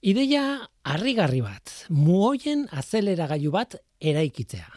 Ideia 0.00 0.64
harrigarri 0.88 1.42
bat, 1.44 1.70
muoien 1.92 2.62
azeleragailu 2.72 3.50
bat 3.52 3.74
eraikitzea. 4.00 4.68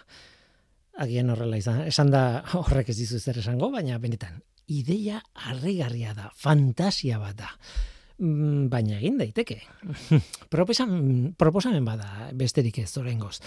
Agian 1.03 1.29
horrela 1.31 1.55
izan, 1.55 1.79
esan 1.87 2.09
da 2.11 2.43
horrek 2.59 2.89
ez 2.91 2.97
dizu 2.97 3.21
zer 3.21 3.39
esango, 3.39 3.69
baina 3.71 3.95
benetan, 4.03 4.41
ideia 4.67 5.21
harrigarria 5.47 6.11
da, 6.17 6.27
fantasia 6.35 7.21
bat 7.21 7.37
da. 7.39 7.51
Mm, 8.19 8.67
baina 8.69 8.97
egin 8.99 9.15
daiteke. 9.21 9.61
proposamen 10.51 11.87
bada 11.87 12.27
besterik 12.35 12.81
ez 12.83 12.91
orengoz. 12.99 13.37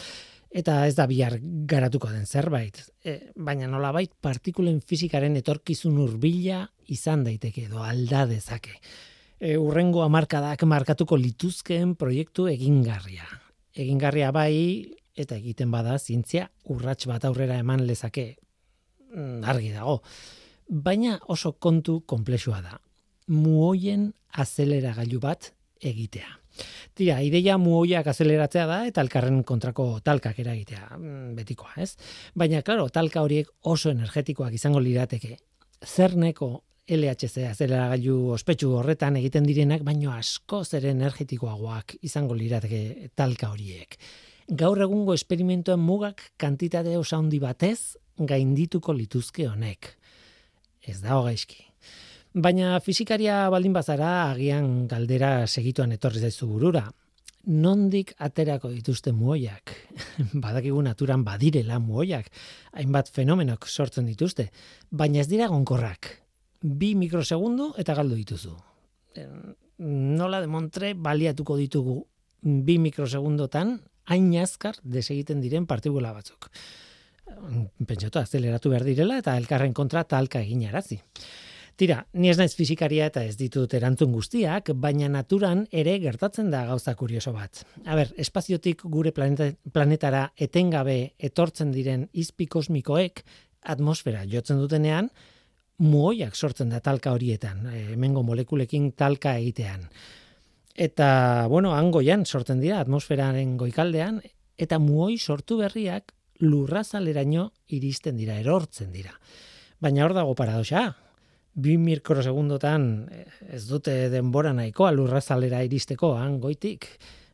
Eta 0.48 0.78
ez 0.88 0.94
da 0.96 1.04
bihar 1.10 1.36
garatuko 1.68 2.08
den 2.08 2.24
zerbait. 2.24 2.80
E, 3.04 3.34
baina 3.36 3.68
nolabait 3.68 4.14
partikulen 4.24 4.80
fizikaren 4.80 5.36
etorkizun 5.42 6.00
hurbila 6.00 6.62
izan 6.88 7.26
daiteke 7.26 7.66
edo 7.68 7.84
alda 7.84 8.24
dezake 8.32 8.80
e, 9.40 9.56
urrengo 9.56 10.02
amarkadak 10.04 10.64
markatuko 10.68 11.16
lituzkeen 11.20 11.94
proiektu 11.96 12.48
egingarria. 12.50 13.26
Egingarria 13.76 14.32
bai, 14.32 14.92
eta 15.16 15.36
egiten 15.36 15.70
bada, 15.72 15.98
zientzia 15.98 16.48
urrats 16.72 17.06
bat 17.08 17.24
aurrera 17.28 17.58
eman 17.60 17.84
lezake 17.86 18.36
mm, 19.14 19.44
argi 19.44 19.72
dago. 19.74 20.00
Baina 20.68 21.18
oso 21.32 21.54
kontu 21.62 22.00
komplexua 22.08 22.62
da. 22.64 22.80
Muoien 23.32 24.10
azeleragailu 24.38 25.20
bat 25.20 25.52
egitea. 25.80 26.28
Tira, 26.96 27.18
ideia 27.20 27.58
muoiak 27.60 28.06
azeleratzea 28.08 28.64
da 28.68 28.78
eta 28.88 29.02
elkarren 29.04 29.42
kontrako 29.44 29.98
talkak 30.04 30.38
eragitea, 30.40 30.86
mm, 30.96 31.34
betikoa, 31.36 31.74
ez? 31.84 31.96
Baina, 32.34 32.62
klaro, 32.64 32.88
talka 32.88 33.20
horiek 33.20 33.50
oso 33.68 33.92
energetikoak 33.92 34.56
izango 34.56 34.80
lirateke. 34.80 35.36
Zerneko 35.84 36.64
LHC 36.86 37.48
azeleragailu 37.50 38.30
ospetsu 38.30 38.68
horretan 38.78 39.16
egiten 39.18 39.46
direnak, 39.46 39.82
baino 39.82 40.12
asko 40.14 40.60
zer 40.62 40.84
energetikoagoak 40.92 41.96
izango 42.06 42.34
lirateke 42.38 43.10
talka 43.18 43.48
horiek. 43.50 43.96
Gaur 44.46 44.78
egungo 44.84 45.14
esperimentuen 45.18 45.80
mugak 45.82 46.22
kantitate 46.38 46.92
osa 46.96 47.18
handi 47.18 47.40
batez 47.42 47.96
gaindituko 48.16 48.94
lituzke 48.94 49.48
honek. 49.50 49.88
Ez 50.86 51.00
da 51.02 51.16
hogaizki. 51.18 51.64
Baina 52.38 52.76
fizikaria 52.84 53.48
baldin 53.50 53.74
bazara 53.74 54.10
agian 54.28 54.86
galdera 54.86 55.30
segituan 55.48 55.90
etorri 55.96 56.22
zaizu 56.22 56.46
burura. 56.46 56.84
Nondik 57.46 58.12
aterako 58.22 58.70
dituzte 58.70 59.10
muoiak? 59.10 59.72
Badakigu 60.44 60.84
naturan 60.86 61.24
badirela 61.26 61.80
muoiak, 61.82 62.30
hainbat 62.78 63.10
fenomenok 63.10 63.66
sortzen 63.66 64.06
dituzte, 64.06 64.48
baina 64.90 65.22
ez 65.22 65.28
dira 65.30 65.46
gonkorrak, 65.50 66.10
bi 66.66 66.94
mikrosegundu 66.98 67.72
eta 67.78 67.94
galdu 67.94 68.18
dituzu. 68.18 68.54
Nola 69.78 70.40
de 70.42 70.50
Montre 70.50 70.94
baliatuko 70.94 71.56
ditugu 71.56 72.00
bi 72.42 72.78
mikrosegundotan 72.82 73.78
hain 74.06 74.28
azkar 74.40 74.78
desegiten 74.82 75.40
diren 75.40 75.66
partikula 75.66 76.12
batzuk. 76.14 76.50
Pentsatu, 77.86 78.20
azeleratu 78.20 78.70
behar 78.70 78.84
direla 78.86 79.18
eta 79.18 79.36
elkarren 79.36 79.74
kontra 79.74 80.04
talka 80.04 80.40
egin 80.40 80.66
arazi. 80.68 81.00
Tira, 81.76 81.98
ni 82.16 82.30
ez 82.30 82.38
naiz 82.38 82.54
fizikaria 82.56 83.06
eta 83.10 83.20
ez 83.28 83.34
ditut 83.36 83.74
erantzun 83.76 84.14
guztiak, 84.14 84.70
baina 84.80 85.10
naturan 85.12 85.66
ere 85.68 85.98
gertatzen 86.00 86.48
da 86.50 86.62
gauza 86.70 86.94
kurioso 86.96 87.34
bat. 87.36 87.66
A 87.84 87.98
ber, 87.98 88.14
espaziotik 88.16 88.86
gure 88.88 89.12
planeta, 89.12 89.50
planetara 89.76 90.22
etengabe 90.40 90.96
etortzen 91.18 91.74
diren 91.74 92.06
izpi 92.16 92.46
kosmikoek 92.48 93.20
atmosfera 93.74 94.24
jotzen 94.30 94.62
dutenean, 94.62 95.10
muoiak 95.78 96.36
sortzen 96.36 96.70
da 96.72 96.80
talka 96.80 97.12
horietan, 97.12 97.66
e, 97.70 97.82
hemengo 97.94 98.22
molekulekin 98.26 98.92
talka 98.96 99.36
egitean. 99.38 99.86
Eta, 100.76 101.46
bueno, 101.48 101.72
angoian 101.72 102.26
sortzen 102.26 102.60
dira 102.60 102.80
atmosferaren 102.80 103.56
goikaldean, 103.56 104.20
eta 104.56 104.78
muoi 104.80 105.16
sortu 105.18 105.58
berriak 105.60 106.12
lurrazaleraino 106.44 107.50
iristen 107.72 108.16
dira, 108.16 108.36
erortzen 108.40 108.92
dira. 108.92 109.12
Baina 109.80 110.04
hor 110.04 110.14
dago 110.16 110.34
paradoxa, 110.36 110.90
bi 111.56 111.76
mikrosegundotan 111.80 112.88
e, 113.08 113.22
ez 113.56 113.64
dute 113.68 113.94
denbora 114.12 114.52
nahikoa 114.56 114.92
lurrazalera 114.92 115.62
iristeko 115.64 116.14
angoitik, 116.20 116.88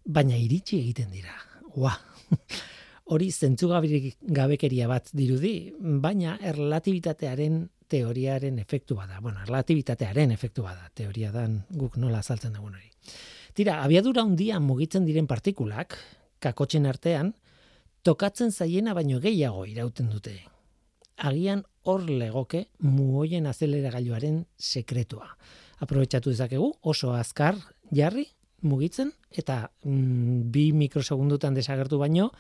baina 0.06 0.38
iritsi 0.38 0.78
egiten 0.78 1.10
dira. 1.14 1.34
Ua, 1.78 1.94
hori 3.12 3.30
zentzugabirik 3.30 4.16
gabekeria 4.22 4.88
bat 4.90 5.10
dirudi, 5.14 5.72
baina 5.78 6.36
erlatibitatearen 6.40 7.64
teoriaren 7.92 8.58
efektu 8.62 8.96
bada. 8.96 9.20
Bueno, 9.20 9.42
relativitatearen 9.44 10.32
efektu 10.32 10.64
bada. 10.64 10.88
Teoria 10.94 11.32
dan 11.34 11.60
guk 11.76 11.98
nola 12.00 12.22
azaltzen 12.24 12.54
dagoen 12.56 12.78
hori. 12.78 12.88
Tira, 13.52 13.82
abiadura 13.84 14.24
handia 14.24 14.60
mugitzen 14.64 15.04
diren 15.04 15.28
partikulak, 15.28 15.98
kakotzen 16.40 16.88
artean, 16.88 17.34
tokatzen 18.02 18.52
zaiena 18.52 18.94
baino 18.96 19.20
gehiago 19.20 19.66
irauten 19.68 20.08
dute. 20.10 20.38
Agian 21.20 21.66
hor 21.84 22.06
legoke 22.08 22.64
muoien 22.80 23.46
azeleragailuaren 23.50 24.42
sekretua. 24.56 25.28
Aprobetxatu 25.84 26.32
dezakegu 26.32 26.72
oso 26.88 27.12
azkar 27.12 27.58
jarri 27.92 28.24
mugitzen 28.62 29.12
eta 29.30 29.66
mm, 29.84 30.50
bi 30.54 30.70
mikrosegundutan 30.72 31.54
desagertu 31.54 31.98
baino, 32.00 32.30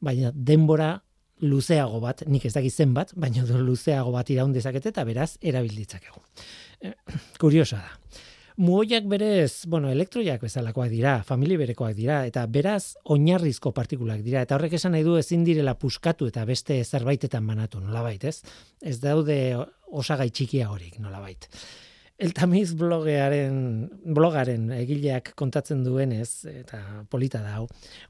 baina 0.00 0.32
denbora 0.34 0.96
luzeago 1.40 2.00
bat, 2.00 2.22
nik 2.26 2.46
ez 2.48 2.54
dakit 2.54 2.72
zenbat, 2.72 3.12
baina 3.16 3.44
luzeago 3.68 4.14
bat 4.14 4.30
iraun 4.30 4.54
dezakete 4.56 4.94
eta 4.94 5.04
beraz 5.04 5.34
erabilditzakegu. 5.42 6.22
Eh, 6.80 6.94
kuriosa 7.42 7.82
da. 7.82 8.22
Muoiak 8.56 9.04
berez, 9.04 9.66
bueno, 9.68 9.90
elektroiak 9.92 10.40
bezalakoak 10.40 10.88
dira, 10.88 11.18
famili 11.28 11.58
berekoak 11.60 11.92
dira, 11.92 12.22
eta 12.24 12.46
beraz 12.48 12.96
oinarrizko 13.12 13.74
partikulak 13.76 14.22
dira, 14.24 14.40
eta 14.46 14.56
horrek 14.56 14.78
esan 14.78 14.94
nahi 14.96 15.04
du 15.04 15.18
ezin 15.20 15.42
direla 15.44 15.74
puskatu 15.76 16.30
eta 16.30 16.46
beste 16.48 16.78
zerbaitetan 16.84 17.44
banatu, 17.44 17.82
nolabait, 17.84 18.24
ez? 18.24 18.40
Ez 18.80 18.96
daude 19.02 19.36
osagai 19.92 20.30
txikia 20.32 20.70
horik, 20.72 20.96
nolabait. 21.04 21.50
El 22.16 22.32
tamiz 22.32 22.70
blogearen, 22.72 23.58
blogaren 24.16 24.70
egileak 24.72 25.34
kontatzen 25.36 25.84
duenez, 25.84 26.46
eta 26.48 26.80
polita 27.12 27.44
dau, 27.44 27.66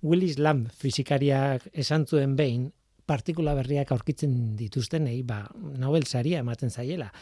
Willis 0.07 0.39
Lamb 0.39 0.71
fizikariak 0.79 1.67
esan 1.75 2.07
zuen 2.07 2.39
behin, 2.39 2.71
partikula 3.07 3.55
berriak 3.55 3.93
aurkitzen 3.95 4.57
dituztenei, 4.59 5.21
ba, 5.23 5.45
Nobel 5.79 6.07
saria 6.07 6.43
ematen 6.43 6.71
zaiela. 6.71 7.13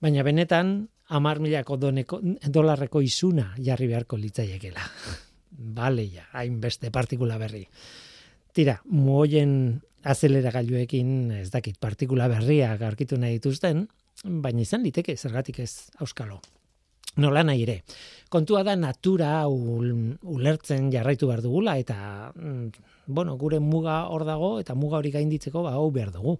Baina 0.00 0.22
benetan, 0.24 0.88
amar 1.10 1.40
milako 1.42 1.76
doneko, 1.76 2.20
dolarreko 2.48 3.02
izuna 3.04 3.50
jarri 3.58 3.90
beharko 3.90 4.16
litzaiekela. 4.16 4.86
Bale, 5.80 6.06
ja, 6.08 6.28
hainbeste 6.38 6.92
partikula 6.94 7.36
berri. 7.40 7.66
Tira, 8.54 8.78
muoien 8.90 9.52
azelera 10.02 10.52
gailuekin, 10.54 11.10
ez 11.42 11.50
dakit, 11.52 11.76
partikula 11.82 12.30
berriak 12.30 12.80
aurkitu 12.86 13.18
nahi 13.20 13.36
dituzten, 13.38 13.84
baina 14.24 14.64
izan 14.64 14.86
liteke, 14.86 15.16
zergatik 15.16 15.60
ez 15.66 15.90
auskalo. 16.00 16.40
Nola 17.18 17.42
nahi 17.42 17.64
ere. 17.64 17.80
Kontua 18.30 18.62
da 18.62 18.76
natura 18.78 19.42
ulertzen 19.50 20.90
jarraitu 20.92 21.26
behar 21.26 21.42
dugula 21.42 21.74
eta 21.80 22.30
mm, 22.30 22.68
bueno, 23.06 23.36
gure 23.36 23.58
muga 23.58 24.04
hor 24.14 24.24
dago 24.24 24.58
eta 24.60 24.76
muga 24.78 25.00
hori 25.00 25.10
gainditzeko 25.10 25.64
ba 25.66 25.74
hau 25.74 25.90
behar 25.90 26.12
dugu. 26.14 26.38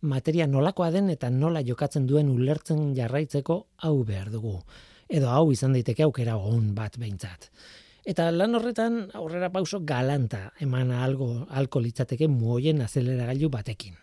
Materia 0.00 0.46
nolakoa 0.46 0.90
den 0.90 1.10
eta 1.10 1.28
nola 1.30 1.62
jokatzen 1.64 2.06
duen 2.06 2.30
ulertzen 2.32 2.94
jarraitzeko 2.96 3.66
hau 3.84 3.96
behar 4.04 4.30
dugu. 4.32 4.60
Edo 5.08 5.28
hau 5.28 5.50
izan 5.52 5.76
daiteke 5.76 6.06
aukera 6.06 6.36
on 6.36 6.72
bat 6.74 6.96
behintzat. 6.98 7.50
Eta 8.06 8.30
lan 8.30 8.54
horretan 8.54 9.00
aurrera 9.18 9.50
pauso 9.50 9.80
galanta 9.84 10.52
eman 10.62 10.92
algo 10.94 11.46
alko 11.50 11.82
litzateke 11.82 12.28
muoien 12.28 12.80
azeleragailu 12.80 13.50
batekin. 13.50 13.98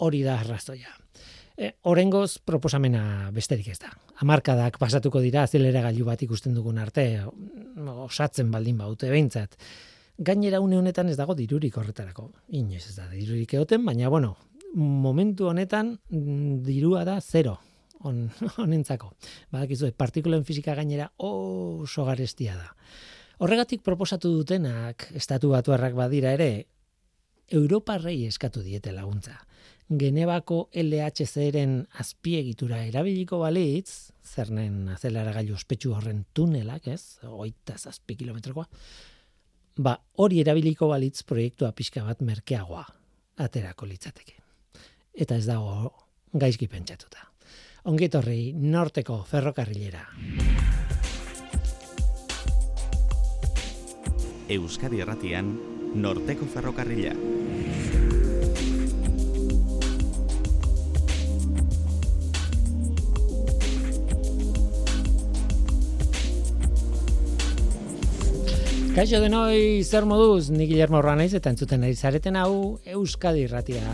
Hori 0.00 0.22
da 0.24 0.40
arrazoia. 0.40 0.99
E, 1.60 1.74
orengoz 1.84 2.38
proposamena 2.40 3.28
besterik 3.36 3.66
ez 3.68 3.78
da. 3.82 3.90
Amarkadak 4.24 4.78
pasatuko 4.80 5.20
dira 5.20 5.42
azelera 5.44 5.82
gailu 5.84 6.06
bat 6.08 6.22
ikusten 6.24 6.54
dugun 6.56 6.78
arte, 6.80 7.04
osatzen 8.06 8.48
baldin 8.54 8.78
baute 8.80 9.10
behintzat. 9.12 9.58
Gainera 10.16 10.62
une 10.64 10.78
honetan 10.78 11.10
ez 11.12 11.18
dago 11.20 11.36
dirurik 11.36 11.76
horretarako. 11.76 12.30
Inoiz 12.56 12.86
ez 12.88 12.96
da 12.96 13.10
dirurik 13.12 13.52
egoten, 13.58 13.84
baina 13.84 14.08
bueno, 14.08 14.38
momentu 14.72 15.50
honetan 15.50 15.98
mm, 16.08 16.62
dirua 16.64 17.04
da 17.04 17.20
zero 17.20 17.58
on, 18.08 18.30
honentzako. 18.62 19.12
Badakizu, 19.52 19.92
partikulen 20.00 20.48
fizika 20.48 20.74
gainera 20.78 21.10
oso 21.18 22.08
garestia 22.08 22.56
da. 22.56 22.72
Horregatik 23.40 23.84
proposatu 23.84 24.32
dutenak, 24.32 25.10
estatu 25.16 25.52
batuarrak 25.52 25.92
badira 25.96 26.32
ere, 26.36 26.52
Europarrei 27.50 28.24
eskatu 28.28 28.62
diete 28.62 28.92
laguntza. 28.96 29.40
Genebako 29.90 30.68
LHC-ren 30.70 31.80
azpiegitura 31.98 32.78
erabiliko 32.86 33.40
balitz, 33.42 34.12
zernen 34.22 34.84
azelara 34.94 35.32
gailu 35.34 35.56
ospetsu 35.56 35.96
horren 35.96 36.20
tunelak, 36.32 36.86
ez, 36.86 37.18
oita 37.26 37.74
zazpi 37.74 38.14
kilometrokoa, 38.20 38.68
ba, 39.82 39.96
hori 40.22 40.38
erabiliko 40.44 40.86
balitz 40.92 41.24
proiektua 41.26 41.72
pixka 41.74 42.04
bat 42.06 42.22
merkeagoa 42.22 42.84
aterako 43.42 43.88
litzateke. 43.90 44.38
Eta 45.10 45.34
ez 45.34 45.48
dago 45.48 45.90
gaizki 46.38 46.70
pentsatuta. 46.70 47.26
Ongitorri 47.90 48.52
norteko 48.54 49.24
ferrokarrilera. 49.26 50.06
Euskadi 54.50 55.02
Erratian, 55.02 55.50
Norteko 55.94 56.46
Ferrokarrila. 56.46 57.14
Kaixo 68.90 69.20
denoi 69.22 69.84
zer 69.86 70.02
moduz, 70.02 70.50
ni 70.50 70.64
Guillermo 70.66 70.98
Ranaiz 70.98 71.30
eta 71.38 71.52
entzuten 71.52 71.84
ari 71.86 71.94
zareten 71.94 72.34
hau 72.34 72.80
Euskadi 72.90 73.44
Irratia. 73.46 73.84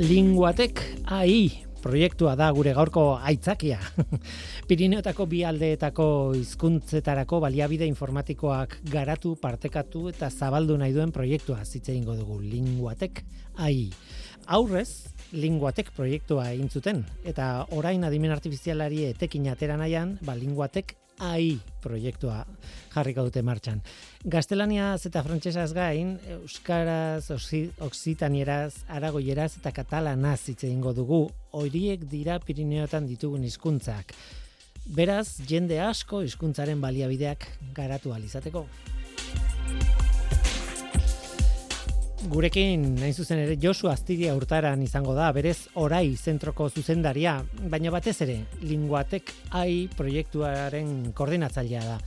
Linguatek 0.00 0.80
AI 1.18 1.66
proiektua 1.84 2.32
da 2.32 2.48
gure 2.56 2.72
gaurko 2.72 3.04
aitzakia. 3.20 3.76
Pirineotako 4.70 5.26
bi 5.28 5.42
aldeetako 5.44 6.08
hizkuntzetarako 6.38 7.42
baliabide 7.44 7.84
informatikoak 7.84 8.78
garatu, 8.88 9.34
partekatu 9.36 10.08
eta 10.14 10.32
zabaldu 10.32 10.78
nahi 10.80 10.96
duen 10.96 11.12
proiektua 11.12 11.60
zitze 11.64 11.92
dugu 12.00 12.40
Linguatek 12.40 13.22
AI. 13.60 13.90
Aurrez, 14.46 15.12
linguatek 15.32 15.90
proiektua 15.96 16.50
egin 16.52 16.68
zuten 16.70 17.02
eta 17.24 17.66
orain 17.76 18.04
adimen 18.04 18.34
artifizialari 18.34 19.04
etekin 19.10 19.48
atera 19.50 19.76
nahian, 19.80 20.18
ba 20.22 20.36
linguatek 20.38 20.96
AI 21.18 21.56
proiektua 21.80 22.42
jarriko 22.92 23.24
dute 23.28 23.42
martxan. 23.42 23.80
Gaztelaniaz 24.24 25.06
eta 25.08 25.22
frantsesaz 25.24 25.70
gain, 25.76 26.16
euskaraz, 26.36 27.30
oksitanieraz, 27.30 28.84
aragoieraz 28.88 29.54
eta 29.60 29.72
katalanaz 29.72 30.42
hitz 30.50 30.62
egingo 30.64 30.92
dugu. 30.96 31.22
Horiek 31.56 32.04
dira 32.10 32.38
Pirineotan 32.40 33.08
ditugun 33.08 33.44
hizkuntzak. 33.48 34.12
Beraz, 34.96 35.40
jende 35.48 35.80
asko 35.82 36.20
hizkuntzaren 36.22 36.80
baliabideak 36.84 37.48
garatu 37.74 38.12
alizateko. 38.14 38.66
Gurekin, 42.26 42.82
nain 42.98 43.14
zuzen 43.14 43.38
ere, 43.38 43.54
Josu 43.62 43.86
Astiria 43.86 44.32
urtaran 44.34 44.80
izango 44.82 45.12
da, 45.14 45.28
berez 45.34 45.68
orai 45.78 46.16
zentroko 46.16 46.66
zuzendaria, 46.68 47.36
baina 47.70 47.92
batez 47.94 48.16
ere, 48.24 48.40
linguatek 48.66 49.30
ai 49.54 49.86
proiektuaren 49.94 51.12
koordinatzailea 51.14 51.84
da. 51.86 52.00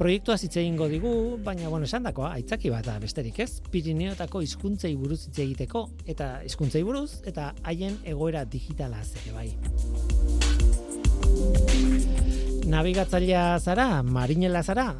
Proiektua 0.00 0.38
zitze 0.40 0.62
egingo 0.62 0.88
digu, 0.90 1.12
baina 1.44 1.68
bueno, 1.68 1.86
esan 1.86 2.08
dakoa, 2.08 2.32
aitzaki 2.40 2.72
bat 2.72 2.88
da, 2.88 2.96
besterik 2.98 3.38
ez, 3.44 3.60
Pirineotako 3.70 4.42
hizkuntzei 4.42 4.94
buruz 4.98 5.20
hitz 5.28 5.38
egiteko, 5.44 5.84
eta 6.08 6.32
hizkuntzei 6.48 6.82
buruz, 6.82 7.20
eta 7.30 7.52
haien 7.62 8.00
egoera 8.08 8.42
digitala 8.48 9.04
zere 9.04 9.36
bai. 9.36 9.48
Navigatzailea 12.70 13.46
zara, 13.60 13.90
marinela 14.02 14.64
zara, 14.64 14.90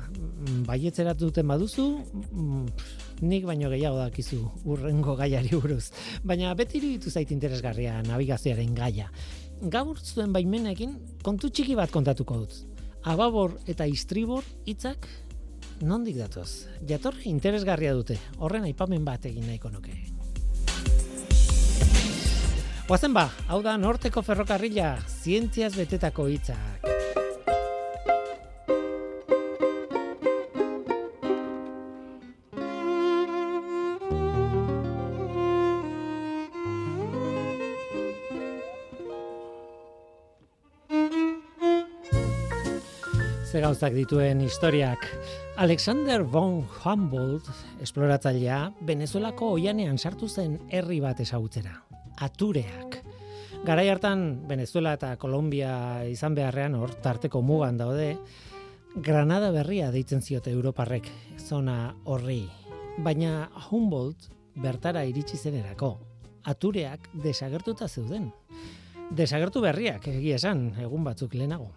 baietzeratu 0.67 1.31
duten 1.31 1.49
baduzu, 1.49 1.87
mm, 2.31 2.67
nik 3.21 3.47
baino 3.47 3.71
gehiago 3.71 3.99
dakizu 4.01 4.41
urrengo 4.65 5.17
gaiari 5.17 5.53
buruz. 5.55 5.91
Baina 6.25 6.55
beti 6.55 6.79
iruditu 6.81 7.11
zait 7.11 7.31
interesgarria 7.31 8.01
navigazioaren 8.07 8.75
gaia. 8.75 9.11
Gaur 9.61 9.99
zuen 10.01 10.33
baimenekin 10.33 10.97
kontu 11.23 11.51
txiki 11.51 11.77
bat 11.77 11.93
kontatuko 11.93 12.43
dut. 12.45 12.55
Ababor 13.05 13.59
eta 13.69 13.87
istribor 13.89 14.45
hitzak 14.69 15.09
nondik 15.81 16.17
datoz? 16.21 16.67
Jatorri 16.89 17.29
interesgarria 17.33 17.95
dute. 17.97 18.19
Horren 18.39 18.69
aipamen 18.69 19.05
bat 19.05 19.27
egin 19.29 19.47
nahiko 19.49 19.73
nuke. 19.73 19.97
Oazen 22.91 23.15
ba, 23.15 23.29
hau 23.47 23.61
da 23.63 23.77
norteko 23.79 24.25
ferrokarrila, 24.27 24.97
zientziaz 25.23 25.77
betetako 25.77 26.27
hitzak. 26.33 26.90
Gauzak 43.71 43.95
dituen 43.95 44.41
historiak. 44.43 45.05
Alexander 45.63 46.25
von 46.27 46.65
Humboldt, 46.83 47.47
esploratzailea, 47.79 48.73
Venezuelako 48.83 49.53
oianean 49.55 49.99
sartu 49.99 50.27
zen 50.27 50.57
herri 50.75 50.99
bat 50.99 51.21
esagutzera. 51.23 51.77
Atureak. 52.19 52.99
Garai 53.63 53.87
hartan 53.93 54.49
Venezuela 54.51 54.97
eta 54.99 55.13
Kolombia 55.23 56.03
izan 56.11 56.35
beharrean 56.35 56.75
hor 56.75 56.97
tarteko 57.05 57.45
mugan 57.47 57.79
daude, 57.79 58.17
Granada 58.97 59.53
berria 59.55 59.93
deitzen 59.95 60.19
ziote 60.19 60.51
Europarrek 60.51 61.07
zona 61.39 61.95
horri. 62.11 62.43
Baina 62.99 63.53
Humboldt 63.69 64.33
bertara 64.59 65.05
iritsi 65.07 65.39
zenerako. 65.39 65.95
Atureak 66.43 67.07
desagertuta 67.23 67.87
zeuden. 67.87 68.33
Desagertu 69.15 69.63
berriak, 69.63 70.11
egia 70.11 70.43
esan, 70.43 70.73
egun 70.83 71.07
batzuk 71.07 71.39
lehenago. 71.39 71.77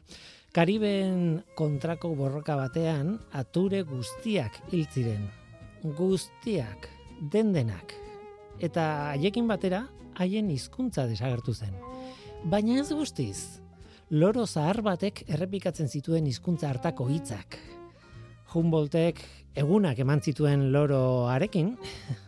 Kariben 0.54 1.40
kontrako 1.58 2.12
borroka 2.14 2.54
batean 2.54 3.16
ature 3.34 3.80
guztiak 3.90 4.60
hil 4.70 4.84
ziren. 4.86 5.24
Guztiak, 5.98 6.86
dendenak. 7.34 7.96
Eta 8.62 8.84
haiekin 9.16 9.50
batera 9.50 9.88
haien 10.22 10.52
hizkuntza 10.54 11.08
desagertu 11.10 11.56
zen. 11.58 11.74
Baina 12.54 12.78
ez 12.84 12.94
guztiz. 12.94 13.64
Loro 14.14 14.46
zahar 14.46 14.84
batek 14.86 15.24
errepikatzen 15.26 15.90
zituen 15.90 16.30
hizkuntza 16.30 16.70
hartako 16.70 17.10
hitzak. 17.10 17.58
Humboldtek 18.54 19.26
egunak 19.58 20.06
eman 20.06 20.22
zituen 20.22 20.70
loroarekin, 20.70 21.74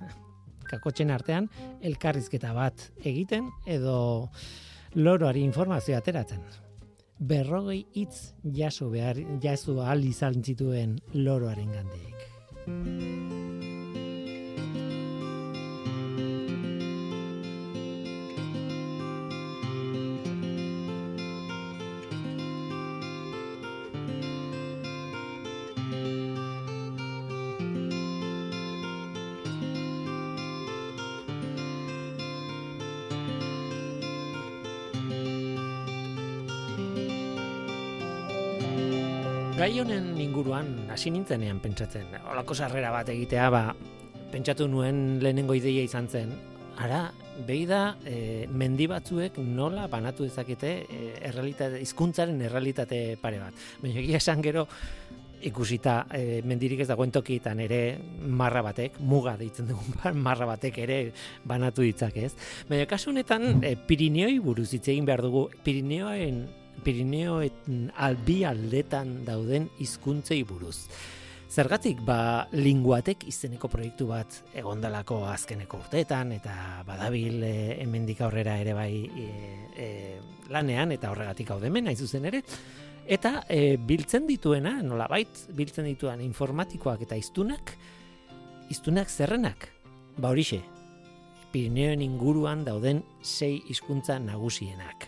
kakotxen 0.73 1.13
artean, 1.13 1.53
elkarrizketa 1.77 2.57
bat 2.57 2.89
egiten 3.05 3.53
edo 3.69 3.97
loroari 4.97 5.45
informazioa 5.45 6.01
ateratzen 6.01 6.64
berrogei 7.19 7.85
hitz 7.93 8.33
jaso 8.43 8.89
behar 8.89 9.17
jaso 9.41 9.79
ahal 9.81 10.05
izan 10.05 10.43
zituen 10.43 10.99
loroaren 11.13 11.71
gandik. 11.71 13.44
Gai 39.55 39.77
honen 39.79 40.17
inguruan 40.19 40.67
hasi 40.91 41.11
nintzenean 41.15 41.61
pentsatzen. 41.63 42.09
Olako 42.27 42.57
sarrera 42.57 42.89
bat 42.91 43.07
egitea, 43.13 43.45
ba, 43.53 43.69
pentsatu 44.33 44.67
nuen 44.67 45.21
lehenengo 45.23 45.55
ideia 45.55 45.85
izan 45.85 46.09
zen. 46.11 46.33
Ara, 46.83 47.05
behi 47.47 47.63
da, 47.69 47.95
e, 48.03 48.49
mendi 48.51 48.87
batzuek 48.91 49.37
nola 49.39 49.85
banatu 49.91 50.27
dezakete 50.27 50.71
e, 50.83 50.99
errealitate, 51.29 51.79
izkuntzaren 51.85 52.43
errealitate 52.49 52.99
pare 53.21 53.39
bat. 53.45 53.63
Baina 53.79 54.01
egia 54.03 54.19
esan 54.19 54.43
gero, 54.43 54.65
ikusita 55.47 55.95
e, 56.11 56.41
mendirik 56.43 56.83
ez 56.83 56.89
dagoen 56.91 57.15
tokietan 57.15 57.63
ere 57.63 57.79
marra 58.27 58.59
batek, 58.65 58.99
muga 59.07 59.37
deitzen 59.39 59.71
dugun 59.71 60.19
marra 60.27 60.49
batek 60.51 60.83
ere 60.83 60.99
banatu 61.47 61.87
ditzak 61.87 62.19
ez. 62.19 62.33
Baina 62.67 62.91
kasu 62.91 63.13
honetan 63.15 63.63
e, 63.63 63.77
Pirineoi 63.87 64.35
buruz 64.43 64.73
hitz 64.73 64.89
egin 64.89 65.07
behar 65.07 65.23
dugu, 65.23 65.47
Pirineoen 65.63 66.43
Pirineo 66.83 67.39
albi 67.95 68.43
aldetan 68.45 69.21
dauden 69.25 69.69
hizkuntzei 69.79 70.43
buruz. 70.43 70.87
Zergatik 71.55 72.01
ba 72.03 72.47
linguatek 72.51 73.27
izeneko 73.29 73.69
proiektu 73.71 74.09
bat 74.09 74.41
egondalako 74.57 75.21
azkeneko 75.29 75.77
urteetan 75.85 76.33
eta 76.35 76.55
badabil 76.87 77.43
e, 77.47 77.53
hemendik 77.83 78.19
aurrera 78.25 78.57
ere 78.59 78.73
bai 78.75 78.89
e, 79.05 79.27
e, 79.77 79.87
lanean 80.51 80.91
eta 80.91 81.13
horregatik 81.13 81.53
hau 81.53 81.59
demen 81.61 81.87
nahi 81.87 81.95
zuzen 81.95 82.25
ere. 82.27 82.41
Eta 83.05 83.45
e, 83.47 83.77
biltzen 83.77 84.25
dituena 84.27 84.81
nolabait 84.83 85.45
biltzen 85.55 85.87
dituan 85.87 86.23
informatikoak 86.25 87.05
eta 87.05 87.15
hiztunak 87.15 87.75
hiztunak 88.73 89.13
zerrenak? 89.13 89.69
Ba 90.17 90.33
horixe 90.33 90.63
Pirineoen 91.53 92.01
inguruan 92.03 92.65
dauden 92.67 93.03
sei 93.23 93.61
hizkuntza 93.69 94.17
nagusienak 94.19 95.07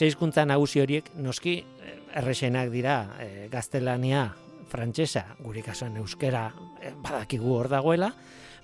Zeizkuntza 0.00 0.46
nagusi 0.48 0.80
horiek 0.80 1.10
noski 1.20 1.58
eh, 1.60 1.96
erresenak 2.16 2.70
dira 2.72 2.94
e, 3.20 3.48
gaztelania, 3.52 4.30
frantsesa, 4.70 5.26
guri 5.44 5.60
kasuan 5.60 5.98
euskera 6.00 6.46
e, 6.80 6.94
badakigu 7.04 7.52
hor 7.52 7.68
dagoela, 7.68 8.08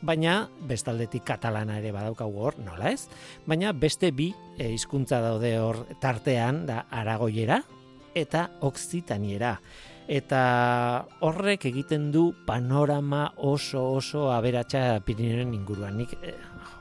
baina 0.01 0.39
bestaldetik 0.71 1.27
katalana 1.29 1.77
ere 1.83 1.93
badaukagu 1.93 2.41
hor, 2.41 2.57
nola 2.65 2.89
ez? 2.95 3.11
Baina 3.45 3.75
beste 3.77 4.15
bi 4.17 4.31
hizkuntza 4.57 5.21
daude 5.21 5.53
hor 5.61 5.83
tartean 6.01 6.65
da 6.71 6.87
aragoiera 6.89 7.61
eta 8.17 8.47
oksitaniera. 8.65 9.59
Eta 10.09 10.41
horrek 11.21 11.69
egiten 11.69 12.09
du 12.15 12.31
panorama 12.47 13.27
oso 13.37 13.83
oso 13.99 14.31
aberatsa 14.33 15.03
Pirineoen 15.05 15.53
inguruan. 15.53 15.99
Nik 16.01 16.17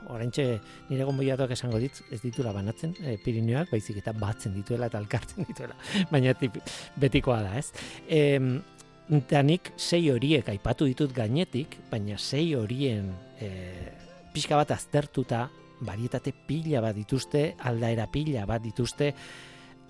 eh, 0.06 0.12
orentxe 0.14 0.46
nire 0.90 1.04
gonboiatuak 1.08 1.52
esango 1.56 1.80
dit, 1.82 2.00
ez 2.10 2.20
ditula 2.22 2.52
banatzen 2.54 2.94
e, 3.02 3.16
Pirineoak, 3.22 3.70
baizik 3.72 4.00
eta 4.02 4.14
batzen 4.16 4.54
dituela 4.54 4.86
eta 4.90 4.98
alkartzen 4.98 5.46
dituela. 5.48 5.76
Baina 6.12 6.34
tip, 6.38 6.58
betikoa 6.96 7.42
da, 7.42 7.56
ez? 7.58 7.72
E, 8.08 8.38
eta 9.20 9.42
nik 9.46 9.72
sei 9.76 10.08
horiek 10.10 10.48
aipatu 10.54 10.88
ditut 10.88 11.12
gainetik, 11.14 11.78
baina 11.90 12.18
sei 12.18 12.54
horien 12.58 13.12
e, 13.40 13.50
pixka 14.34 14.58
bat 14.58 14.72
aztertuta, 14.74 15.46
barietate 15.86 16.32
pila 16.46 16.80
bat 16.80 16.96
dituzte, 16.96 17.50
aldaera 17.68 18.06
pila 18.10 18.46
bat 18.48 18.64
dituzte, 18.64 19.12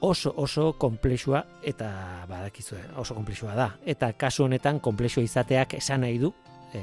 oso 0.00 0.32
oso 0.37 0.73
komplexua 0.78 1.44
eta 1.64 2.26
badakizue 2.28 2.80
oso 2.96 3.14
komplexua 3.14 3.54
da 3.54 3.70
eta 3.85 4.12
kasu 4.12 4.44
honetan 4.44 4.80
komplexua 4.80 5.25
izateak 5.25 5.75
esan 5.80 6.04
nahi 6.04 6.18
du 6.18 6.32
e, 6.75 6.82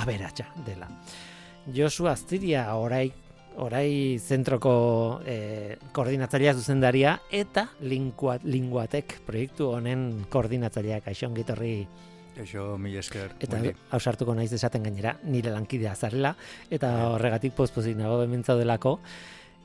aberatsa 0.00 0.46
dela 0.66 0.88
Josu 1.70 2.08
Aztiria 2.10 2.66
orai 2.74 3.12
orai 3.60 4.18
zentroko 4.18 5.20
e, 5.28 5.76
koordinatzailea 5.92 6.54
zuzendaria 6.56 7.18
eta 7.30 7.66
linguat, 7.84 8.46
linguatek 8.48 9.18
proiektu 9.26 9.68
honen 9.76 10.24
koordinatzailea 10.32 11.02
kaixon 11.04 11.36
gitorri 11.36 11.74
Eixo, 12.32 12.78
mil 12.80 12.94
esker. 12.96 13.34
Eta 13.44 13.58
hausartuko 13.92 14.32
naiz 14.32 14.48
esaten 14.56 14.86
gainera, 14.86 15.18
nire 15.28 15.50
lankidea 15.52 15.92
zarela, 15.92 16.30
eta 16.72 16.88
horregatik 17.10 17.52
pozpozik 17.52 17.98
nago 17.98 18.16
bementza 18.22 18.56
delako. 18.56 18.94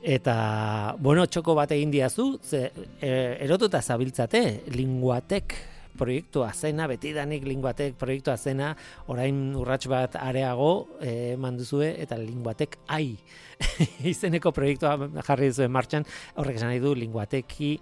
Eta, 0.04 0.94
bueno, 1.00 1.24
txoko 1.26 1.54
bat 1.56 1.72
egin 1.72 1.90
diazu, 1.90 2.26
ze, 2.44 2.66
e, 3.00 3.12
erotuta 3.46 3.80
zabiltzate, 3.80 4.42
linguatek 4.76 5.56
proiektua 5.98 6.52
zena, 6.54 6.86
betidanik 6.90 7.44
linguatek 7.46 7.96
proiektua 7.98 8.36
zena, 8.38 8.72
orain 9.10 9.38
urrats 9.58 9.88
bat 9.90 10.18
areago 10.20 10.98
e, 11.02 11.36
manduzue, 11.40 11.90
eta 12.02 12.18
linguatek 12.20 12.78
ai 12.94 13.16
izeneko 14.12 14.52
proiektua 14.56 14.96
jarri 15.26 15.50
duzuen 15.52 15.74
martxan, 15.74 16.06
horrek 16.38 16.60
esan 16.60 16.72
nahi 16.72 16.82
du 16.84 16.94
linguateki 16.98 17.72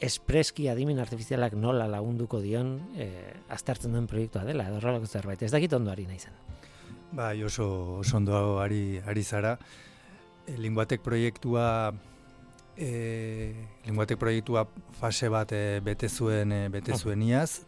espreski 0.00 0.68
adimen 0.70 1.00
artifizialak 1.02 1.56
nola 1.58 1.88
lagunduko 1.90 2.40
dion 2.42 2.76
e, 2.96 3.08
aztertzen 3.54 3.94
duen 3.94 4.06
proiektua 4.10 4.44
dela, 4.46 4.68
edo 4.70 4.78
horrelako 4.78 5.10
zerbait, 5.10 5.42
ez 5.42 5.52
dakit 5.54 5.74
ondo 5.74 5.92
ari 5.92 6.06
nahi 6.06 6.20
zen. 6.22 6.36
Bai, 7.18 7.42
oso, 7.42 7.66
oso 8.02 8.18
ondo 8.18 8.58
ari, 8.62 9.00
ari 9.06 9.24
zara, 9.24 9.56
e, 10.46 10.56
linguatek 10.60 11.02
proiektua 11.02 11.66
e, 12.78 13.54
linguatek 13.84 14.18
proiektua 14.18 14.66
fase 15.00 15.28
bat 15.28 15.52
e, 15.52 15.80
bete 15.84 16.08
zuen 16.08 16.52
e, 16.52 16.60
bete 16.72 16.96
zuen 16.96 17.22
iaz 17.22 17.64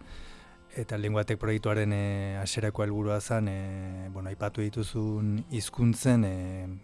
eta 0.79 0.99
linguatek 0.99 1.41
proiektuaren 1.43 1.93
e, 1.93 2.05
aserako 2.39 2.85
helburua 2.85 3.21
zen 3.21 3.49
e, 3.51 4.09
bueno, 4.15 4.31
aipatu 4.31 4.63
dituzun 4.63 5.41
hizkuntzen 5.51 6.25
e, 6.25 6.35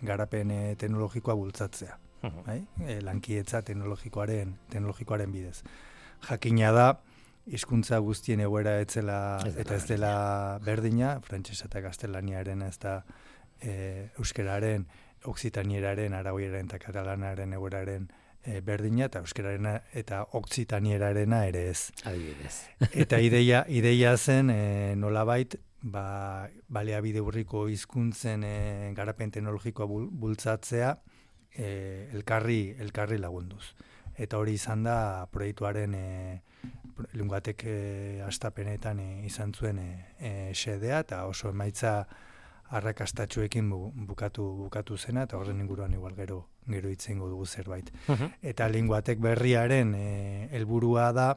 garapen 0.03 0.51
e, 0.51 0.61
teknologikoa 0.75 1.39
bultzatzea 1.39 1.99
bai? 2.47 2.65
e, 2.83 3.01
lankietza 3.07 3.63
teknologikoaren 3.63 4.57
teknologikoaren 4.71 5.33
bidez. 5.33 5.63
Jakina 6.27 6.73
da 6.75 6.89
hizkuntza 7.47 7.99
guztien 8.03 8.43
egoera 8.43 8.81
etzela 8.83 9.19
eta 9.47 9.77
ez 9.77 9.87
dela 9.87 10.59
berdina. 10.65 11.21
frantsesa 11.23 11.69
eta 11.71 11.81
gaztelaniaren 11.81 12.63
ez 12.63 12.79
da 12.83 13.03
e, 13.61 14.11
euskararen 14.19 14.87
oksitanieraren, 15.27 16.15
aragoiaren 16.15 16.71
eta 16.71 16.79
katalanaren 16.83 17.53
egoeraren 17.57 18.09
e, 18.47 18.61
berdina 18.65 19.07
eta 19.11 19.23
euskararen 19.25 19.69
eta 19.95 20.23
oksitanierarena 20.39 21.45
ere 21.51 21.69
ez. 21.71 21.91
Adibidez. 22.05 22.55
eta 23.05 23.21
ideia, 23.21 23.65
ideia 23.69 24.17
zen 24.17 24.51
e, 24.51 24.95
nolabait 24.97 25.59
ba, 25.83 26.49
baliabide 26.69 27.21
burriko 27.21 27.67
hizkuntzen 27.73 28.45
e, 28.47 28.57
garapen 28.97 29.35
teknologikoa 29.35 29.87
bultzatzea 29.87 30.97
e, 31.57 31.69
elkarri, 32.15 32.77
elkarri 32.81 33.19
lagunduz. 33.23 33.75
Eta 34.17 34.39
hori 34.41 34.55
izan 34.57 34.87
da 34.87 35.27
proiektuaren 35.33 35.95
e, 35.95 36.07
lungatek 37.19 37.67
e, 37.69 37.77
astapenetan 38.25 39.01
e, 39.01 39.11
izan 39.29 39.53
zuen 39.53 39.79
e, 39.83 39.91
e, 40.19 40.33
xedea 40.57 41.03
eta 41.05 41.25
oso 41.29 41.51
emaitza 41.53 41.99
arrakastatxuekin 42.71 43.69
bukatu 43.71 44.45
bukatu 44.65 44.97
zena 44.99 45.23
eta 45.23 45.39
horren 45.39 45.61
inguruan 45.61 45.93
igual 45.95 46.15
gero 46.17 46.47
gero 46.67 46.91
itzengo 46.91 47.29
dugu 47.29 47.47
zerbait. 47.47 47.93
Eta 48.43 48.69
linguatek 48.69 49.21
berriaren 49.23 49.95
e, 49.95 50.49
helburua 50.51 51.13
da 51.13 51.29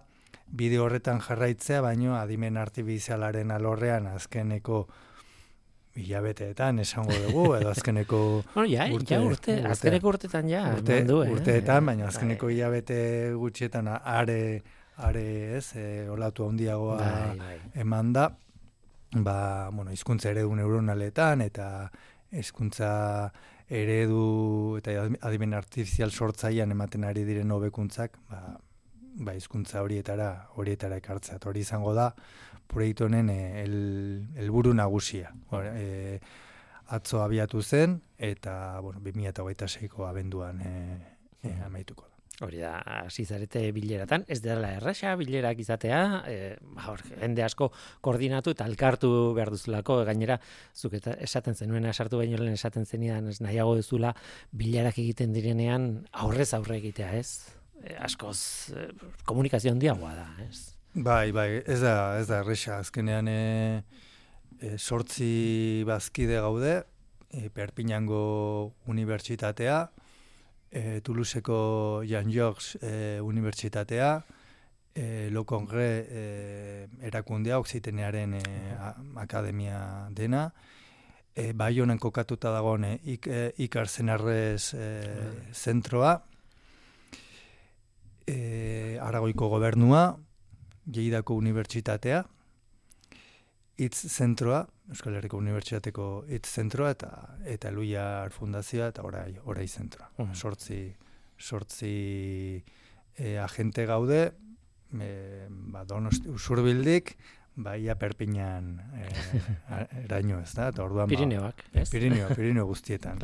bide 0.50 0.80
horretan 0.80 1.22
jarraitzea, 1.22 1.82
baino 1.86 2.16
adimen 2.18 2.58
artifizialaren 2.58 3.52
alorrean 3.52 4.08
azkeneko 4.08 4.88
hilabeteetan 6.00 6.80
esango 6.80 7.14
dugu 7.28 7.46
edo 7.58 7.70
azkeneko 7.76 8.20
bueno, 8.56 8.68
ja, 8.72 8.88
urte, 8.94 9.14
ja, 9.14 9.22
urte, 9.22 9.56
urte, 9.60 9.72
azkeneko 9.74 10.14
urtetan 10.14 10.50
ja 10.50 10.66
urte, 10.74 11.00
eh? 11.04 11.32
urteetan, 11.36 11.86
baina 11.86 12.06
bai. 12.06 12.12
azkeneko 12.14 12.50
hilabete 12.50 13.00
gutxietan 13.38 13.90
are 13.98 14.62
are 15.00 15.26
ez, 15.58 15.76
e, 15.76 16.10
olatu 16.10 16.48
handiagoa 16.50 16.98
bai, 17.00 17.38
bai. 17.40 17.58
eman 17.86 18.14
da 18.14 18.30
ba, 19.12 19.70
bueno, 19.72 19.92
izkuntza 19.92 20.32
eredu 20.32 20.56
neuronaletan 20.56 21.42
eta 21.42 21.90
hizkuntza 22.32 23.32
eredu 23.70 24.78
eta 24.80 25.06
adimen 25.26 25.54
artifizial 25.54 26.12
sortzaian 26.12 26.72
ematen 26.72 27.06
ari 27.06 27.24
diren 27.26 27.52
hobekuntzak, 27.52 28.18
ba, 28.30 28.58
ba 29.26 29.36
hizkuntza 29.38 29.84
horietara 29.86 30.30
horietara 30.56 30.98
ekartzea. 31.02 31.40
Hori 31.46 31.66
izango 31.66 31.94
da 31.94 32.12
proiektu 32.70 33.08
honen 33.08 33.30
eh, 33.34 33.64
helburu 33.64 34.74
nagusia. 34.74 35.34
E, 35.74 36.20
atzo 36.90 37.22
abiatu 37.22 37.62
zen 37.62 38.00
eta 38.18 38.80
bueno, 38.82 39.02
2026ko 39.06 40.08
abenduan 40.10 40.62
e, 40.62 40.76
e, 41.44 41.54
amaituko. 41.66 42.09
Hori 42.40 42.62
da, 42.64 42.78
hasi 43.04 43.26
zarete 43.28 43.66
bileratan, 43.76 44.24
ez 44.32 44.40
dela 44.40 44.70
erresa 44.78 45.12
bilerak 45.20 45.60
izatea, 45.60 46.00
e, 46.30 46.38
hor, 46.88 47.02
jende 47.20 47.44
asko 47.44 47.68
koordinatu 48.06 48.54
eta 48.56 48.64
alkartu 48.70 49.10
behar 49.36 49.52
duzulako, 49.52 49.98
gainera, 50.08 50.40
zuk 50.72 50.96
eta 51.02 51.18
esaten 51.26 51.58
zenuen 51.58 51.90
esartu 51.92 52.22
baino 52.22 52.40
lehen 52.40 52.56
esaten 52.56 52.88
zenidan, 52.88 53.28
ez 53.28 53.42
nahiago 53.44 53.76
duzula, 53.82 54.14
bilerak 54.56 55.02
egiten 55.04 55.36
direnean 55.36 55.90
aurrez 56.24 56.54
aurre 56.56 56.80
egitea, 56.80 57.12
ez? 57.20 57.52
E, 57.84 57.98
askoz, 58.08 58.40
e, 58.72 58.88
komunikazio 59.28 59.76
handiagoa 59.76 60.16
da, 60.16 60.30
ez? 60.48 60.70
Bai, 60.96 61.34
bai, 61.36 61.50
ez 61.68 61.82
da, 61.84 61.96
ez 62.22 62.28
da 62.32 62.40
erresa, 62.40 62.80
azkenean 62.80 63.28
e, 63.28 63.40
e, 64.64 64.78
sortzi 64.78 65.84
bazkide 65.88 66.40
gaude, 66.40 66.78
e, 67.36 67.50
Perpinango 67.52 68.76
Unibertsitatea, 68.88 69.90
e, 70.72 71.02
Toulouseko 71.02 72.04
Jan 72.06 72.30
Jogs 72.30 72.78
e, 72.82 73.20
Unibertsitatea, 73.20 74.24
e, 74.94 75.30
Lo 75.32 75.44
Congre 75.46 76.08
e, 76.10 76.88
erakundea, 77.02 77.60
Oksitenearen 77.60 78.34
e, 78.34 78.44
akademia 79.16 80.08
dena, 80.12 80.52
e, 81.34 81.54
bai 81.54 81.74
honen 81.80 82.00
kokatuta 82.00 82.54
dagoen 82.54 82.86
e, 82.86 82.96
ik, 83.16 83.28
e, 83.28 83.52
ikar 83.66 83.88
zenarrez 83.88 84.74
e, 84.74 84.90
zentroa, 85.54 86.18
e, 88.28 88.98
Aragoiko 89.02 89.50
gobernua, 89.50 90.18
Jeidako 90.86 91.36
Unibertsitatea, 91.36 92.26
Itz 93.80 94.10
zentroa, 94.12 94.66
Euskal 94.92 95.16
Herriko 95.16 95.38
Unibertsitateko 95.40 96.06
Itz 96.36 96.50
zentroa 96.52 96.92
eta 96.92 97.12
eta 97.48 97.72
Luia 97.72 98.04
Fundazioa 98.36 98.90
eta 98.92 99.06
orai 99.08 99.32
orai 99.46 99.68
zentroa. 99.68 100.10
Uh 100.20 100.34
Sortzi 100.36 100.82
sortzi 101.40 102.62
e, 103.16 103.38
agente 103.40 103.86
gaude, 103.86 104.34
e, 105.00 105.48
ba 105.50 105.86
Donosti 105.86 106.28
Usurbildik, 106.28 107.16
baia 107.56 107.96
Perpinan 107.96 108.76
e, 109.00 109.08
eraino, 110.04 110.42
ez 110.44 110.52
da? 110.56 110.70
Eta 110.74 110.84
orduan 110.84 111.08
ba, 111.08 111.16
Pirineoak, 111.16 111.64
ez? 111.74 111.88
Pirineo, 111.90 112.28
Pirineo 112.38 112.68
guztietan. 112.68 113.24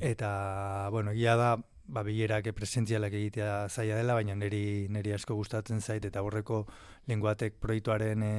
Eta 0.00 0.88
bueno, 0.90 1.14
egia 1.14 1.36
da 1.38 1.54
ba 1.90 2.04
bilerak 2.06 2.46
presentzialak 2.54 3.14
egitea 3.18 3.68
zaila 3.68 3.96
dela, 3.98 4.14
baina 4.14 4.36
neri 4.38 4.86
neri 4.94 5.14
asko 5.16 5.34
gustatzen 5.34 5.80
zait 5.80 6.04
eta 6.06 6.22
horreko 6.22 6.64
lenguatek 7.10 7.56
proiektuaren 7.62 8.22
e, 8.22 8.34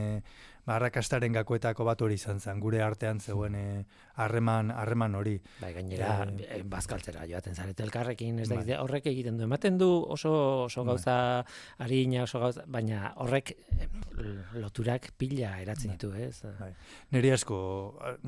barrakastaren 0.68 1.34
gakoetako 1.34 1.86
bat 1.88 2.02
hori 2.06 2.18
izan 2.20 2.40
zen, 2.40 2.60
gure 2.62 2.82
artean 2.86 3.20
zegoen 3.20 3.56
eh, 3.58 3.84
harreman 4.22 4.72
harreman 4.72 5.16
hori. 5.18 5.36
Bai, 5.62 5.72
gainera, 5.74 6.12
e, 6.46 6.62
bazkaltzera 6.70 7.26
joaten 7.30 7.56
zarete 7.56 7.84
elkarrekin, 7.84 8.40
ez 8.44 8.50
da, 8.50 8.60
bai. 8.62 8.78
horrek 8.78 9.10
egiten 9.12 9.40
du, 9.40 9.46
ematen 9.50 9.80
du 9.82 9.90
oso, 9.90 10.34
oso 10.68 10.84
bai. 10.84 10.94
gauza 10.94 11.16
bai. 11.16 11.56
harina, 11.86 12.24
oso 12.28 12.44
gauza, 12.44 12.66
baina 12.68 13.14
horrek 13.24 13.56
loturak 14.62 15.12
pila 15.18 15.56
eratzen 15.64 15.94
bai. 15.94 15.98
ditu, 15.98 16.14
ez? 16.14 16.54
Bai. 16.60 16.72
Neri 17.16 17.34
asko, 17.34 17.58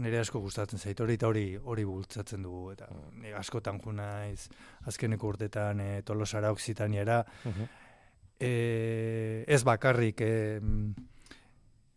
neri 0.02 0.20
asko 0.24 0.42
gustatzen 0.44 0.82
zait, 0.82 1.00
hori 1.00 1.20
eta 1.20 1.30
hori 1.30 1.46
hori 1.58 1.86
bultzatzen 1.86 2.44
dugu, 2.44 2.74
eta 2.74 2.90
askotan 3.38 3.80
juna 3.84 4.10
iz, 4.32 4.50
azkeneko 4.90 5.36
urtetan 5.36 5.80
e, 5.84 5.90
tolosara 6.08 6.52
oksitaniera, 6.56 7.24
uh 7.46 7.72
e, 8.44 9.46
ez 9.48 9.64
bakarrik 9.64 10.22
e, 10.22 10.32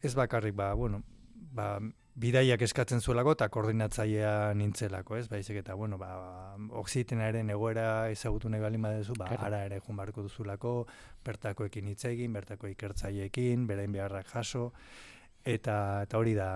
ez 0.02 0.14
bakarrik 0.14 0.54
ba, 0.54 0.72
bueno, 0.74 1.02
ba, 1.34 1.78
bidaiak 2.16 2.62
eskatzen 2.64 3.00
zuelako 3.00 3.34
eta 3.36 3.48
koordinatzailea 3.52 4.54
nintzelako, 4.56 5.18
ez? 5.20 5.26
Baizik 5.28 5.60
eta 5.60 5.74
bueno, 5.74 5.98
ba 6.00 6.56
oksitenaren 6.80 7.50
egoera 7.52 8.08
ezagutu 8.12 8.48
nahi 8.48 8.62
balin 8.62 8.82
baduzu, 8.82 9.16
ba 9.18 9.28
ara 9.36 9.64
ere 9.66 9.80
joan 9.84 10.00
barko 10.00 10.24
duzulako, 10.24 10.76
bertakoekin 11.24 11.92
hitz 11.92 12.04
egin, 12.08 12.32
bertako 12.32 12.72
ikertzaileekin, 12.72 13.66
berain 13.66 13.92
beharrak 13.92 14.32
jaso 14.32 14.70
eta 15.46 16.02
eta 16.02 16.18
hori 16.18 16.34
da 16.34 16.50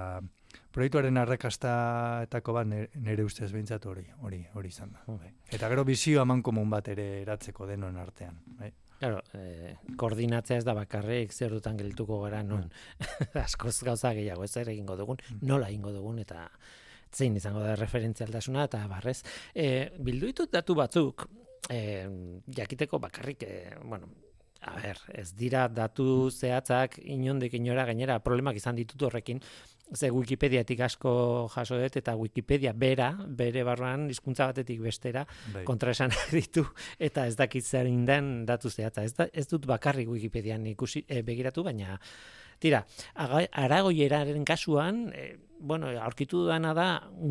proiektuaren 0.75 1.19
arrakastatako 1.21 2.55
bat 2.57 2.67
nire 2.67 3.25
ustez 3.25 3.51
behintzat 3.53 3.87
hori, 3.87 4.07
hori, 4.27 4.41
hori 4.55 4.73
izan 4.73 4.95
da. 4.97 5.05
Bai. 5.07 5.31
Eta 5.53 5.69
gero 5.71 5.85
bizio 5.87 6.23
aman 6.23 6.43
komun 6.43 6.71
bat 6.71 6.89
ere 6.89 7.07
eratzeko 7.23 7.69
denon 7.71 8.01
artean. 8.01 8.41
Bai. 8.59 8.73
Claro, 9.01 9.23
eh, 9.33 9.75
koordinatzea 9.97 10.59
ez 10.61 10.65
da 10.67 10.75
bakarrik 10.77 11.33
zer 11.33 11.55
dutan 11.57 11.79
gelituko 11.81 12.21
gara 12.27 12.43
non 12.45 12.67
mm. 12.69 13.39
askoz 13.47 13.79
gauza 13.87 14.13
gehiago 14.17 14.45
ez 14.45 14.53
ere 14.61 14.75
egingo 14.75 14.97
dugun, 14.99 15.17
mm. 15.17 15.39
nola 15.49 15.71
egingo 15.73 15.95
dugun 15.95 16.21
eta 16.21 16.45
zein 17.11 17.37
izango 17.37 17.63
da 17.65 17.77
referentzialtasuna 17.81 18.67
eta 18.69 18.83
barrez. 18.91 19.21
Eh, 19.55 19.91
bildu 19.99 20.31
ditut 20.31 20.53
datu 20.53 20.77
batzuk, 20.79 21.27
eh, 21.71 22.07
jakiteko 22.61 23.01
bakarrik, 23.03 23.43
eh, 23.43 23.79
bueno, 23.83 24.13
a 24.61 24.75
ber, 24.77 24.99
ez 25.17 25.33
dira 25.33 25.67
datu 25.69 26.31
zehatzak 26.31 26.99
inondik 27.01 27.55
inora 27.57 27.87
gainera 27.89 28.19
problemak 28.21 28.57
izan 28.61 28.77
ditut 28.77 29.03
horrekin, 29.09 29.41
ze 29.95 30.11
Wikipediatik 30.11 30.81
asko 30.81 31.13
jaso 31.55 31.79
dut 31.79 31.97
eta 31.97 32.15
Wikipedia 32.17 32.73
bera, 32.73 33.11
bere 33.27 33.65
barruan 33.65 34.09
hizkuntza 34.11 34.47
batetik 34.51 34.81
bestera 34.81 35.27
bai. 35.53 35.65
kontraesan 35.65 36.13
ditu 36.37 36.65
eta 36.99 37.27
ez 37.27 37.37
dakit 37.37 37.65
zer 37.65 37.91
den 38.07 38.47
datu 38.47 38.71
zehatza. 38.71 39.05
Ez, 39.05 39.15
da, 39.15 39.27
ez 39.33 39.47
dut 39.49 39.67
bakarrik 39.67 40.09
Wikipedian 40.09 40.67
ikusi 40.67 41.05
e, 41.09 41.23
begiratu, 41.23 41.65
baina 41.67 41.99
tira, 42.61 42.85
aragoieraren 43.17 44.45
kasuan, 44.45 45.09
e, 45.17 45.39
bueno, 45.61 45.89
aurkitu 46.03 46.47
dana 46.49 46.73
da, 46.75 46.87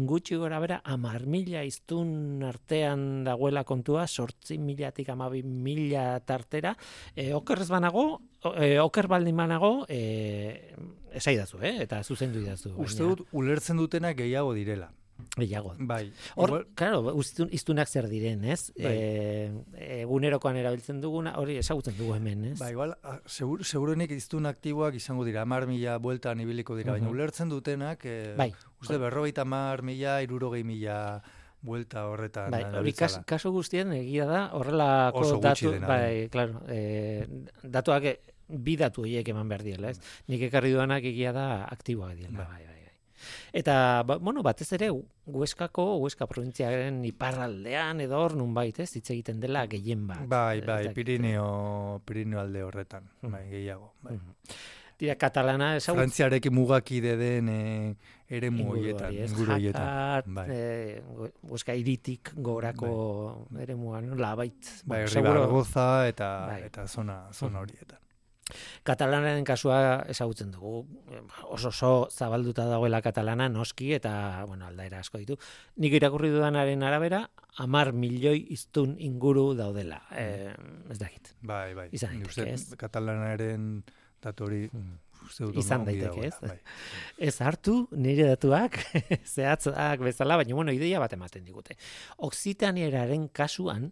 gutxi 0.09 0.37
gora 0.37 0.59
bera, 0.61 0.79
amar 0.85 1.25
mila 1.25 1.63
iztun 1.65 2.43
artean 2.45 3.23
dagoela 3.25 3.63
kontua, 3.65 4.05
sortzi 4.07 4.59
milatik 4.61 5.09
amabi 5.09 5.41
mila 5.43 6.19
tartera, 6.21 6.75
e, 7.15 7.31
okerrez 7.33 7.69
banago, 7.69 8.21
e, 8.55 8.77
oker 8.79 9.09
baldin 9.09 9.37
banago, 9.37 9.73
e, 9.89 10.75
esai 11.13 11.35
dazu, 11.37 11.61
eh? 11.65 11.79
eta 11.85 12.03
zuzendu 12.03 12.43
idazu. 12.43 12.75
Uste 12.77 13.03
dut, 13.03 13.25
ulertzen 13.33 13.81
dutenak 13.81 14.17
gehiago 14.21 14.53
direla. 14.57 14.91
Gehiago. 15.37 15.73
Bai. 15.79 16.11
Hor, 16.35 16.49
igual... 16.49 16.65
claro, 16.75 17.13
iztunak 17.51 17.87
zer 17.87 18.07
diren, 18.11 18.43
ez? 18.45 18.71
Bai. 18.75 18.93
E, 18.93 19.97
egunerokoan 20.01 20.57
erabiltzen 20.59 21.01
duguna, 21.03 21.35
hori 21.41 21.57
esagutzen 21.61 21.97
dugu 21.97 22.15
hemen, 22.17 22.45
ez? 22.51 22.55
Bai, 22.59 22.71
igual, 22.75 22.95
segur, 23.25 23.63
segurenik 23.67 24.11
iztun 24.15 24.49
aktiboak 24.49 24.97
izango 24.99 25.25
dira, 25.27 25.45
mar 25.45 25.67
mila 25.69 25.97
bueltan 26.01 26.41
ibiliko 26.43 26.77
dira, 26.79 26.95
baina 26.97 27.11
ulertzen 27.11 27.51
dutenak, 27.51 28.05
e, 28.05 28.33
bai. 28.39 28.49
uste, 28.81 28.97
berrogeita 29.01 29.45
mar 29.45 29.83
mila, 29.85 30.19
irurogei 30.25 30.63
mila 30.67 30.97
buelta 31.61 32.07
horretan. 32.07 32.51
Bai, 32.55 32.63
hori 32.81 32.95
kas, 32.95 33.19
kaso 33.27 33.51
guztien 33.55 33.93
egia 33.95 34.25
da, 34.29 34.47
horrelako 34.55 35.23
Oso 35.25 35.39
datu, 35.43 35.75
bai, 35.83 36.27
claro, 36.33 36.63
e, 36.71 37.27
datuak 37.63 38.09
bi 38.49 38.75
datu 38.79 39.03
horiek 39.05 39.27
eman 39.29 39.51
behar 39.51 39.63
diela, 39.67 39.93
ez? 39.93 39.99
Nik 40.31 40.47
ekarri 40.49 40.73
duanak 40.73 41.05
egia 41.05 41.35
da 41.35 41.47
aktiboak 41.69 42.15
diela, 42.17 42.39
bai, 42.41 42.47
bai. 42.47 42.65
bai. 42.65 42.78
Eta, 43.53 44.03
ba, 44.05 44.17
bueno, 44.17 44.43
batez 44.45 44.71
ere, 44.77 44.89
Hueskako, 45.29 45.85
Hueska 46.01 46.27
provintziaren 46.29 47.03
iparraldean 47.05 48.01
edo 48.05 48.19
hor 48.23 48.35
nun 48.39 48.53
bait, 48.53 48.79
ez, 48.79 48.89
hitz 48.95 49.09
egiten 49.11 49.39
dela 49.43 49.65
gehien 49.69 50.07
bat. 50.09 50.25
Bai, 50.29 50.61
bai, 50.65 50.83
Pirineo, 50.95 52.01
Pirineo 52.05 52.41
alde 52.41 52.65
horretan, 52.65 53.09
mm. 53.21 53.31
bai, 53.35 53.45
gehiago. 53.51 53.93
Bai. 54.05 54.17
Mm. 54.17 54.37
Dira, 54.99 55.15
katalana 55.15 55.69
ezagut... 55.77 56.01
Frantziarekin 56.01 56.51
mugakide 56.51 57.13
den 57.15 57.47
e, 57.53 57.59
ere 58.35 58.49
mugoietan, 58.51 59.15
inguru 59.15 59.55
horietan. 59.55 60.27
Bai. 60.35 60.45
E, 60.51 61.21
Hueska 61.47 61.77
iritik 61.79 62.33
gorako 62.35 62.89
bai. 63.47 63.63
ere 63.63 63.77
mugan, 63.79 64.11
labait. 64.19 64.73
Bai, 64.83 65.05
bueno, 65.21 65.63
eta, 66.03 66.29
bai. 66.51 66.61
eta 66.67 66.87
zona, 66.87 67.21
zona 67.31 67.63
horietan. 67.63 68.01
Katalanaren 68.87 69.45
kasua 69.47 70.05
ezagutzen 70.09 70.51
dugu. 70.51 70.83
Oso 71.49 71.69
oso 71.69 71.91
zabalduta 72.11 72.65
dagoela 72.69 73.01
katalana 73.05 73.49
noski 73.49 73.93
eta 73.97 74.45
bueno, 74.47 74.67
aldaera 74.67 74.99
asko 75.03 75.21
ditu. 75.21 75.37
Nik 75.77 75.95
irakurri 75.99 76.31
dudanaren 76.33 76.83
arabera, 76.83 77.23
amar 77.63 77.91
milioi 77.93 78.39
iztun 78.55 78.95
inguru 78.99 79.53
daudela. 79.57 80.01
E, 80.15 80.53
ez 80.89 80.99
dakit. 80.99 81.33
Bai, 81.41 81.73
bai. 81.77 81.89
Izan 81.95 82.19
daiteke, 82.21 82.49
ez? 82.53 82.79
Katalanaren 82.79 83.69
datori 84.23 84.65
hmm. 84.67 84.95
izan 85.59 85.85
daiteke, 85.87 86.29
ez? 86.29 86.35
Bai. 86.41 86.57
Ez 87.29 87.35
hartu 87.43 87.81
nire 87.91 88.27
datuak 88.31 88.79
zehatzak 89.33 90.03
bezala, 90.05 90.39
baina 90.39 90.57
bueno, 90.57 90.75
ideia 90.75 91.01
bat 91.01 91.13
ematen 91.15 91.45
digute. 91.47 91.77
Oksitanieraren 92.29 93.29
kasuan, 93.35 93.91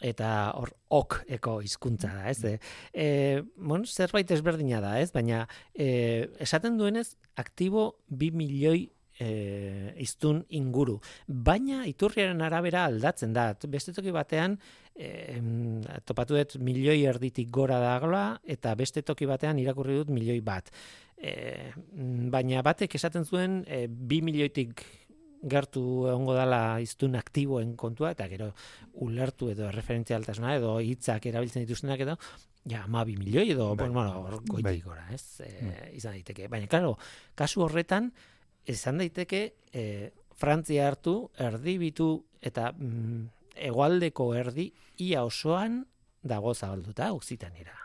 eta 0.00 0.52
hor 0.56 0.72
ok 0.88 1.22
eko 1.38 1.60
hizkuntza 1.64 2.12
da, 2.14 2.30
ez? 2.30 2.40
Mm. 2.42 2.74
Eh, 2.92 3.42
bueno, 3.56 3.84
zerbait 3.86 4.30
ezberdina 4.30 4.80
da, 4.84 4.98
ez? 5.00 5.10
Baina 5.14 5.46
eh, 5.74 6.28
esaten 6.40 6.76
duenez 6.78 7.14
aktibo 7.36 7.96
2 8.08 8.32
milioi 8.36 8.86
eh, 9.18 9.94
iztun 10.02 10.42
inguru. 10.56 10.98
Baina 11.26 11.84
iturriaren 11.88 12.42
arabera 12.44 12.84
aldatzen 12.88 13.32
da. 13.36 13.50
Beste 13.68 13.94
toki 13.96 14.12
batean 14.14 14.58
eh, 14.94 15.40
topatu 16.04 16.36
dut 16.36 16.58
milioi 16.60 17.02
erditik 17.08 17.50
gora 17.52 17.80
dagoela 17.82 18.40
eta 18.44 18.74
beste 18.78 19.02
toki 19.02 19.28
batean 19.28 19.58
irakurri 19.62 20.00
dut 20.02 20.12
milioi 20.12 20.40
bat. 20.44 20.70
Eh, 21.16 21.72
baina 22.32 22.62
batek 22.64 22.98
esaten 22.98 23.24
zuen 23.24 23.62
eh, 23.66 23.86
2 23.88 24.22
milioitik 24.24 24.84
gertu 25.42 25.82
egongo 26.08 26.34
dala 26.36 26.80
iztun 26.80 27.16
aktiboen 27.18 27.74
kontua, 27.76 28.12
eta 28.16 28.28
gero 28.30 28.50
ulertu 29.04 29.50
edo 29.52 29.70
referentzialtasuna 29.74 30.56
edo 30.56 30.76
hitzak 30.80 31.26
erabiltzen 31.30 31.66
dituztenak 31.66 32.02
edo, 32.06 32.16
ja, 32.68 32.84
ma 32.88 33.04
bi 33.04 33.16
milioi 33.16 33.50
edo, 33.52 33.74
bai. 33.76 33.88
bueno, 33.88 34.22
hor 34.24 34.40
bai. 34.62 34.80
gora, 34.80 35.06
ez, 35.14 35.40
e, 35.44 35.92
izan 35.96 36.16
daiteke. 36.16 36.48
Baina, 36.48 36.66
claro, 36.66 36.96
kasu 37.34 37.66
horretan, 37.66 38.10
izan 38.66 38.98
daiteke, 39.02 39.42
e, 39.72 40.10
Frantzia 40.36 40.88
hartu, 40.90 41.30
erdibitu 41.40 42.10
eta 42.44 42.72
mm, 42.72 43.22
egualdeko 43.68 44.34
erdi 44.36 44.68
ia 45.06 45.24
osoan 45.24 45.80
dago 46.26 46.52
zabalduta, 46.54 47.12
oksitanera. 47.16 47.76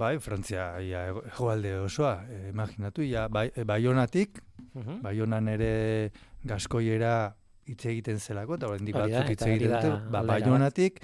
Bai, 0.00 0.18
Frantzia, 0.22 0.78
ia, 0.80 1.08
egualde 1.10 1.74
osoa, 1.82 2.22
eh, 2.30 2.48
imaginatu, 2.52 3.02
ia, 3.04 3.26
bai, 3.28 3.50
baionatik, 3.66 4.40
uh 4.70 5.00
baionan 5.02 5.48
ere 5.50 6.12
gaskoiera 6.46 7.36
hitz 7.70 7.84
egiten 7.86 8.18
zelako, 8.18 8.56
eta 8.58 8.70
hori 8.70 8.94
batzuk 8.94 9.30
hitz 9.34 9.42
egiten 9.46 9.74
dute, 9.74 9.92
ba, 10.10 10.22
baionatik, 10.26 11.00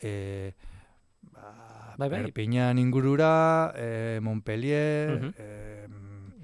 e, 0.00 0.52
ba, 1.32 1.48
bai, 1.96 2.08
bai. 2.08 2.20
Perpignan 2.26 2.78
ingurura, 2.78 3.72
e, 3.76 4.20
Montpellier, 4.22 5.14
uh 5.14 5.22
-huh. 5.22 5.32
e, 5.38 5.86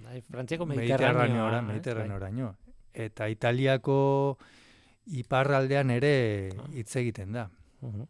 bai, 0.05 0.23
Frantziako 0.31 0.67
Mediterraneo, 0.67 1.63
Mediterraneo, 1.63 2.57
eta 2.93 3.29
Italiako 3.29 4.39
iparraldean 5.07 5.91
ere 5.91 6.51
ah. 6.57 6.67
hitz 6.73 6.97
egiten 6.97 7.33
da. 7.33 7.51
Uh 7.83 8.07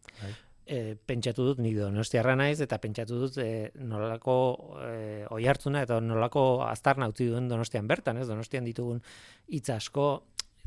e, 0.67 0.97
pentsatu 1.07 1.45
dut 1.47 1.61
nik 1.63 1.77
donostiarra 1.79 2.35
naiz 2.39 2.61
eta 2.65 2.79
pentsatu 2.83 3.19
dut 3.25 3.39
e, 3.43 3.71
nolako 3.83 4.37
e, 4.87 4.93
oi 5.35 5.47
hartzuna 5.49 5.83
eta 5.87 6.01
nolako 6.05 6.63
aztarna 6.67 7.09
utzi 7.11 7.29
duen 7.31 7.49
donostian 7.51 7.89
bertan, 7.91 8.21
ez? 8.23 8.29
Donostian 8.31 8.67
ditugun 8.69 9.03
hitz 9.53 9.69
asko, 9.75 10.09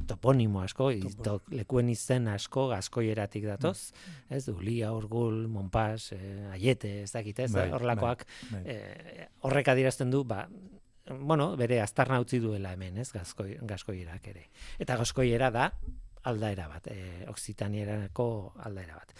toponimo 0.07 0.59
asko, 0.65 0.89
ito, 0.91 1.37
lekuen 1.55 1.89
izen 1.93 2.27
asko 2.27 2.67
gaskoieratik 2.73 3.45
datoz, 3.47 3.91
mm. 3.91 4.23
ez 4.35 4.43
du, 4.49 4.57
lia, 4.59 4.91
orgul, 4.93 5.45
monpas, 5.51 6.11
e, 6.15 6.19
aiete, 6.51 6.97
ez 7.05 7.11
dakit, 7.13 7.45
ez, 7.45 7.51
bai, 7.55 7.69
horrelakoak 7.71 8.25
bai, 8.27 8.49
bai. 8.51 8.63
E, 8.75 9.29
horrek 9.47 9.71
adirazten 9.71 10.11
du, 10.11 10.25
ba, 10.27 10.43
bueno, 11.07 11.53
bere 11.55 11.79
aztarna 11.79 12.19
utzi 12.19 12.41
duela 12.43 12.73
hemen, 12.75 12.99
ez, 12.99 13.07
gaskoi, 13.15 13.55
gaskoierak 13.63 14.27
ere. 14.33 14.49
Eta 14.83 14.99
gaskoiera 14.99 15.51
da, 15.55 15.69
aldaera 16.27 16.67
bat, 16.67 16.91
e, 16.91 17.23
oksitanieranako 17.31 18.27
aldaera 18.67 18.99
bat 18.99 19.15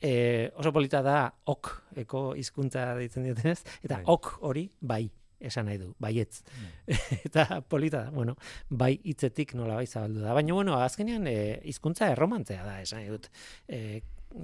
e, 0.00 0.50
oso 0.56 0.72
polita 0.72 1.02
da 1.02 1.22
ok 1.44 1.72
eko 2.04 2.30
hizkuntza 2.38 2.90
deitzen 2.98 3.26
diotenez 3.28 3.60
eta 3.82 4.00
bai. 4.00 4.04
ok 4.06 4.36
hori 4.48 4.68
bai 4.80 5.04
esan 5.40 5.64
nahi 5.70 5.78
du, 5.80 5.94
baietz. 5.96 6.42
Bai. 6.52 6.96
eta 7.30 7.60
polita 7.64 8.04
da, 8.04 8.10
bueno, 8.12 8.34
bai 8.68 8.92
hitzetik 9.08 9.54
nola 9.56 9.78
bai 9.78 9.86
zabaldu 9.86 10.20
da. 10.20 10.34
Baina, 10.36 10.52
bueno, 10.52 10.76
azkenean 10.84 11.24
e, 11.30 11.36
hizkuntza 11.70 12.10
erromantzea 12.12 12.64
da, 12.66 12.74
esan 12.84 13.06
dut. 13.08 13.30
E, 13.64 14.02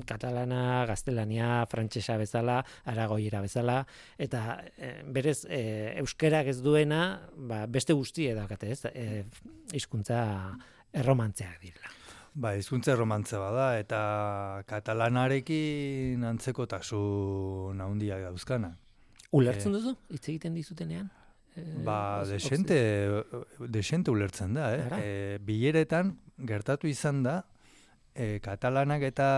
katalana, 0.09 0.87
gaztelania, 0.89 1.67
frantsesa 1.71 2.17
bezala, 2.19 2.57
aragoiera 2.91 3.43
bezala, 3.45 3.83
eta 4.19 4.63
e, 4.75 4.95
berez 5.15 5.43
e, 5.45 5.61
euskerak 6.01 6.51
ez 6.51 6.59
duena, 6.65 7.03
ba, 7.37 7.65
beste 7.71 7.95
guztie 7.95 8.35
dakate 8.35 8.73
ez, 8.73 8.81
e, 8.91 9.23
hizkuntza 9.77 10.25
erromantzeak 10.97 11.61
direla. 11.63 11.95
Ba, 12.37 12.53
izkuntza 12.61 12.95
romantza 12.99 13.39
bada, 13.41 13.79
eta 13.81 14.63
katalanarekin 14.69 16.25
antzeko 16.29 16.67
tasu 16.69 16.99
handia 17.73 18.19
dauzkana. 18.21 18.75
Ulertzen 19.33 19.73
duzu, 19.73 19.95
hitz 20.13 20.27
egiten 20.29 20.55
dizutenean? 20.55 21.09
ba, 21.85 22.25
desente, 22.29 22.77
desente 23.59 24.11
ulertzen 24.11 24.55
da, 24.55 24.71
eh? 24.75 25.01
E, 25.01 25.39
bileretan, 25.41 26.13
gertatu 26.37 26.89
izan 26.91 27.23
da, 27.25 27.37
e, 28.15 28.39
katalanak 28.45 29.05
eta 29.09 29.29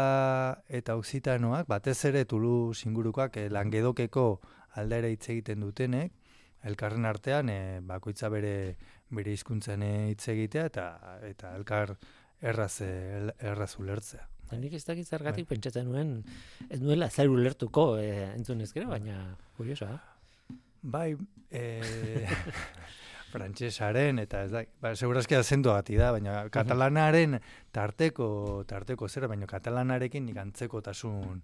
eta 0.69 0.97
oksitanoak, 0.99 1.69
batez 1.71 1.99
ere 2.11 2.25
tulu 2.25 2.75
singurukoak 2.75 3.39
e, 3.39 3.49
langedokeko 3.55 4.29
aldaera 4.81 5.11
hitz 5.13 5.29
egiten 5.29 5.63
dutenek, 5.63 6.15
elkarren 6.67 7.07
artean 7.07 7.51
e, 7.55 7.59
bakoitza 7.87 8.31
bere 8.35 8.77
bere 9.15 9.33
hizkuntzen 9.33 9.83
hitz 10.11 10.27
egitea 10.29 10.65
eta 10.69 10.87
eta 11.25 11.55
elkar 11.57 11.95
erraz 12.41 12.81
erraz 12.81 13.73
ulertzea. 13.79 14.27
Nik 14.57 14.73
ez 14.73 14.85
dakit 14.87 15.09
zergatik 15.09 15.45
bai. 15.45 15.57
pentsatzen 15.57 15.91
nuen 15.91 16.23
ez 16.71 16.81
nuela 16.81 17.11
zer 17.11 17.29
ulertuko 17.29 17.99
e, 18.01 18.31
entzun 18.33 18.63
ezkero, 18.65 18.89
baina 18.89 19.37
kuriosa. 19.57 19.99
Bai, 20.83 21.17
eh 21.51 22.27
frantsesaren 23.29 24.23
eta 24.23 24.43
ez 24.47 24.51
da, 24.51 24.63
ba 24.81 24.95
segurazki 24.97 25.37
azentu 25.37 25.69
gati 25.75 25.99
da, 26.01 26.13
baina 26.15 26.47
katalanaren 26.49 27.37
tarteko 27.77 28.65
tarteko 28.69 29.09
zer, 29.09 29.29
baina 29.29 29.47
katalanarekin 29.47 30.25
nik 30.25 30.39
antzekotasun 30.41 31.43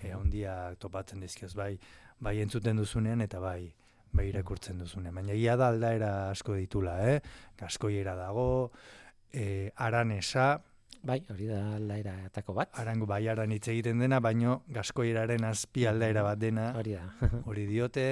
eh 0.00 0.12
handia 0.14 0.74
topatzen 0.80 1.20
dizkioz 1.20 1.52
bai, 1.54 1.74
bai 2.20 2.38
entzuten 2.40 2.80
duzunean 2.80 3.20
eta 3.20 3.40
bai 3.40 3.74
bai 4.16 4.30
irakurtzen 4.30 4.78
duzunean. 4.80 5.14
Baina 5.14 5.34
ia 5.36 5.56
da 5.60 5.68
aldaera 5.68 6.30
asko 6.30 6.54
ditula, 6.56 6.94
eh? 7.10 7.20
Gaskoiera 7.60 8.14
dago, 8.16 8.70
eh 9.36 9.70
aranesa, 9.76 10.64
Bai, 11.06 11.20
hori 11.30 11.46
da 11.46 11.76
aldaera 11.76 12.16
atako 12.26 12.56
bat. 12.56 12.72
Arango 12.82 13.06
bai 13.06 13.20
aran 13.30 13.52
hitz 13.54 13.68
egiten 13.70 14.00
dena, 14.02 14.18
baino 14.18 14.62
gaskoieraren 14.74 15.44
azpi 15.46 15.84
aldaera 15.86 16.24
bat 16.26 16.40
dena. 16.40 16.72
Hori 16.80 16.96
da. 16.96 17.04
hori 17.46 17.66
diote, 17.68 18.06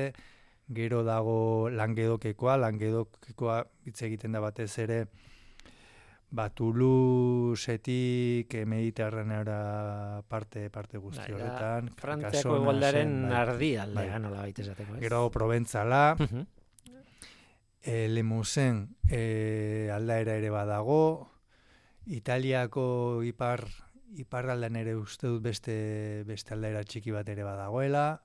gero 0.79 1.03
dago 1.03 1.71
langedokekoa, 1.75 2.57
langedokekoa 2.63 3.65
hitz 3.89 4.01
egiten 4.07 4.37
da 4.37 4.45
batez 4.45 4.71
ere 4.85 5.05
batulu 6.35 7.55
setik 7.55 8.55
mediterraneara 8.67 10.23
parte 10.29 10.69
parte 10.71 10.99
guzti 10.99 11.33
bai, 11.33 11.41
horretan. 11.41 11.91
Frantziako 11.99 12.57
egoldaren 12.63 13.15
nardi 13.29 13.75
bai, 13.75 13.87
aldea, 13.89 14.11
bai. 14.13 14.23
nola 14.23 14.43
baita 14.47 14.63
esateko. 14.65 14.99
Gero 15.03 15.29
proventzala, 15.35 16.05
uh 16.19 16.27
-huh. 16.27 16.47
E, 17.85 18.09
lemusen 18.09 18.97
e, 19.09 19.91
aldaera 19.93 20.39
ere 20.41 20.51
badago, 20.51 21.31
Italiako 22.07 23.23
ipar 23.25 23.65
iparraldan 24.21 24.77
ere 24.77 24.95
uste 24.97 25.29
dut 25.29 25.43
beste 25.43 25.75
beste 26.29 26.55
aldaera 26.55 26.85
txiki 26.85 27.13
bat 27.15 27.29
ere 27.29 27.45
badagoela, 27.47 28.23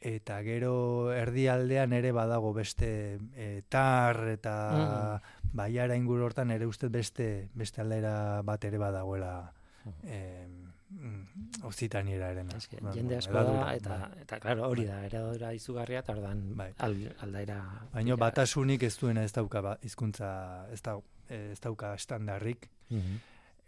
eta 0.00 0.40
gero 0.42 1.12
erdialdean 1.12 1.92
ere 1.92 2.10
badago 2.16 2.54
beste 2.56 3.18
e, 3.36 3.62
tar 3.68 4.22
eta 4.32 4.54
mm. 4.72 5.52
baiara 5.52 5.96
inguru 5.96 6.24
hortan 6.24 6.50
ere 6.50 6.66
uste 6.66 6.88
beste 6.88 7.50
beste 7.54 7.82
aldera 7.84 8.40
bat 8.42 8.64
ere 8.64 8.80
badagoela 8.80 9.52
e, 10.02 10.48
ozitaniera 11.64 12.30
ere 12.34 12.44
ba, 12.44 12.92
jende 12.94 13.16
asko 13.16 13.42
da 13.46 13.74
eta, 13.74 13.96
bai. 14.02 14.22
eta 14.24 14.38
claro, 14.42 14.68
hori 14.68 14.86
da 14.88 15.04
eradura 15.06 15.52
izugarria 15.54 16.00
eta 16.02 16.16
ordan 16.16 16.42
bai. 16.58 16.72
aldaira 16.80 17.60
baino 17.92 18.16
batasunik 18.16 18.82
ez 18.82 18.96
duena 18.98 19.24
ez 19.24 19.32
dauka 19.32 19.60
ba, 19.60 19.76
hizkuntza 19.82 20.30
ez, 20.72 20.80
da, 20.82 20.96
ez 21.28 21.60
dauka 21.60 21.94
estandarrik 21.94 22.70
mm 22.90 23.20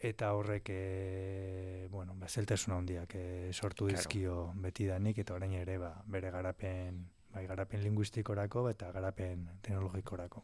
eta 0.02 0.32
horrek 0.34 0.66
e, 0.74 1.86
bueno, 1.90 2.16
ba, 2.18 2.26
zeltasun 2.28 2.74
handiak 2.74 3.14
e, 3.14 3.52
sortu 3.52 3.86
claro. 3.86 4.00
dizkio 4.00 4.36
beti 4.58 4.88
danik, 4.88 5.20
eta 5.22 5.36
orain 5.36 5.52
ere 5.54 5.76
ba, 5.78 5.92
bere 6.10 6.32
garapen 6.34 7.04
bai, 7.32 7.44
garapen 7.46 7.84
linguistikorako 7.84 8.66
eta 8.72 8.90
garapen 8.92 9.46
teknologikorako. 9.62 10.42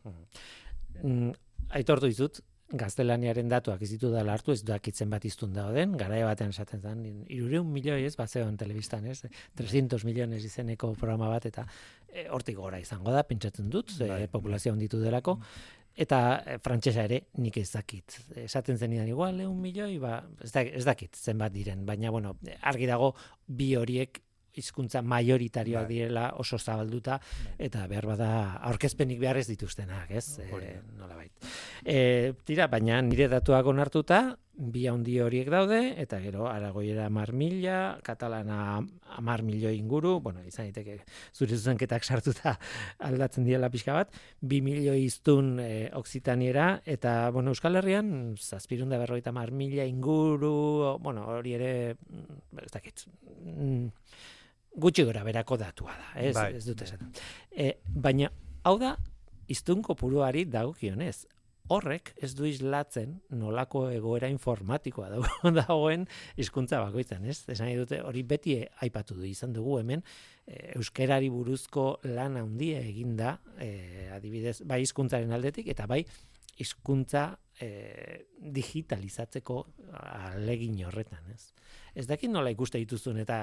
Mm. 1.02 1.32
Aitortu 1.74 2.08
dizut, 2.08 2.40
gaztelaniaren 2.68 3.48
datuak 3.48 3.82
ez 3.82 3.90
ditu 3.94 4.10
dela 4.12 4.34
hartu, 4.36 4.52
ez 4.52 4.62
dakitzen 4.66 5.08
bat 5.10 5.24
iztun 5.24 5.54
dauden, 5.56 5.94
garaia 5.96 6.26
batean 6.28 6.52
esaten 6.52 6.82
zen, 6.84 7.04
irureun 7.32 7.70
milioi 7.72 8.02
ez, 8.04 8.14
bat 8.18 8.28
zegoen 8.28 8.58
telebistan 8.60 9.06
ez, 9.08 9.22
300 9.56 10.04
miliones 10.04 10.44
izeneko 10.44 10.92
programa 10.98 11.30
bat, 11.32 11.48
eta 11.48 11.64
e, 12.12 12.26
hortik 12.28 12.58
gora 12.60 12.80
izango 12.82 13.14
da, 13.14 13.24
pentsatzen 13.24 13.70
dut, 13.72 13.94
bai, 14.02 14.26
populazio 14.32 14.74
onditu 14.76 15.00
delako, 15.00 15.38
mm 15.40 15.76
eta 15.98 16.18
e, 16.46 16.58
frantsesa 16.62 17.04
ere 17.08 17.24
nik 17.42 17.58
ez 17.58 17.68
dakit. 17.72 18.20
Esaten 18.44 18.78
zenidan 18.78 19.08
igual, 19.10 19.40
un 19.48 19.58
milioi, 19.60 19.98
ba, 20.02 20.20
ez, 20.44 20.52
ez 20.62 20.84
dakit 20.86 21.18
zenbat 21.18 21.52
diren, 21.54 21.84
baina 21.88 22.12
bueno, 22.14 22.36
argi 22.70 22.86
dago 22.86 23.12
bi 23.46 23.72
horiek 23.76 24.22
hizkuntza 24.56 25.02
majoritarioak 25.02 25.86
bai. 25.86 25.94
direla 25.94 26.32
oso 26.36 26.58
zabalduta 26.58 27.18
bai. 27.18 27.54
eta 27.68 27.86
behar 27.90 28.06
bada 28.06 28.30
aurkezpenik 28.70 29.20
behar 29.20 29.36
ez 29.36 29.46
dituztenak, 29.48 30.10
ez? 30.10 30.38
E, 30.38 30.80
nola 30.98 31.16
bait. 31.16 31.32
E, 31.84 32.32
tira, 32.44 32.66
baina 32.66 33.00
nire 33.02 33.28
datuak 33.28 33.66
onartuta, 33.66 34.38
bi 34.58 34.88
handi 34.90 35.14
horiek 35.22 35.46
daude, 35.52 35.78
eta 36.02 36.18
gero, 36.18 36.48
aragoiera 36.50 37.06
mar 37.14 37.30
mila, 37.30 37.98
katalana 38.02 38.80
mar 39.22 39.44
milio 39.46 39.70
inguru, 39.70 40.16
bueno, 40.20 40.42
izan 40.46 40.66
iteke 40.72 40.96
zure 41.32 41.54
zuzenketak 41.54 42.02
sartuta 42.02 42.56
aldatzen 43.08 43.46
diela 43.46 43.70
pixka 43.70 43.94
bat, 43.94 44.18
bi 44.40 44.58
milio 44.64 44.96
iztun 44.98 45.60
e, 45.62 45.70
oksitaniera, 45.94 46.82
eta, 46.84 47.30
bueno, 47.34 47.54
Euskal 47.54 47.78
Herrian, 47.78 48.34
zazpirun 48.34 48.90
da 48.90 48.98
berroita 48.98 49.32
mar 49.32 49.54
mila 49.54 49.86
inguru, 49.86 50.98
bueno, 51.06 51.28
hori 51.38 51.54
ere, 51.54 51.72
mm, 51.94 52.58
ez 52.66 52.72
dakit, 52.74 53.06
mm, 53.38 53.86
gutxi 54.74 55.06
gora 55.06 55.22
berako 55.26 55.58
datua 55.62 55.94
da, 55.94 56.12
ez, 56.18 56.34
bai. 56.34 56.50
ez 56.58 56.66
dut 56.66 56.82
esan. 56.82 57.12
E, 57.54 57.76
baina, 57.86 58.32
hau 58.66 58.74
da, 58.82 58.96
iztunko 59.48 59.94
puruari 59.94 60.48
dagokionez, 60.50 61.28
horrek 61.74 62.12
ez 62.22 62.32
du 62.36 62.46
islatzen 62.48 63.18
nolako 63.36 63.88
egoera 63.92 64.28
informatikoa 64.32 65.10
dagoen 65.60 66.06
hizkuntza 66.36 66.80
bakoitzan, 66.84 67.26
ez? 67.28 67.42
Esan 67.48 67.72
dute 67.78 68.00
hori 68.04 68.22
beti 68.22 68.58
aipatu 68.84 69.18
du 69.18 69.26
izan 69.28 69.52
dugu 69.56 69.78
hemen 69.82 70.02
e, 70.46 70.74
euskerari 70.78 71.28
buruzko 71.32 71.98
lan 72.14 72.38
handia 72.40 72.80
eginda, 72.80 73.36
e, 73.60 74.08
adibidez, 74.16 74.60
bai 74.64 74.80
hizkuntzaren 74.84 75.32
aldetik 75.36 75.68
eta 75.74 75.86
bai 75.90 76.02
hizkuntza 76.58 77.28
e, 77.60 78.24
digitalizatzeko 78.38 79.60
alegin 80.00 80.80
horretan, 80.88 81.30
ez? 81.34 81.52
ez 81.98 82.06
dakit 82.06 82.30
nola 82.30 82.50
ikuste 82.54 82.78
dituzun 82.78 83.18
eta 83.22 83.40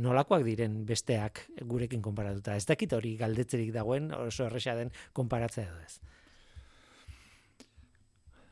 nolakoak 0.00 0.44
diren 0.46 0.80
besteak 0.88 1.44
gurekin 1.68 2.02
konparatuta. 2.04 2.56
Ez 2.56 2.66
dakit 2.68 2.92
hori 2.96 3.16
galdetzerik 3.20 3.72
dagoen 3.74 4.10
oso 4.16 4.46
erresa 4.48 4.76
den 4.78 4.92
konparatzea 5.16 5.66
edo 5.68 5.82
ez. 5.84 5.98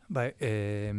Bai, 0.08 0.30
eh, 0.38 0.92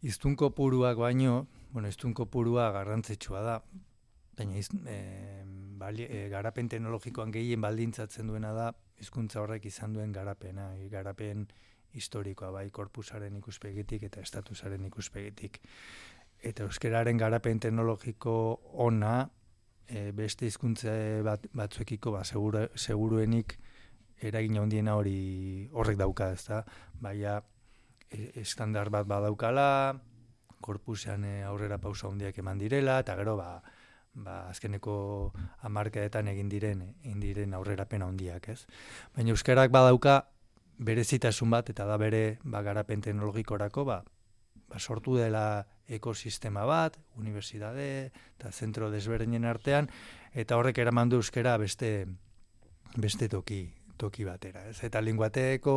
iztunko 0.00 0.50
puruak 0.56 0.96
baino, 0.96 1.46
bueno, 1.72 1.88
iztunko 1.88 2.24
purua 2.26 2.70
garrantzitsua 2.72 3.42
da, 3.44 3.58
baina 4.38 4.56
iz, 4.56 4.70
eh, 4.86 5.42
bali, 5.76 6.06
eh, 6.08 6.28
garapen 6.30 6.68
teknologikoan 6.68 7.30
gehien 7.32 7.60
baldintzatzen 7.60 8.26
duena 8.26 8.52
da, 8.52 8.72
hizkuntza 8.98 9.42
horrek 9.42 9.66
izan 9.66 9.92
duen 9.92 10.12
garapena, 10.12 10.70
garapen 10.88 11.46
historikoa 11.92 12.50
bai 12.50 12.70
korpusaren 12.70 13.36
ikuspegitik 13.36 14.02
eta 14.08 14.20
estatusaren 14.20 14.84
ikuspegitik 14.88 15.60
eta 16.42 16.64
euskararen 16.64 17.18
garapen 17.18 17.60
teknologiko 17.60 18.34
ona 18.86 19.28
e, 19.86 20.10
beste 20.16 20.46
hizkuntza 20.46 20.94
bat, 21.22 21.44
batzuekiko 21.52 22.12
ba, 22.12 22.24
segura, 22.24 22.68
seguruenik 22.74 23.58
eragin 24.22 24.56
handiena 24.58 24.96
hori 24.96 25.68
horrek 25.72 25.98
dauka, 25.98 26.32
ez 26.32 26.46
da? 26.46 26.62
Estandar 28.40 28.90
bat 28.90 29.06
badaukala, 29.08 29.98
korpusean 30.62 31.24
e, 31.24 31.42
aurrera 31.44 31.78
pausa 31.78 32.08
handiak 32.08 32.38
eman 32.38 32.58
direla, 32.58 33.00
eta 33.02 33.16
gero 33.18 33.36
ba, 33.36 33.62
ba, 34.14 34.48
azkeneko 34.50 34.94
amarkaetan 35.68 36.28
egin 36.32 36.48
diren, 36.52 36.82
egin 37.02 37.20
diren 37.20 37.54
aurrerapen 37.58 38.04
handiak, 38.06 38.48
ez? 38.52 38.62
Baina 39.16 39.34
euskarak 39.34 39.72
badauka 39.74 40.22
berezitasun 40.78 41.50
bat, 41.50 41.70
eta 41.70 41.86
da 41.88 41.98
bere 42.00 42.38
ba, 42.44 42.62
garapen 42.62 43.04
teknologikorako, 43.04 43.84
ba, 43.88 44.02
ba, 44.68 44.78
sortu 44.78 45.16
dela 45.18 45.66
ekosistema 45.92 46.64
bat, 46.64 46.96
unibertsitate 47.20 47.88
eta 48.38 48.52
zentro 48.52 48.90
desberdinen 48.90 49.44
artean, 49.44 49.90
eta 50.32 50.56
horrek 50.56 50.78
eraman 50.78 51.10
du 51.12 51.20
euskera 51.20 51.58
beste, 51.60 52.06
beste 52.96 53.28
toki, 53.28 53.66
toki 54.00 54.24
batera. 54.24 54.64
Ez? 54.70 54.80
Eta 54.86 55.02
linguateeko 55.04 55.76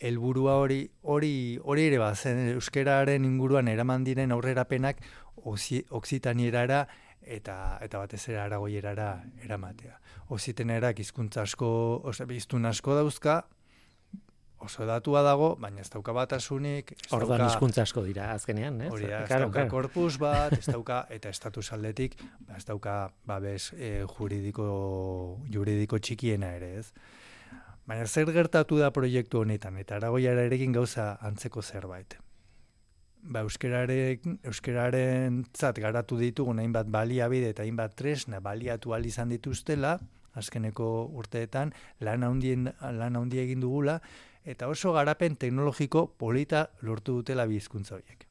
helburua 0.00 0.56
hori, 0.58 0.90
hori, 1.02 1.58
hori 1.62 1.86
ere 1.90 1.98
bat, 1.98 2.16
zen 2.16 2.54
euskeraren 2.54 3.24
inguruan 3.24 3.68
eraman 3.68 4.04
diren 4.04 4.32
aurrerapenak 4.32 5.02
oksitanierara 5.44 6.86
eta 7.22 7.78
eta 7.82 8.02
batez 8.02 8.22
ere 8.28 8.40
aragoierara 8.42 9.22
eramatea. 9.44 9.98
Ozitenerak 10.34 10.98
hizkuntza 10.98 11.42
asko, 11.46 11.68
osea, 12.08 12.26
biztun 12.26 12.66
asko 12.66 12.96
dauzka, 12.98 13.42
oso 14.62 14.86
datua 14.86 15.22
dago, 15.26 15.52
baina 15.60 15.82
ez 15.82 15.90
dauka 15.90 16.14
batasunik, 16.16 16.92
ez 16.94 17.10
Orduan 17.16 17.44
hizkuntza 17.46 17.82
asko 17.86 18.04
dira 18.06 18.30
azkenean, 18.34 18.80
ez? 18.86 18.92
Hori 18.94 19.08
da, 19.08 19.22
ez 19.22 19.28
Claro, 19.30 19.48
dauka 19.48 19.58
claro. 19.60 19.70
korpus 19.70 20.18
bat, 20.22 20.54
ez 20.58 20.66
dauka, 20.76 21.02
eta 21.10 21.32
estatus 21.34 21.72
aldetik, 21.74 22.16
ba, 22.46 22.58
ez 22.58 22.64
dauka 22.68 22.96
babes 23.26 23.72
e, 23.74 24.04
juridiko, 24.16 24.68
juridiko 25.52 25.98
txikiena 25.98 26.54
ere, 26.58 26.76
ez? 26.82 26.92
Baina 27.86 28.06
zer 28.06 28.30
gertatu 28.30 28.78
da 28.78 28.92
proiektu 28.94 29.40
honetan, 29.42 29.76
eta 29.80 29.96
aragoiara 29.96 30.44
erekin 30.46 30.72
gauza 30.72 31.16
antzeko 31.20 31.62
zerbait. 31.62 32.16
Ba, 33.22 33.42
euskeraren, 33.42 34.38
euskeraren 34.46 35.44
zat 35.54 35.78
garatu 35.82 36.18
ditugun 36.18 36.58
hainbat 36.58 36.88
baliabide 36.90 37.50
eta 37.50 37.62
hainbat 37.62 37.94
tresna 37.98 38.40
baliatu 38.40 38.94
izan 39.04 39.28
dituztela, 39.28 39.98
azkeneko 40.34 41.08
urteetan, 41.12 41.72
lan 42.00 42.22
handien, 42.22 42.72
lan 42.80 43.16
handia 43.16 43.42
egin 43.42 43.60
dugula, 43.60 44.00
eta 44.44 44.68
oso 44.68 44.92
garapen 44.92 45.36
teknologiko 45.36 46.06
polita 46.18 46.70
lortu 46.80 47.20
dutela 47.20 47.46
bi 47.46 47.56
hizkuntza 47.56 47.94
horiek. 47.94 48.26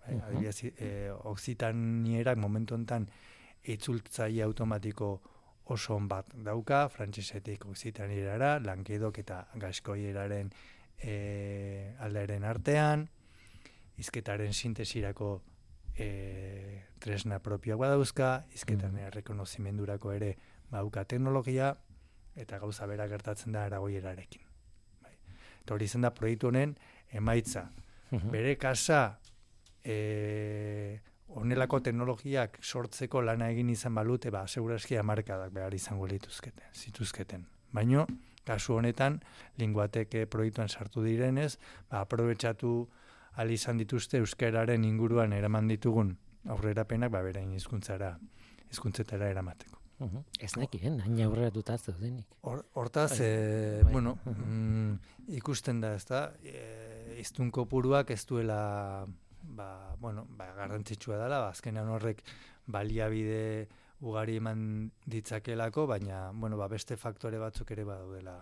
Bai, 0.00 0.14
Mhm. 0.14 0.22
Adibidez, 0.28 0.64
e, 0.64 1.10
oksitanierak 1.12 2.38
momentu 2.38 2.74
honetan 2.74 3.08
itzultzaile 3.64 4.42
automatiko 4.42 5.20
oso 5.68 5.94
on 5.96 6.08
bat 6.08 6.32
dauka, 6.34 6.88
frantsesetik 6.88 7.66
oksitanierara, 7.68 8.58
lankedok 8.64 9.18
eta 9.18 9.42
gaskoieraren 9.60 10.50
e, 10.98 11.94
aldearen 12.00 12.44
artean, 12.44 13.08
hizketaren 13.98 14.52
sintesirako 14.54 15.42
e, 15.98 16.84
tresna 16.98 17.38
propioak 17.42 17.78
badauzka, 17.80 18.44
hizketan 18.54 18.92
Mhm. 18.94 19.06
errekonozimendurako 19.10 20.12
ere 20.12 20.36
bauka 20.70 21.04
teknologia, 21.04 21.76
eta 22.36 22.58
gauza 22.58 22.86
bera 22.86 23.06
gertatzen 23.08 23.52
da 23.52 23.64
aragoierarekin. 23.66 24.42
Bai. 25.02 25.12
Eta 25.62 25.74
hori 25.74 25.84
izan 25.84 26.02
da 26.06 26.10
proiektu 26.14 26.48
honen 26.48 26.76
emaitza. 27.10 27.70
Mhm. 28.10 28.30
Bere 28.30 28.56
kasa 28.56 29.18
e, 29.84 31.00
onelako 31.28 31.80
teknologiak 31.80 32.58
sortzeko 32.62 33.20
lana 33.22 33.50
egin 33.50 33.70
izan 33.70 33.94
balute, 33.94 34.30
ba, 34.30 34.46
segurazki 34.46 34.96
amarkadak 34.96 35.52
behar 35.52 35.74
izango 35.74 36.06
lituzketen, 36.06 36.66
zituzketen. 36.74 37.46
Baino, 37.72 38.06
kasu 38.48 38.74
honetan, 38.78 39.20
linguateke 39.60 40.26
proiektuan 40.26 40.68
sartu 40.68 41.02
direnez, 41.04 41.58
ba, 41.90 42.00
aprobetsatu 42.00 42.88
al 43.38 43.50
izan 43.50 43.78
dituzte 43.78 44.18
euskararen 44.18 44.84
inguruan 44.84 45.32
eraman 45.32 45.68
ditugun 45.68 46.16
aurrerapenak, 46.48 47.10
ba, 47.12 47.20
berain 47.22 47.52
hizkuntzara 47.52 48.18
hizkuntzetara 48.70 49.28
eramateko. 49.30 49.76
Mhm. 49.98 50.18
Ez 50.40 50.52
nekien, 50.56 51.00
hain 51.00 51.20
aurreratuta 51.24 51.76
zeudenik. 51.78 52.26
Hor- 52.42 52.64
Hortaz, 52.74 53.20
e, 53.20 53.80
bai. 53.82 53.92
bueno, 53.92 54.18
mm, 54.24 54.92
ikusten 55.40 55.80
da, 55.80 55.94
ezta? 55.94 56.32
E, 56.42 57.16
iztun 57.18 57.50
kopuruak 57.50 58.10
ez 58.14 58.24
duela, 58.26 59.06
ba, 59.58 59.96
bueno, 59.98 60.26
ba, 60.30 60.52
garrantzitsua 60.56 61.18
dela, 61.20 61.42
ba, 61.44 61.52
azkenean 61.52 61.90
horrek 61.92 62.24
baliabide 62.66 63.68
ugari 64.06 64.38
eman 64.38 64.90
ditzakelako, 65.10 65.88
baina, 65.90 66.28
bueno, 66.32 66.56
ba, 66.60 66.70
beste 66.70 66.96
faktore 66.96 67.42
batzuk 67.42 67.74
ere 67.74 67.84
badaudela 67.88 68.38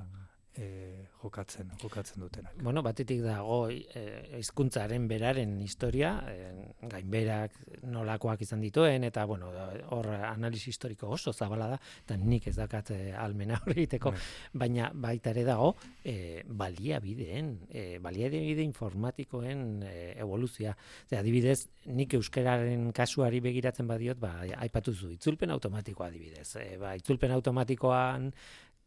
e, 0.58 1.06
jokatzen, 1.22 1.70
jokatzen 1.80 2.22
dutenak. 2.22 2.56
Bueno, 2.62 2.82
batetik 2.82 3.22
dago 3.24 3.66
eh, 3.70 4.38
hizkuntzaren 4.38 5.06
beraren 5.08 5.56
historia, 5.62 6.12
eh, 6.30 6.52
gainberak 6.90 7.56
nolakoak 7.82 8.42
izan 8.46 8.62
dituen 8.64 9.04
eta 9.08 9.24
bueno, 9.26 9.50
hor 9.94 10.08
analisi 10.16 10.70
historiko 10.70 11.10
oso 11.16 11.32
zabala 11.32 11.68
da, 11.74 11.80
eta 12.04 12.16
nik 12.20 12.48
ez 12.50 12.56
dakat 12.56 12.92
eh, 12.94 13.14
almena 13.16 13.60
hori 13.64 13.82
egiteko, 13.82 14.12
Bai. 14.12 14.22
baina 14.64 14.90
baita 14.94 15.32
ere 15.34 15.46
dago 15.48 15.72
eh, 16.04 16.42
baliabideen, 16.46 17.52
eh, 17.70 17.98
baliabide 18.02 18.64
informatikoen 18.66 19.82
eh, 19.86 20.14
evoluzioa. 20.22 20.76
Ze 21.08 21.18
adibidez, 21.18 21.58
nik 21.86 22.14
euskararen 22.18 22.90
kasuari 22.96 23.40
begiratzen 23.44 23.88
badiot, 23.88 24.20
ba 24.20 24.34
aipatu 24.62 24.94
zu 24.94 25.10
itzulpen 25.14 25.50
automatikoa 25.54 26.10
adibidez. 26.10 26.48
Eh, 26.60 26.76
ba 26.80 26.94
itzulpen 26.98 27.34
automatikoan 27.36 28.30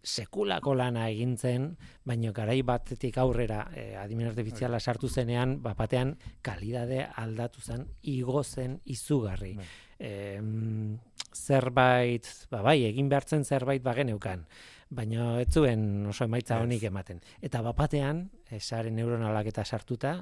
sekulako 0.04 0.74
lana 0.76 1.10
egin 1.10 1.36
zen, 1.38 1.70
baino 2.08 2.32
garai 2.34 2.62
batetik 2.64 3.18
aurrera 3.20 3.66
e, 3.76 3.96
adimen 4.00 4.30
artifiziala 4.30 4.80
sartu 4.80 5.10
zenean, 5.10 5.58
bat 5.64 5.78
batean 5.78 6.16
kalidade 6.42 7.06
aldatu 7.20 7.62
zen, 7.62 7.86
igo 8.02 8.44
zen 8.44 8.80
izugarri. 8.86 9.56
Bai. 9.60 9.68
Em, 10.00 10.98
zerbait, 11.36 12.26
ba 12.50 12.62
bai, 12.66 12.80
egin 12.88 13.10
behartzen 13.12 13.44
zerbait 13.46 13.84
bageneukan, 13.84 14.46
baina 14.90 15.36
ez 15.42 15.52
zuen 15.54 16.08
oso 16.10 16.26
emaitza 16.26 16.58
honik 16.64 16.88
ematen. 16.90 17.22
Eta 17.42 17.62
bat 17.66 17.78
batean, 17.78 18.30
e, 18.50 18.60
sare 18.60 18.92
neuronalak 18.92 19.52
eta 19.52 19.66
sartuta, 19.66 20.16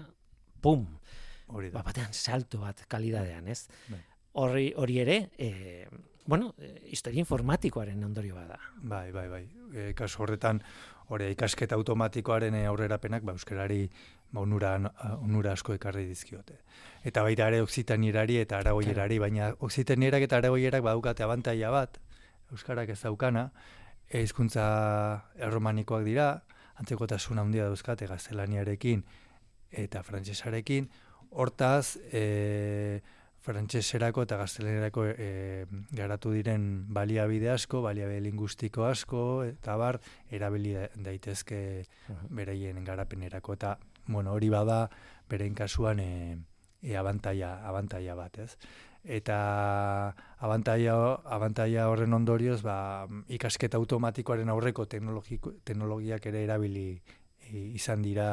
pum, 0.61 0.87
Hori 1.47 1.69
da. 1.69 1.79
bat 1.79 1.93
batean 1.93 2.13
salto 2.13 2.59
bat 2.59 2.83
kalidadean, 2.91 3.47
ez? 3.47 3.67
Bai. 3.87 4.01
Horri, 4.37 4.67
hori 4.75 4.99
ere, 4.99 5.29
e, 5.37 5.87
bueno, 6.27 6.53
e, 6.59 6.89
historia 6.91 7.23
informatikoaren 7.23 8.03
ondorio 8.03 8.35
bada. 8.35 8.59
Bai, 8.81 9.11
bai, 9.11 9.27
bai. 9.31 9.45
E, 9.73 9.93
kasu 9.97 10.23
horretan, 10.23 10.61
hori 11.13 11.31
ikasketa 11.33 11.75
automatikoaren 11.75 12.55
e, 12.55 12.65
aurrerapenak, 12.67 13.23
ba, 13.23 13.35
euskarari 13.37 13.87
ba, 14.31 14.41
onura, 14.41 14.75
onura 15.19 15.53
asko 15.53 15.75
ekarri 15.75 16.05
dizkiote. 16.07 16.59
Eta 17.07 17.23
baita 17.23 17.47
ere 17.51 17.61
oksitanierari 17.63 18.39
eta 18.43 18.59
aragoierari, 18.59 19.19
baina 19.19 19.53
oksitanierak 19.59 20.27
eta 20.27 20.41
aragoierak 20.41 20.83
badukate 20.83 21.23
abantaila 21.23 21.71
bat, 21.71 21.99
euskarak 22.51 22.89
ez 22.89 22.99
daukana, 23.01 23.49
e, 24.09 24.21
hizkuntza 24.23 24.67
erromanikoak 25.35 26.05
dira, 26.07 26.29
antzekotasun 26.77 27.39
handia 27.41 27.67
dauzkate 27.67 28.07
gaztelaniarekin 28.07 29.03
eta 29.71 30.03
frantsesarekin, 30.03 30.89
hortaz, 31.31 31.97
e, 32.11 33.01
frantseserako 33.47 34.25
eta 34.27 34.37
gaztelenerako 34.41 35.05
e, 35.07 35.65
garatu 35.95 36.33
diren 36.35 36.65
baliabide 36.93 37.49
asko, 37.53 37.79
baliabide 37.85 38.19
lingustiko 38.25 38.83
asko, 38.89 39.21
eta 39.47 39.77
bar, 39.79 40.01
erabili 40.31 40.73
da- 40.75 40.89
daitezke 41.07 41.59
beraien 42.29 42.83
garapenerako. 42.83 43.55
Eta, 43.55 43.77
bueno, 44.07 44.33
hori 44.35 44.49
bada, 44.51 44.89
berein 45.31 45.55
kasuan 45.55 46.01
e, 46.03 46.11
e 46.83 46.97
abantaia, 46.99 47.53
abantaia 47.69 48.17
bat, 48.19 48.35
ez? 48.43 48.57
Eta 49.07 49.37
abantaia, 50.43 50.97
abantaia 51.37 51.87
horren 51.87 52.17
ondorioz, 52.17 52.59
ba, 52.67 53.07
ikasketa 53.31 53.79
automatikoaren 53.79 54.51
aurreko 54.51 54.89
teknologiak 54.91 56.27
ere 56.27 56.43
erabili 56.43 56.89
e, 57.47 57.63
izan 57.79 58.03
dira 58.03 58.27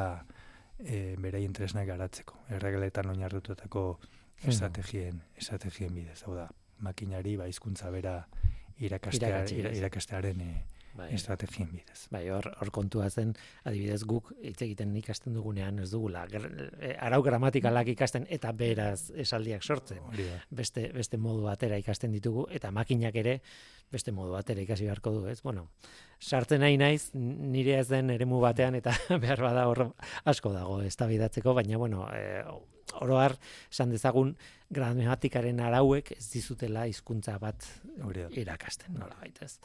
e, 0.80 1.14
beraien 1.22 1.54
tresnak 1.54 1.86
garatzeko. 1.86 2.42
Erregeletan 2.58 3.14
oinarritutako 3.14 3.86
estrategien, 4.50 5.22
estrategien 5.36 5.94
bidez, 5.94 6.22
hau 6.26 6.34
da, 6.36 6.48
makinari, 6.84 7.36
ba, 7.40 7.48
hizkuntza 7.48 7.90
bera 7.94 8.16
irakastea, 8.82 9.44
irakastearen 9.72 10.40
e, 10.40 10.52
Bai. 10.94 11.08
estrategien 11.14 11.70
bidez. 11.72 12.06
Bai, 12.14 12.22
hor, 12.30 12.46
hor 12.60 12.70
kontua 12.74 13.08
zen, 13.10 13.32
adibidez 13.66 14.04
guk 14.06 14.30
hitz 14.38 14.60
egiten 14.62 14.94
ikasten 14.96 15.34
dugunean 15.34 15.80
ez 15.82 15.88
dugula 15.90 16.22
eh, 16.30 16.94
arau 17.02 17.20
gramatikalak 17.26 17.90
ikasten 17.96 18.28
eta 18.30 18.52
beraz 18.54 19.10
esaldiak 19.10 19.62
sortzen. 19.62 20.04
Da. 20.14 20.38
Beste, 20.54 20.86
beste 20.94 21.18
modu 21.18 21.42
batera 21.48 21.78
ikasten 21.82 22.14
ditugu 22.14 22.46
eta 22.54 22.70
makinak 22.70 23.18
ere 23.18 23.40
beste 23.90 24.14
modu 24.14 24.36
batera 24.36 24.62
ikasi 24.62 24.86
beharko 24.86 25.12
du, 25.16 25.24
ez? 25.30 25.40
Bueno, 25.42 25.66
sartzen 26.20 26.62
nahi 26.62 26.78
naiz 26.78 27.10
nire 27.14 27.78
ez 27.80 27.88
den 27.90 28.14
eremu 28.14 28.38
batean 28.42 28.78
eta 28.78 28.94
behar 29.24 29.42
bada 29.42 29.66
hor 29.70 29.88
asko 30.30 30.54
dago 30.54 30.80
eztabaidatzeko, 30.86 31.56
baina 31.58 31.80
bueno, 31.80 32.06
e, 32.14 32.44
oro 33.02 33.18
har 33.18 33.36
esan 33.70 33.90
dezagun 33.90 34.34
gramatikaren 34.74 35.60
arauek 35.60 36.14
ez 36.18 36.24
dizutela 36.30 36.86
hizkuntza 36.90 37.38
bat 37.42 37.66
irakasten, 38.30 38.94
nola 38.98 39.18
ez? 39.42 39.58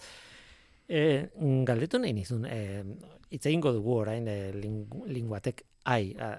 E, 0.89 1.29
galdetu 1.67 1.99
nahi 2.01 2.15
nizun, 2.17 2.47
e, 2.49 2.81
hitz 3.29 3.43
egingo 3.45 3.71
dugu 3.75 3.93
orain 4.01 4.25
e, 4.27 4.37
lingu, 4.57 5.03
linguatek 5.05 5.61
ai, 5.85 6.15
a, 6.17 6.31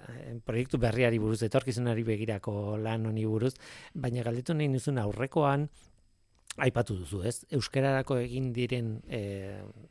proiektu 0.44 0.80
berriari 0.82 1.20
buruz, 1.22 1.38
etorkizunari 1.46 2.02
begirako 2.06 2.76
lan 2.82 3.06
honi 3.06 3.28
buruz, 3.30 3.54
baina 3.94 4.24
galdetu 4.26 4.56
nahi 4.58 4.66
nizun 4.72 4.98
aurrekoan, 4.98 5.68
aipatu 6.60 6.96
duzu, 6.98 7.22
ez? 7.30 7.36
Euskararako 7.54 8.18
egin 8.24 8.50
diren 8.52 8.96
e, 9.06 9.20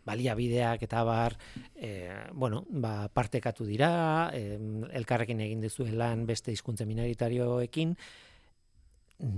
baliabideak 0.05 0.83
eta 0.85 1.03
bar, 1.07 1.37
e, 1.75 2.09
bueno, 2.33 2.65
ba, 2.69 3.07
partekatu 3.13 3.63
dira, 3.65 3.91
e, 4.35 4.59
elkarrekin 4.99 5.39
egin 5.45 5.63
duzuen 5.63 5.95
lan 5.97 6.25
beste 6.27 6.51
hizkuntza 6.51 6.87
minoritarioekin, 6.89 7.95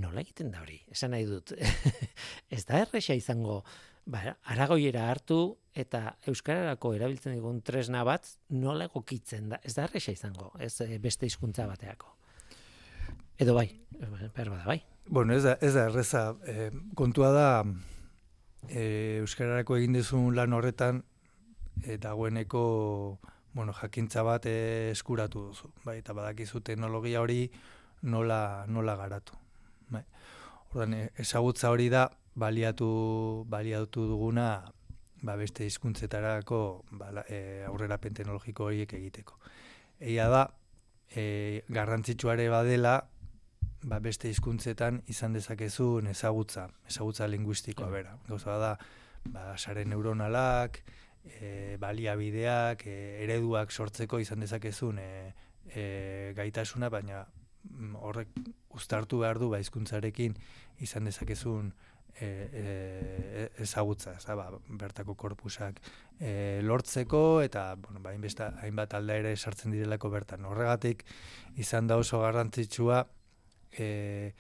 nola 0.01 0.25
egiten 0.25 0.51
da 0.53 0.65
hori? 0.65 0.81
Esan 0.91 1.13
nahi 1.13 1.29
dut, 1.29 1.53
ez 2.55 2.65
da 2.65 2.81
erresa 2.81 3.17
izango, 3.17 3.61
ba, 4.05 4.37
aragoiera 4.53 5.09
hartu 5.11 5.57
eta 5.73 6.15
euskararako 6.27 6.93
erabiltzen 6.97 7.35
digun 7.37 7.61
tresna 7.65 8.03
bat 8.07 8.27
nola 8.49 8.89
egokitzen 8.89 9.49
da, 9.53 9.61
ez 9.63 9.75
da 9.77 9.85
erresa 9.87 10.11
izango, 10.11 10.51
ez 10.59 10.73
e, 10.83 10.97
beste 10.99 11.25
hizkuntza 11.25 11.67
bateako. 11.69 12.15
Edo 13.41 13.55
bai, 13.55 13.69
behar 13.91 14.49
bada 14.51 14.65
bai. 14.65 14.81
Bueno, 15.07 15.33
ez 15.33 15.43
da, 15.43 15.55
ez 15.61 15.73
da 15.73 15.87
erreza. 15.89 16.35
E, 16.45 16.69
kontua 16.95 17.31
da, 17.33 17.47
e, 18.69 18.83
Euskararako 19.21 19.79
egin 19.79 19.97
duzun 19.97 20.35
lan 20.35 20.53
horretan, 20.53 21.01
e, 21.83 21.97
dagoeneko 21.97 23.19
bueno, 23.53 23.73
jakintza 23.73 24.23
bat 24.23 24.45
eh, 24.47 24.91
eskuratu 24.91 25.47
duzu, 25.49 25.71
bai, 25.83 25.97
eta 25.99 26.13
badakizu 26.15 26.61
teknologia 26.63 27.21
hori 27.21 27.49
nola, 28.01 28.65
nola 28.67 28.95
garatu. 28.95 29.35
Bai. 29.91 30.03
Ordan, 30.71 30.95
e, 30.95 31.09
ezagutza 31.19 31.71
hori 31.71 31.89
da, 31.91 32.07
baliatu, 32.35 33.45
baliatu 33.49 34.05
duguna, 34.07 34.71
ba, 35.21 35.35
beste 35.37 35.65
hizkuntzetarako 35.65 36.61
ba, 36.91 37.25
e, 37.27 37.63
aurrerapen 37.67 38.13
teknologiko 38.13 38.69
horiek 38.69 38.93
egiteko. 38.97 39.39
Egia 39.99 40.27
da, 40.31 40.45
e, 41.15 41.63
garrantzitsuare 41.69 42.47
badela, 42.49 42.95
ba, 43.83 43.99
beste 43.99 44.29
hizkuntzetan 44.31 45.01
izan 45.11 45.33
dezakezun 45.37 46.07
ezagutza, 46.13 46.69
ezagutza 46.89 47.27
linguistikoa 47.27 47.89
bera. 47.91 48.17
Gauza 48.29 48.57
da, 48.61 48.73
ba, 49.29 49.51
sare 49.57 49.85
neuronalak, 49.85 50.81
e, 51.25 51.77
baliabideak, 51.79 52.87
e, 52.87 52.97
ereduak 53.25 53.71
sortzeko 53.71 54.19
izan 54.19 54.41
dezakezun 54.41 54.99
e, 54.99 55.11
e, 55.75 56.33
gaitasuna, 56.37 56.89
baina 56.89 57.25
mm, 57.69 57.95
horrek 58.01 58.33
uztartu 58.73 59.21
behar 59.21 59.39
du 59.39 59.51
ba, 59.51 59.59
hizkuntzarekin 59.61 60.37
izan 60.81 61.05
dezakezun 61.09 61.73
e, 62.19 62.27
e, 62.51 63.49
ezagutza, 63.63 64.15
ez 64.17 64.25
ba, 64.37 64.49
bertako 64.67 65.15
korpusak 65.15 65.79
e, 66.19 66.61
lortzeko 66.63 67.41
eta 67.41 67.75
bueno, 67.75 68.01
ba, 68.03 68.11
hainbat 68.11 68.93
alda 68.93 69.19
ere 69.21 69.35
sartzen 69.35 69.71
direlako 69.71 70.09
bertan. 70.09 70.45
Horregatik 70.45 71.05
izan 71.55 71.87
da 71.87 71.97
oso 71.97 72.21
garrantzitsua 72.21 73.05
e, 73.71 74.33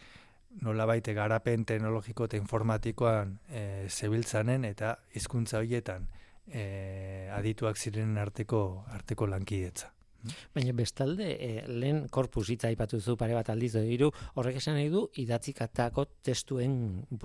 nola 0.61 0.85
baite 0.85 1.13
garapen 1.15 1.63
teknologiko 1.65 2.27
eta 2.27 2.37
informatikoan 2.37 3.37
e, 3.49 3.87
zebiltzanen 3.87 4.65
eta 4.67 4.97
hizkuntza 5.15 5.61
horietan 5.61 6.09
e, 6.47 7.29
adituak 7.31 7.77
ziren 7.77 8.17
arteko 8.17 8.83
arteko 8.91 9.27
lankidetza. 9.31 9.93
Baina 10.55 10.73
bestalde, 10.77 11.29
e, 11.35 11.63
lehen 11.67 12.05
korpus 12.13 12.47
hitza 12.53 12.69
aipatu 12.69 12.99
zu 12.99 13.17
pare 13.17 13.35
bat 13.37 13.49
aldiz 13.53 13.73
hiru 13.79 14.11
horrek 14.35 14.59
esan 14.61 14.77
nahi 14.79 14.89
du 14.93 15.07
idatzikatako 15.23 16.05
testuen 16.23 16.75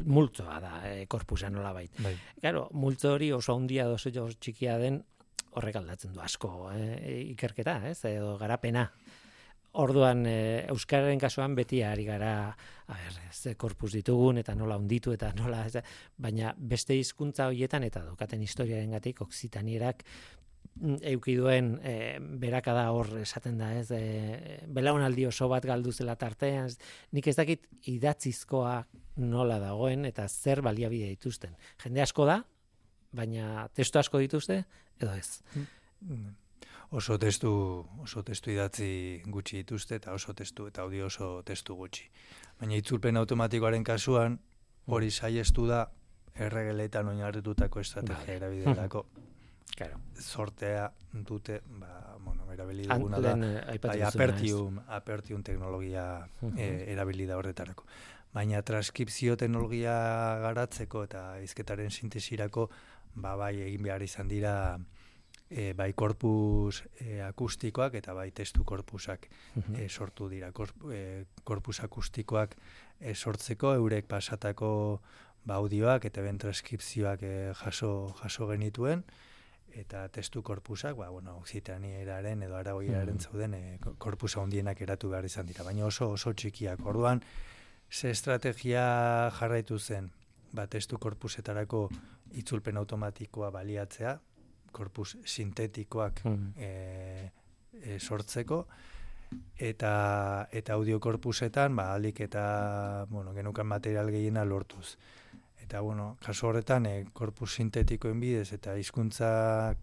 multzoa 0.05 0.61
da 0.61 0.73
e, 0.89 1.07
korpusa 1.07 1.51
nola 1.51 1.73
bait. 1.77 1.93
Bai. 2.03 2.15
Claro, 2.41 2.69
multzo 2.73 3.13
hori 3.15 3.33
oso 3.33 3.57
handia 3.57 3.89
oso 3.91 4.11
txikia 4.11 4.79
den 4.83 5.03
horrek 5.57 5.79
aldatzen 5.81 6.13
du 6.13 6.21
asko 6.21 6.71
e, 6.73 7.23
ikerketa, 7.33 7.81
ez? 7.91 8.01
Edo 8.09 8.37
garapena 8.41 8.91
Orduan 9.77 10.25
e, 10.25 10.65
euskararen 10.73 11.21
kasuan 11.21 11.55
beti 11.57 11.83
ari 11.85 12.07
gara, 12.07 12.31
a 12.89 12.95
ber, 12.97 13.19
ze 13.33 13.55
korpus 13.61 13.91
ditugun 13.93 14.41
eta 14.41 14.55
nola 14.57 14.79
unditu 14.81 15.13
eta 15.13 15.33
nola, 15.37 15.67
ez, 15.69 15.83
baina 16.17 16.55
beste 16.57 16.97
hizkuntza 16.97 17.51
horietan 17.51 17.85
eta 17.85 18.01
dukaten 18.07 18.41
historiarengatik 18.47 19.21
oksitanierak 19.27 20.05
euki 20.83 21.37
duen 21.39 21.77
e, 21.83 22.19
berakada 22.41 22.91
hor 22.93 23.09
esaten 23.23 23.59
da, 23.59 23.73
ez? 23.79 23.91
E, 23.91 24.61
belaunaldi 24.69 25.27
oso 25.27 25.49
bat 25.49 25.65
galdu 25.65 25.93
zela 25.93 26.17
tartean, 26.21 26.69
nik 27.17 27.27
ez 27.27 27.37
dakit 27.37 27.67
idatzizkoa 27.93 28.79
nola 29.17 29.59
dagoen 29.63 30.05
eta 30.05 30.27
zer 30.29 30.63
baliabide 30.63 31.09
dituzten. 31.15 31.57
Jende 31.83 32.03
asko 32.05 32.27
da, 32.29 32.43
baina 33.17 33.69
testu 33.75 33.99
asko 33.99 34.21
dituzte 34.21 34.65
edo 35.01 35.15
ez. 35.15 35.41
Mm. 36.01 36.35
oso 36.91 37.17
testu 37.19 37.51
oso 38.05 38.23
testu 38.23 38.51
idatzi 38.53 39.23
gutxi 39.27 39.63
dituzte 39.63 39.97
eta 39.97 40.13
oso 40.13 40.35
testu 40.35 40.67
eta 40.69 40.83
audio 40.83 41.07
oso 41.07 41.43
testu 41.43 41.75
gutxi. 41.75 42.11
Baina 42.61 42.77
itzulpen 42.77 43.17
automatikoaren 43.17 43.85
kasuan 43.85 44.39
hori 44.87 45.11
saiestu 45.11 45.67
da 45.67 45.87
erregeletan 46.35 47.09
oinarritutako 47.09 47.81
estrategia 47.81 48.39
vale. 48.39 48.89
Claro. 49.75 50.01
Sortea 50.15 50.91
dute, 51.13 51.61
ba, 51.81 52.17
bueno, 52.23 52.47
erabili 52.53 52.87
duguna 52.87 53.21
da, 53.21 53.33
eh, 53.37 53.79
bai, 53.83 54.01
apertium, 54.03 54.81
apertium 54.89 55.43
teknologia 55.43 56.27
e, 56.57 56.93
erabili 56.93 57.27
da 57.27 57.37
horretarako. 57.37 57.85
Baina 58.33 58.63
transkripzio 58.63 59.37
teknologia 59.37 59.97
garatzeko 60.45 61.05
eta 61.09 61.25
hizketaren 61.41 61.91
sintesirako, 61.91 62.71
ba, 63.15 63.35
bai, 63.37 63.55
egin 63.69 63.85
behar 63.85 64.05
izan 64.05 64.29
dira, 64.29 64.79
e, 65.49 65.73
bai 65.75 65.93
korpus 65.95 66.83
e, 67.01 67.21
akustikoak 67.23 67.95
eta 68.01 68.15
bai 68.17 68.31
testu 68.35 68.65
korpusak 68.65 69.29
e, 69.77 69.89
sortu 69.89 70.29
dira. 70.29 70.51
Korp, 70.53 70.89
e, 70.93 71.25
korpus 71.45 71.81
akustikoak 71.87 72.57
e, 73.01 73.15
sortzeko 73.15 73.75
eurek 73.79 74.09
pasatako 74.11 74.73
ba, 75.45 75.57
audioak 75.61 76.09
eta 76.11 76.25
ben 76.25 76.39
transkripzioak 76.43 77.23
e, 77.23 77.37
jaso, 77.63 77.93
jaso 78.23 78.51
genituen 78.51 79.05
eta 79.77 80.07
testu 80.09 80.43
korpusak, 80.43 80.97
ba, 80.97 81.11
bueno, 81.13 81.37
oksitaniearen 81.43 82.43
edo 82.47 82.57
aragoiaren 82.57 83.19
zauden 83.21 83.55
e, 83.55 83.63
korpusa 83.99 84.41
hondienak 84.41 84.81
eratu 84.81 85.11
behar 85.13 85.29
izan 85.29 85.47
dira. 85.47 85.65
Baina 85.65 85.85
oso 85.87 86.11
oso 86.15 86.33
txikiak. 86.33 86.81
Orduan, 86.87 87.21
ze 87.91 88.11
estrategia 88.11 88.87
jarraitu 89.39 89.79
zen, 89.79 90.11
ba, 90.53 90.67
testu 90.67 90.99
korpusetarako 90.99 91.89
itzulpen 92.41 92.77
automatikoa 92.81 93.51
baliatzea, 93.51 94.17
korpus 94.77 95.17
sintetikoak 95.25 96.21
mm. 96.25 96.53
e, 96.61 97.99
sortzeko 97.99 98.65
eta 99.59 99.93
eta 100.53 100.77
audio 100.77 100.99
korpusetan 101.03 101.77
ba 101.77 101.93
alik 101.95 102.21
eta 102.27 103.07
bueno 103.11 103.33
genukan 103.35 103.67
material 103.67 104.11
gehiena 104.15 104.45
lortuz 104.45 104.97
eta 105.67 105.83
bueno 105.83 106.15
kasu 106.23 106.47
horretan 106.47 106.87
e, 106.87 106.95
korpus 107.13 107.57
sintetikoen 107.59 108.21
bidez 108.23 108.53
eta 108.55 108.77
hizkuntza 108.79 109.75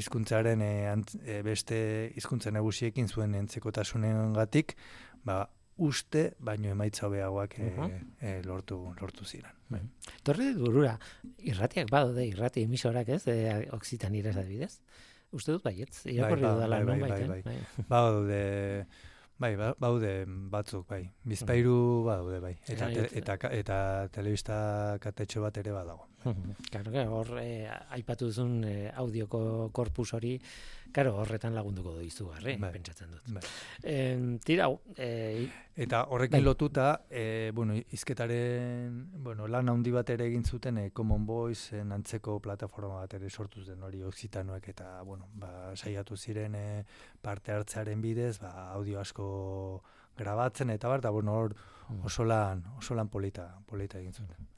hizkuntzaren 0.00 0.62
e, 0.64 1.40
beste 1.44 1.78
hizkuntza 2.16 2.52
nagusiekin 2.54 3.08
zuen 3.08 3.34
entzekotasunengatik 3.34 4.76
ba 5.24 5.42
uste 5.80 6.34
baino 6.38 6.70
emaitza 6.72 7.06
hobeagoak 7.08 7.56
e, 7.58 7.68
e, 8.20 8.32
lortu 8.44 8.78
lortu 9.00 9.24
ziren. 9.24 9.52
Bai. 9.72 9.80
Torre 10.26 10.50
durura 10.56 10.96
irratiak 11.48 11.88
badaude 11.90 12.26
irrati 12.28 12.66
emisorak, 12.68 13.08
ez? 13.16 13.22
E, 13.32 13.36
oksitan 13.76 14.14
irez 14.18 14.36
adibidez. 14.36 14.74
Uste 15.32 15.54
dut 15.54 15.64
baietz, 15.64 16.02
irakorri 16.10 16.44
bai, 16.44 16.52
dudala 16.52 16.80
bai, 16.84 16.98
bai, 17.00 17.08
bai, 17.08 17.28
bai, 17.30 17.40
bai. 17.46 17.86
Badaude 17.88 18.42
Bai, 19.40 19.54
ba, 19.56 19.70
baude 19.80 20.10
batzuk, 20.52 20.84
bai. 20.90 21.00
Bizpairu 21.24 22.04
badaude, 22.04 22.42
bai. 22.44 22.52
Eta, 22.68 22.90
te, 22.92 23.06
eta, 23.16 23.36
eta 23.56 23.76
telebista 24.12 24.56
katetxo 25.00 25.40
bat 25.46 25.56
ere 25.62 25.72
badago. 25.72 26.10
Claro, 26.68 27.04
hor 27.16 27.30
eh, 27.40 27.64
aipatu 27.96 28.28
duzun 28.28 28.58
eh, 28.68 28.90
audioko 29.00 29.70
korpus 29.72 30.10
hori, 30.18 30.34
Karo, 30.92 31.12
horretan 31.22 31.54
lagunduko 31.54 31.92
doizu 31.94 32.26
garri, 32.32 32.56
bai, 32.58 32.70
pentsatzen 32.74 33.10
dut. 33.12 33.26
Bai. 33.36 33.42
E, 33.82 34.38
tira, 34.44 34.66
e, 34.96 35.46
Eta 35.80 36.02
horrekin 36.10 36.40
bai. 36.40 36.44
lotuta, 36.44 36.86
e, 37.08 37.52
bueno, 37.54 37.76
izketaren, 37.96 38.96
bueno, 39.22 39.46
lan 39.48 39.70
handi 39.70 39.92
bat 39.94 40.10
ere 40.10 40.26
egin 40.26 40.44
zuten, 40.44 40.78
e, 40.78 40.90
Common 40.90 41.24
Voice, 41.26 41.78
e, 41.78 41.84
antzeko 41.94 42.40
plataforma 42.42 42.98
bat 43.04 43.14
ere 43.20 43.30
sortuz 43.30 43.68
den 43.68 43.82
hori 43.86 44.02
oksitanoek, 44.02 44.68
eta, 44.74 44.90
bueno, 45.06 45.30
ba, 45.34 45.72
saiatu 45.76 46.16
ziren 46.16 46.58
e, 46.58 46.66
parte 47.22 47.54
hartzearen 47.54 48.02
bidez, 48.02 48.40
ba, 48.42 48.72
audio 48.74 49.00
asko 49.00 49.30
grabatzen, 50.18 50.74
eta 50.74 50.88
bar, 50.88 51.06
bueno, 51.10 51.38
hor 51.38 51.54
mm. 51.54 52.04
oso 52.10 52.26
lan, 52.26 52.64
oso 52.76 52.98
lan 52.98 53.08
polita, 53.08 53.48
polita 53.66 54.02
egin 54.02 54.12
zuten. 54.12 54.50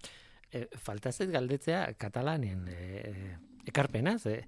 E, 0.50 0.66
falta 0.76 1.12
galdetzea, 1.12 1.92
katalanen, 1.94 2.66
e, 2.68 3.36
ekarpena, 3.68 4.16
ze 4.18 4.40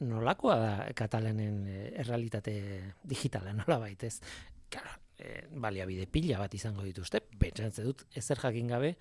nolakoa 0.00 0.56
da 0.58 0.72
katalanen 0.94 1.64
eh, 1.66 1.88
errealitate 2.02 2.56
digitala 3.04 3.52
nola 3.52 3.78
baitez. 3.82 4.18
Claro, 4.68 4.96
e, 5.18 5.46
baliabide 5.50 6.06
pila 6.10 6.40
bat 6.42 6.54
izango 6.54 6.84
dituzte, 6.86 7.22
pentsatzen 7.38 7.86
dut 7.86 8.04
ezer 8.18 8.40
jakin 8.42 8.68
gabe, 8.72 8.92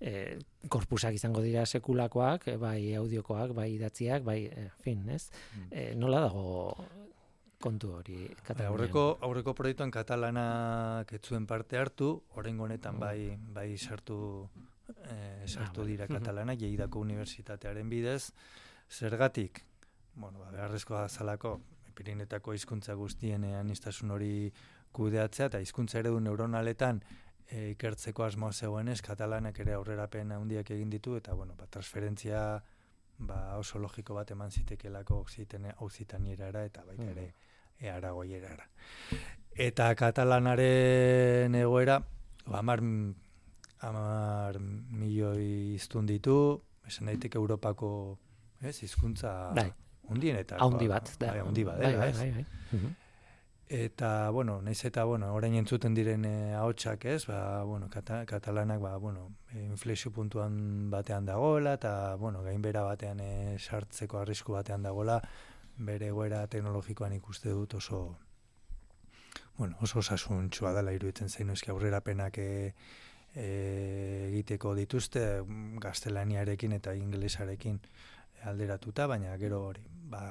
e, 0.00 0.38
korpusak 0.72 1.16
izango 1.16 1.42
dira 1.44 1.64
sekulakoak, 1.66 2.50
bai 2.60 2.94
audiokoak, 2.98 3.54
bai 3.56 3.70
idatziak, 3.76 4.24
bai, 4.26 4.40
e, 4.46 4.68
fin, 4.82 5.06
ez? 5.14 5.28
E, 5.70 5.92
nola 5.98 6.26
dago 6.26 6.46
kontu 7.62 7.94
hori 7.96 8.26
Katalunian? 8.42 8.72
Aurreko, 8.74 9.04
aurreko 9.24 9.54
proiektuan 9.56 9.90
katalanak 9.90 11.12
etzuen 11.16 11.46
parte 11.48 11.80
hartu, 11.80 12.12
horrengo 12.36 12.66
honetan 12.66 13.00
bai, 13.00 13.32
bai 13.56 13.70
sartu, 13.78 14.18
e, 14.92 15.46
sartu 15.46 15.82
ah, 15.82 15.88
dira 15.88 16.08
katalanak, 16.16 16.60
jeidako 16.60 17.00
unibertsitatearen 17.06 17.88
bidez, 17.90 18.32
Zergatik, 18.90 19.64
bueno, 20.14 20.38
ba, 20.38 20.50
beharrezkoa 20.50 21.08
zalako, 21.08 21.60
Pirinetako 21.96 22.52
hizkuntza 22.52 22.94
guztien 22.94 23.44
anistasun 23.56 24.10
hori 24.12 24.52
kudeatzea, 24.92 25.46
eta 25.48 25.60
hizkuntza 25.64 25.98
eredu 26.02 26.20
neuronaletan 26.20 27.00
e, 27.48 27.70
ikertzeko 27.72 28.26
asmoa 28.26 28.52
zegoenez, 28.52 29.00
katalanak 29.04 29.58
ere 29.64 29.76
aurrerapen 29.76 30.32
handiak 30.36 30.70
egin 30.76 30.90
ditu, 30.92 31.16
eta 31.16 31.34
bueno, 31.34 31.56
ba, 31.56 31.68
transferentzia 31.70 32.42
ba, 33.18 33.38
oso 33.56 33.80
logiko 33.80 34.14
bat 34.14 34.30
eman 34.30 34.52
zitekelako 34.52 35.22
auzitanierara 35.78 36.64
eta 36.68 36.84
baita 36.84 37.08
ere 37.10 37.26
mm. 37.26 37.86
earagoierara. 37.88 38.68
Eta 39.56 39.88
katalanaren 39.96 41.54
egoera, 41.54 42.00
ba, 42.46 42.60
amar, 42.60 42.84
amar 43.88 44.60
milioi 44.60 45.74
iztun 45.80 46.06
ditu, 46.06 46.38
esan 46.86 47.08
daiteke 47.08 47.40
Europako 47.40 48.18
ez, 48.62 48.82
hizkuntza 48.82 49.32
bai. 49.56 49.70
Undienetak. 50.08 50.60
Haundi 50.60 50.86
bat. 50.88 51.10
da. 51.18 51.32
Bai, 51.32 51.40
haundi 51.40 51.64
bat, 51.64 51.78
bai, 51.80 51.90
dela, 51.90 51.98
bai, 51.98 52.10
ez? 52.10 52.18
bai, 52.18 52.30
bai. 52.32 52.46
Mhm. 52.72 52.94
Eta, 53.68 54.30
bueno, 54.30 54.60
naiz 54.62 54.84
eta, 54.84 55.02
bueno, 55.04 55.32
orain 55.34 55.54
entzuten 55.58 55.94
diren 55.94 56.24
eh, 56.24 56.54
ahotsak, 56.54 57.04
ez? 57.10 57.26
Ba, 57.26 57.64
bueno, 57.64 57.88
kata, 57.90 58.20
katalanak, 58.24 58.78
ba, 58.80 58.96
bueno, 58.96 59.32
eh, 59.52 59.64
inflexio 59.64 60.12
puntuan 60.12 60.88
batean 60.90 61.26
dagoela, 61.26 61.72
eta, 61.74 62.14
bueno, 62.14 62.44
gainbera 62.44 62.84
batean 62.86 63.18
eh, 63.20 63.56
sartzeko 63.58 64.20
arrisku 64.20 64.54
batean 64.54 64.86
dagoela, 64.86 65.18
bere 65.78 66.12
egoera 66.12 66.46
teknologikoan 66.46 67.12
ikuste 67.18 67.50
dut 67.50 67.74
oso, 67.74 68.18
bueno, 69.56 69.76
oso 69.80 69.98
osasuntxua 69.98 70.72
dela 70.76 70.92
iruditzen 70.92 71.28
zein 71.28 71.50
eski 71.50 71.70
aurrerapenak 71.72 72.38
e, 72.38 72.74
e, 73.34 73.46
egiteko 74.30 74.74
dituzte 74.76 75.24
mm, 75.42 75.78
gaztelaniarekin 75.82 76.76
eta 76.76 76.94
ingelesarekin 76.94 77.80
alderatuta, 78.46 79.06
baina 79.06 79.36
gero 79.38 79.62
hori, 79.66 79.82
ba, 80.10 80.22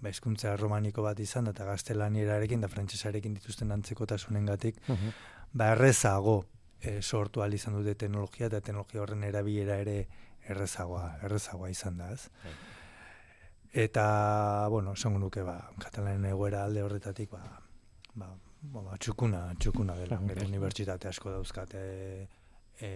ba 0.00 0.08
hizkuntza 0.12 0.56
romaniko 0.56 1.02
bat 1.02 1.20
izan 1.20 1.46
eta 1.52 1.64
gaztelanierarekin 1.64 2.60
da 2.60 2.68
frantsesarekin 2.68 3.34
dituzten 3.34 3.72
antzekotasunengatik 3.72 4.80
Mhm. 4.88 5.10
ba 5.52 5.72
errezago 5.72 6.44
e, 6.80 7.00
sortu 7.02 7.40
ahal 7.40 7.54
izan 7.54 7.74
dute 7.74 7.94
teknologia 7.94 8.46
eta 8.46 8.60
teknologia 8.60 9.02
horren 9.02 9.24
erabilera 9.24 9.78
ere 9.80 10.06
errezagoa, 10.48 11.18
errezagoa 11.24 11.70
izan 11.70 11.96
da, 11.98 12.12
ez? 12.12 12.28
Bai. 12.44 12.52
Eta, 13.72 14.68
bueno, 14.70 14.92
esango 14.92 15.18
nuke, 15.18 15.42
ba, 15.42 15.56
katalanen 15.82 16.24
egoera 16.30 16.64
alde 16.64 16.82
horretatik, 16.82 17.30
ba, 17.30 17.60
ba, 18.14 18.28
ba, 18.62 18.96
txukuna, 18.98 19.54
txukuna 19.58 19.96
dela. 19.96 20.20
Gero 20.28 20.46
unibertsitate 20.46 21.08
asko 21.08 21.30
dauzkate, 21.34 21.82
e, 22.80 22.90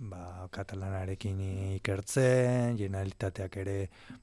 ba, 0.00 0.48
katalanarekin 0.50 1.40
ikertzen, 1.76 2.76
generalitateak 2.80 3.56
ere 3.60 3.78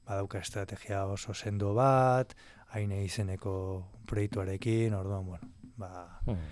badauka 0.06 0.40
estrategia 0.42 1.04
oso 1.06 1.34
sendo 1.34 1.72
bat, 1.74 2.34
haine 2.74 3.04
izeneko 3.04 3.86
proiektuarekin, 4.06 4.94
orduan, 4.94 5.24
bueno, 5.26 5.48
ba, 5.78 6.20
Mhm. 6.26 6.48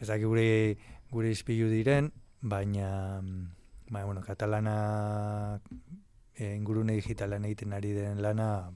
ez 0.00 0.08
dakit 0.08 0.26
gure 0.26 0.78
gure 1.10 1.30
ispilu 1.30 1.68
diren, 1.68 2.12
baina 2.40 3.20
ba, 3.90 4.04
bueno, 4.04 4.22
katalana 4.22 5.60
e, 6.34 6.54
ingurune 6.54 6.94
digitalan 6.94 7.44
egiten 7.44 7.72
ari 7.72 7.92
den 7.92 8.22
lana 8.22 8.70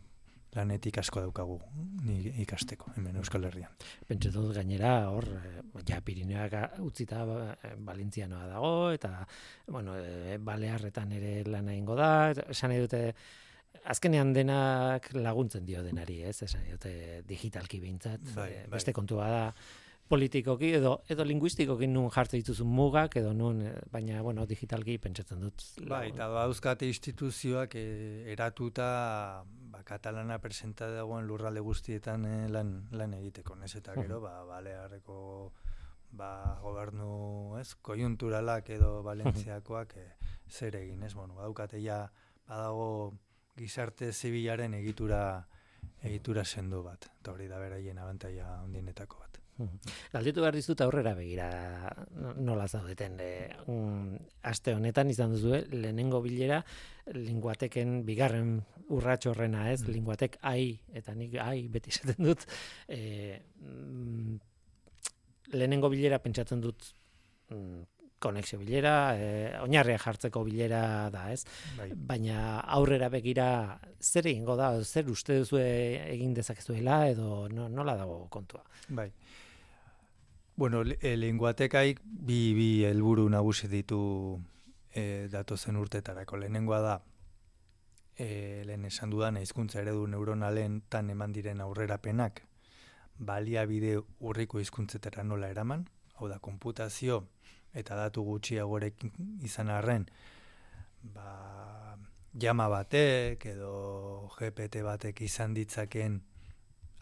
lanetik 0.55 0.99
asko 1.03 1.21
daukagu 1.25 1.59
ni 2.07 2.19
ikasteko 2.45 2.93
hemen 2.97 3.17
Euskal 3.21 3.45
Herrian. 3.49 3.73
Pentsa 4.09 4.31
dut 4.35 4.53
gainera 4.57 4.95
hor 5.11 5.27
eh, 5.39 5.63
ja 5.89 6.01
Pirineoak 6.05 6.81
utzita 6.85 7.25
ba, 7.29 7.39
eh, 7.63 7.75
Valentzianoa 7.79 8.47
dago 8.51 8.75
eta 8.95 9.27
bueno, 9.67 9.97
eh, 9.99 10.39
Balearretan 10.39 11.13
ere 11.19 11.41
lan 11.49 11.69
egingo 11.73 11.97
da, 11.99 12.11
esan 12.49 12.77
dute 12.79 13.07
azkenean 13.91 14.33
denak 14.33 15.11
laguntzen 15.19 15.65
dio 15.67 15.83
denari, 15.83 16.23
ez? 16.23 16.43
Esan 16.47 16.63
dute 16.71 17.23
digitalki 17.27 17.81
behintzat, 17.83 18.23
Bai, 18.35 18.51
bai. 18.63 18.69
beste 18.77 18.95
kontua 18.97 19.29
da 19.29 19.49
politikoki 20.09 20.75
edo 20.77 20.99
edo 21.11 21.25
linguistikoki 21.25 21.87
nun 21.89 22.11
jartzen 22.13 22.43
dituzun 22.43 22.69
mugak 22.69 23.17
edo 23.17 23.33
nun 23.33 23.63
baina 23.93 24.21
bueno 24.23 24.45
digitalki 24.47 24.99
pentsatzen 25.01 25.41
dut 25.41 25.65
Bai, 25.89 26.11
eta 26.13 26.29
dauzkate 26.29 26.89
instituzioak 26.91 27.77
e, 27.81 27.85
eratuta 28.35 28.89
ba, 29.75 29.83
katalana 29.83 30.39
presenta 30.39 30.89
dagoen 30.93 31.27
lurralde 31.27 31.63
guztietan 31.67 32.27
eh, 32.31 32.49
lan, 32.49 32.75
lan 32.95 33.15
egiteko, 33.19 33.57
nez 33.59 33.73
eta 33.81 33.97
gero, 33.99 34.21
ba, 34.23 34.37
balearreko 34.47 35.17
ba, 36.15 36.31
gobernu, 36.63 37.59
ez, 37.59 37.75
kojunturalak 37.83 38.71
edo 38.77 39.03
Valentziakoak 39.07 39.97
e, 39.99 40.07
zer 40.49 40.79
egin, 40.79 41.03
ez, 41.03 41.15
bueno, 41.19 41.35
badaukate 41.35 41.83
ja, 41.83 42.05
badago 42.47 42.89
gizarte 43.59 44.13
zibilaren 44.13 44.75
egitura 44.79 45.25
egitura 46.05 46.45
sendo 46.45 46.83
bat, 46.85 47.09
eta 47.21 47.33
hori 47.33 47.49
da 47.49 47.59
beraien 47.61 47.99
abantaia 47.99 48.47
handienetako 48.61 49.21
bat. 49.21 49.44
Galdetu 50.15 50.43
behar 50.43 50.57
dizut 50.57 50.81
aurrera 50.85 51.15
begira 51.19 51.49
nola 52.37 52.67
zaudeten. 52.69 53.19
E, 53.21 53.31
un, 53.73 54.17
aste 54.43 54.75
honetan 54.75 55.13
izan 55.13 55.35
duzu, 55.35 55.55
lehenengo 55.73 56.21
bilera 56.25 56.63
linguateken 57.15 58.03
bigarren 58.09 58.57
urrats 58.95 59.29
horrena, 59.31 59.69
ez? 59.73 59.83
Mm. 59.83 59.95
Linguatek 59.99 60.39
ai, 60.51 60.75
eta 60.97 61.15
nik 61.17 61.39
ai 61.43 61.67
beti 61.73 61.95
esaten 61.95 62.31
dut. 62.31 62.47
E, 62.89 63.41
mm, 63.61 64.39
lehenengo 65.55 65.91
bilera 65.93 66.21
pentsatzen 66.23 66.63
dut 66.65 66.91
mm, 67.53 67.83
konexio 68.25 68.59
bilera, 68.59 68.95
e, 69.21 69.27
oinarria 69.61 69.99
jartzeko 70.01 70.45
bilera 70.47 71.11
da, 71.13 71.27
ez? 71.33 71.45
Bai. 71.77 71.91
Baina 71.95 72.39
aurrera 72.79 73.11
begira 73.13 73.49
zer 74.01 74.31
egingo 74.33 74.57
da, 74.57 74.73
zer 74.83 75.11
uste 75.13 75.37
duzu 75.43 75.61
egin 75.61 76.33
dezakezuela 76.37 77.03
edo 77.13 77.45
no, 77.53 77.69
nola 77.69 77.99
dago 78.01 78.23
kontua? 78.33 78.65
Bai. 78.89 79.11
Bueno, 80.57 80.85
linguatekaik 80.85 81.99
bi, 82.05 82.55
bi 82.55 82.85
helburu 82.87 83.27
nagusi 83.29 83.67
ditu 83.67 84.39
e, 84.95 85.27
datozen 85.27 85.75
urtetarako. 85.77 86.37
Lehenengoa 86.39 86.79
da, 86.81 86.93
e, 88.15 88.63
lehen 88.65 88.85
esan 88.87 89.11
dudan, 89.11 89.37
hizkuntza 89.41 89.81
eredu 89.81 90.07
neuronalen 90.07 90.77
tan 90.89 91.11
eman 91.11 91.33
diren 91.35 91.61
aurrerapenak 91.61 92.45
baliabide 93.19 93.97
urriko 94.21 94.61
hizkuntzetara 94.63 95.25
nola 95.27 95.49
eraman, 95.51 95.89
hau 96.21 96.29
da, 96.31 96.39
konputazio 96.39 97.25
eta 97.75 97.97
datu 97.99 98.23
gutxiagorekin 98.23 99.11
izan 99.43 99.73
arren, 99.75 100.07
ba, 101.03 101.97
jama 102.39 102.69
batek 102.71 103.47
edo 103.57 103.73
GPT 104.37 104.85
batek 104.87 105.25
izan 105.27 105.55
ditzaken 105.55 106.21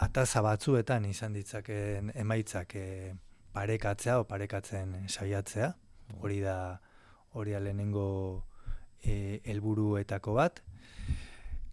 ataza 0.09 0.41
batzuetan 0.41 1.05
izan 1.05 1.37
ditzaken 1.37 2.15
emaitzak 2.17 2.75
e, 2.81 2.87
parekatzea 3.53 4.19
o 4.21 4.25
parekatzen 4.29 5.09
saiatzea. 5.09 5.75
Hori 6.21 6.41
da 6.41 6.81
hori 7.33 7.53
da 7.53 7.61
lehenengo 7.61 8.45
e, 9.03 9.41
helburuetako 9.45 10.35
bat. 10.37 10.63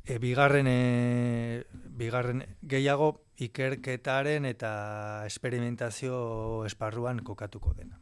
E, 0.06 0.18
bigarren 0.20 0.68
e, 0.68 1.64
bigarren 2.00 2.44
gehiago 2.62 3.10
ikerketaren 3.40 4.46
eta 4.46 5.26
esperimentazio 5.28 6.66
esparruan 6.66 7.20
kokatuko 7.24 7.74
dena. 7.78 8.00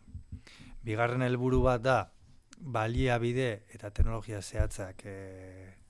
Bigarren 0.85 1.21
helburu 1.25 1.61
bat 1.65 1.81
da 1.81 1.97
baliabide 2.57 3.65
eta 3.73 3.89
teknologia 3.91 4.41
zehatzak 4.41 5.03
e, 5.05 5.17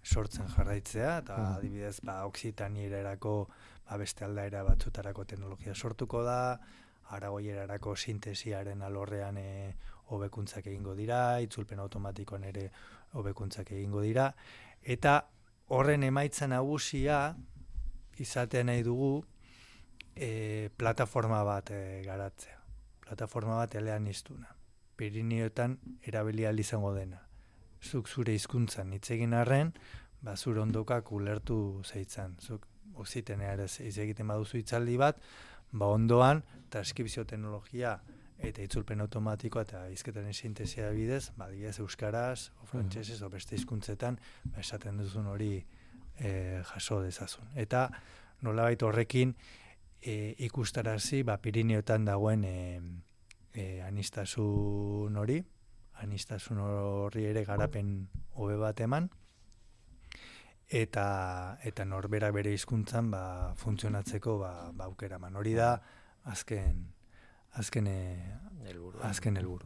sortzen 0.03 0.47
jarraitzea 0.55 1.17
eta 1.19 1.37
Mhm. 1.37 1.53
adibidez 1.57 1.99
ba 2.03 2.25
oksitanielerako 2.25 3.49
ba 3.89 3.97
beste 3.97 4.25
aldaera 4.25 4.63
batzutarako 4.63 5.25
teknologia 5.25 5.75
sortuko 5.75 6.23
da, 6.23 6.59
aragoierarako 7.15 7.95
sintesiaren 7.95 8.81
alorrean 8.81 9.37
e, 9.37 9.75
hobekuntzak 10.07 10.67
egingo 10.67 10.95
dira, 10.95 11.39
itzulpen 11.43 11.79
automatikoan 11.79 12.43
ere 12.47 12.69
hobekuntzak 13.13 13.71
egingo 13.71 14.01
dira 14.01 14.31
eta 14.83 15.19
horren 15.67 16.03
emaitza 16.03 16.47
nagusia 16.47 17.35
izatea 18.17 18.63
nahi 18.63 18.83
dugu 18.83 19.25
e, 20.15 20.69
plataforma 20.77 21.43
bat 21.43 21.71
e, 21.71 22.01
garatzea. 22.05 22.57
Plataforma 23.05 23.57
bat 23.61 23.75
elean 23.75 24.07
iztuna. 24.07 24.49
Pirineotan 24.97 25.77
erabili 26.01 26.45
ahal 26.45 26.59
izango 26.59 26.93
dena. 26.95 27.21
Zuk 27.83 28.09
zure 28.09 28.33
hizkuntzan 28.33 28.93
hitz 28.95 29.11
egin 29.13 29.35
arren, 29.37 29.73
ba 30.21 30.35
zure 30.35 30.63
ondokak 30.63 31.11
ulertu 31.11 31.83
zeitzan. 31.85 32.35
Zuk 32.41 32.65
oksiteneare 32.97 33.67
hitz 33.67 33.97
egiten 34.01 34.27
baduzu 34.27 34.57
hitzaldi 34.57 34.97
bat, 34.97 35.21
ba 35.71 35.87
ondoan 35.91 36.43
transkripzio 36.69 37.23
teknologia 37.25 37.97
eta 38.37 38.61
itzulpen 38.61 39.01
automatikoa 39.01 39.63
eta 39.65 39.87
hizketaren 39.89 40.33
sintesia 40.33 40.91
bidez, 40.93 41.31
ba 41.37 41.47
adibidez 41.47 41.79
euskaraz, 41.81 42.51
o 42.61 42.65
frantsesez 42.69 43.21
o 43.25 43.29
beste 43.33 43.55
hizkuntzetan, 43.55 44.19
ba 44.53 44.61
esaten 44.61 44.97
duzun 45.01 45.27
hori 45.27 45.55
e, 46.19 46.61
jaso 46.73 47.01
dezazun. 47.01 47.49
Eta 47.55 47.87
nolabait 48.45 48.81
horrekin 48.83 49.33
e, 50.01 50.35
ikustarazi 50.45 51.23
ba 51.23 51.39
Pirineotan 51.41 52.05
dagoen 52.05 52.43
e, 52.45 52.57
e, 53.53 53.81
anistasun 53.81 55.17
hori, 55.17 55.41
anistasun 56.03 56.61
horri 56.61 57.25
ere 57.25 57.43
garapen 57.45 58.07
hobe 58.35 58.57
bat 58.61 58.79
eman 58.85 59.09
eta 60.67 61.59
eta 61.63 61.85
norbera 61.85 62.31
bere 62.31 62.51
hizkuntzan 62.51 63.11
ba 63.11 63.53
funtzionatzeko 63.55 64.37
ba, 64.39 64.71
ba 64.73 64.85
aukera 64.85 65.15
eman. 65.15 65.35
Hori 65.35 65.53
da 65.53 65.81
azken 66.25 66.85
azken 67.53 67.87
Helburua. 67.87 69.07
azken 69.07 69.37
helburu. 69.37 69.65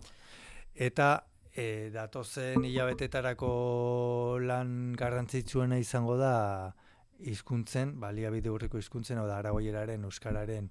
Eta 0.76 1.26
e, 1.54 1.90
datozen 1.92 2.64
hilabetetarako 2.64 4.40
lan 4.42 4.94
garrantzitsuena 4.98 5.78
izango 5.82 6.16
da 6.18 6.76
hizkuntzen, 7.22 8.00
baliabide 8.00 8.50
urriko 8.50 8.80
hizkuntzen, 8.80 9.20
hau 9.22 9.28
da 9.28 9.38
aragoieraren, 9.38 10.06
euskararen, 10.08 10.70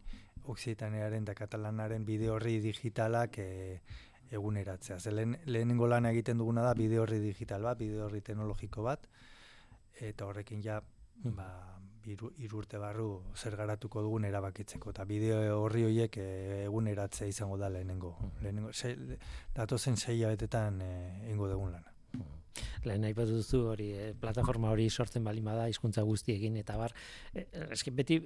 oksitanearen 0.50 1.26
eta 1.26 1.34
katalanaren 1.38 2.06
bide 2.06 2.30
horri 2.30 2.58
digitalak 2.64 3.38
e, 3.38 3.50
eguneratzea. 4.30 4.98
Ze 4.98 5.12
lehen, 5.12 5.36
lehenengo 5.46 5.86
lana 5.86 6.10
egiten 6.10 6.38
duguna 6.38 6.62
da 6.62 6.74
bide 6.74 6.98
horri 6.98 7.20
digital 7.20 7.66
bat, 7.66 7.78
bide 7.78 8.00
horri 8.02 8.22
teknologiko 8.24 8.82
bat, 8.86 9.06
eta 10.08 10.26
horrekin 10.26 10.62
ja 10.62 10.80
hmm. 10.80 11.36
ba, 11.36 11.48
biru, 12.02 12.32
irurte 12.38 12.78
barru 12.78 13.22
zer 13.36 13.56
garatuko 13.56 14.02
dugun 14.02 14.24
erabakitzeko. 14.24 14.90
Eta 14.94 15.04
bideo 15.04 15.60
horri 15.60 15.84
horiek 15.88 16.16
e, 16.18 16.28
eguneratzea 16.64 17.28
izango 17.28 17.58
da 17.60 17.68
lehenengo. 17.68 18.16
Hmm. 18.18 18.36
lehenengo 18.42 18.72
sei, 18.72 18.96
datozen 19.54 19.96
sei 19.96 20.22
abetetan 20.24 20.80
e, 20.82 20.92
ingo 21.30 21.48
dugun 21.48 21.72
lana. 21.76 21.99
Lehen 22.84 23.00
nahi 23.04 23.14
duzu 23.14 23.62
hori, 23.72 23.90
eh, 23.92 24.12
plataforma 24.18 24.70
hori 24.70 24.88
sortzen 24.90 25.24
bali 25.24 25.40
bada 25.40 25.68
hizkuntza 25.68 26.02
guztiekin 26.02 26.56
eta 26.56 26.76
bar, 26.76 26.94
eh, 27.34 27.46
eski 27.70 27.90
beti 27.90 28.20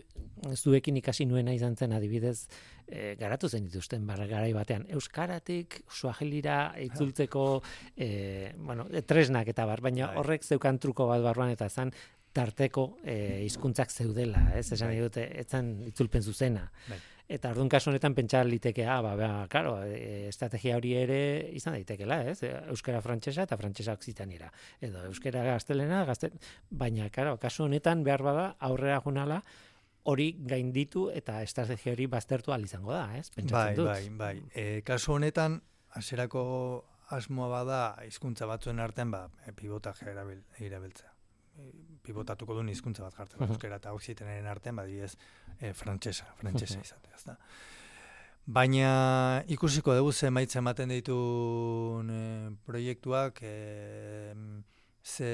zuekin 0.55 0.97
ikasi 0.97 1.27
nuena 1.27 1.53
izan 1.53 1.77
zen 1.77 1.93
adibidez, 1.93 2.49
eh, 2.87 3.17
garatu 3.19 3.49
zen 3.49 3.65
dituzten 3.65 4.07
bar 4.07 4.27
garai 4.29 4.53
batean 4.53 4.87
euskaratik 4.89 5.83
suajelira 5.91 6.75
itzultzeko 6.79 7.63
eh, 7.97 8.53
bueno, 8.57 8.87
tresnak 9.07 9.49
eta 9.49 9.67
bar, 9.67 9.81
baina 9.81 10.09
bai. 10.09 10.17
horrek 10.19 10.45
zeukan 10.45 10.79
truko 10.79 11.07
bat 11.07 11.23
barruan 11.23 11.51
eta 11.51 11.69
zan 11.69 11.93
tarteko 12.35 12.99
eh, 13.05 13.45
hizkuntzak 13.45 13.93
zeudela, 13.95 14.51
ez? 14.59 14.67
Esan 14.75 14.91
bai. 14.91 15.01
dute, 15.01 15.25
etzan 15.41 15.77
itzulpen 15.87 16.23
zuzena. 16.23 16.67
Bai. 16.89 16.99
Eta 17.25 17.55
orduan 17.55 17.71
kasu 17.73 17.89
honetan 17.89 18.13
pentsa 18.13 18.43
liteke, 18.45 18.85
ah, 18.85 18.99
ba, 19.01 19.15
ba, 19.17 19.29
claro, 19.49 19.79
e, 19.83 20.29
estrategia 20.29 20.77
hori 20.77 20.93
ere 21.01 21.19
izan 21.57 21.73
daitekela, 21.79 22.19
ez? 22.29 22.43
Euskara 22.69 23.01
frantsesa 23.01 23.47
eta 23.49 23.57
frantsesa 23.57 23.95
oksitanira. 23.97 24.51
Edo 24.85 25.07
euskara 25.09 25.45
gaztelena, 25.47 26.03
gazte... 26.05 26.31
baina, 26.69 27.09
claro, 27.15 27.39
kasu 27.41 27.65
honetan 27.65 28.05
behar 28.05 28.23
bada 28.27 28.45
aurrera 28.69 29.01
junala 29.01 29.41
hori 30.05 30.35
gainditu 30.45 31.07
eta 31.17 31.41
estrategia 31.43 31.95
hori 31.97 32.07
baztertu 32.13 32.53
al 32.53 32.69
izango 32.69 32.93
da, 32.93 33.07
ez? 33.17 33.31
Pentsatzen 33.33 33.57
bai, 33.57 33.77
dut. 33.79 33.89
bai, 33.89 34.11
bai. 34.21 34.35
E, 34.53 34.83
kasu 34.85 35.17
honetan, 35.17 35.63
hasierako 35.97 36.45
asmoa 37.17 37.49
bada 37.49 37.83
hizkuntza 38.05 38.45
batzuen 38.51 38.85
artean, 38.85 39.17
ba, 39.17 39.29
pivotaje 39.57 40.13
erabiltzea 40.13 41.15
pivotatuko 42.05 42.59
duen 42.59 42.69
hizkuntza 42.73 43.07
bat 43.07 43.17
jartzen, 43.19 43.47
euskera 43.49 43.81
eta 43.81 43.95
oksitenaren 43.97 44.47
artean, 44.51 44.77
badiez, 44.77 45.15
e, 45.59 45.73
frantsesa, 45.77 46.29
frantsesa 46.41 46.81
izatea, 46.81 47.17
ezta. 47.17 47.39
Baina 48.45 49.43
ikusiko 49.49 49.95
dugu 49.97 50.13
ze 50.13 50.29
maitza 50.31 50.59
ematen 50.61 50.93
ditu 50.93 51.17
e, 52.13 52.51
proiektuak, 52.67 53.41
e, 53.43 54.35
ze 55.03 55.31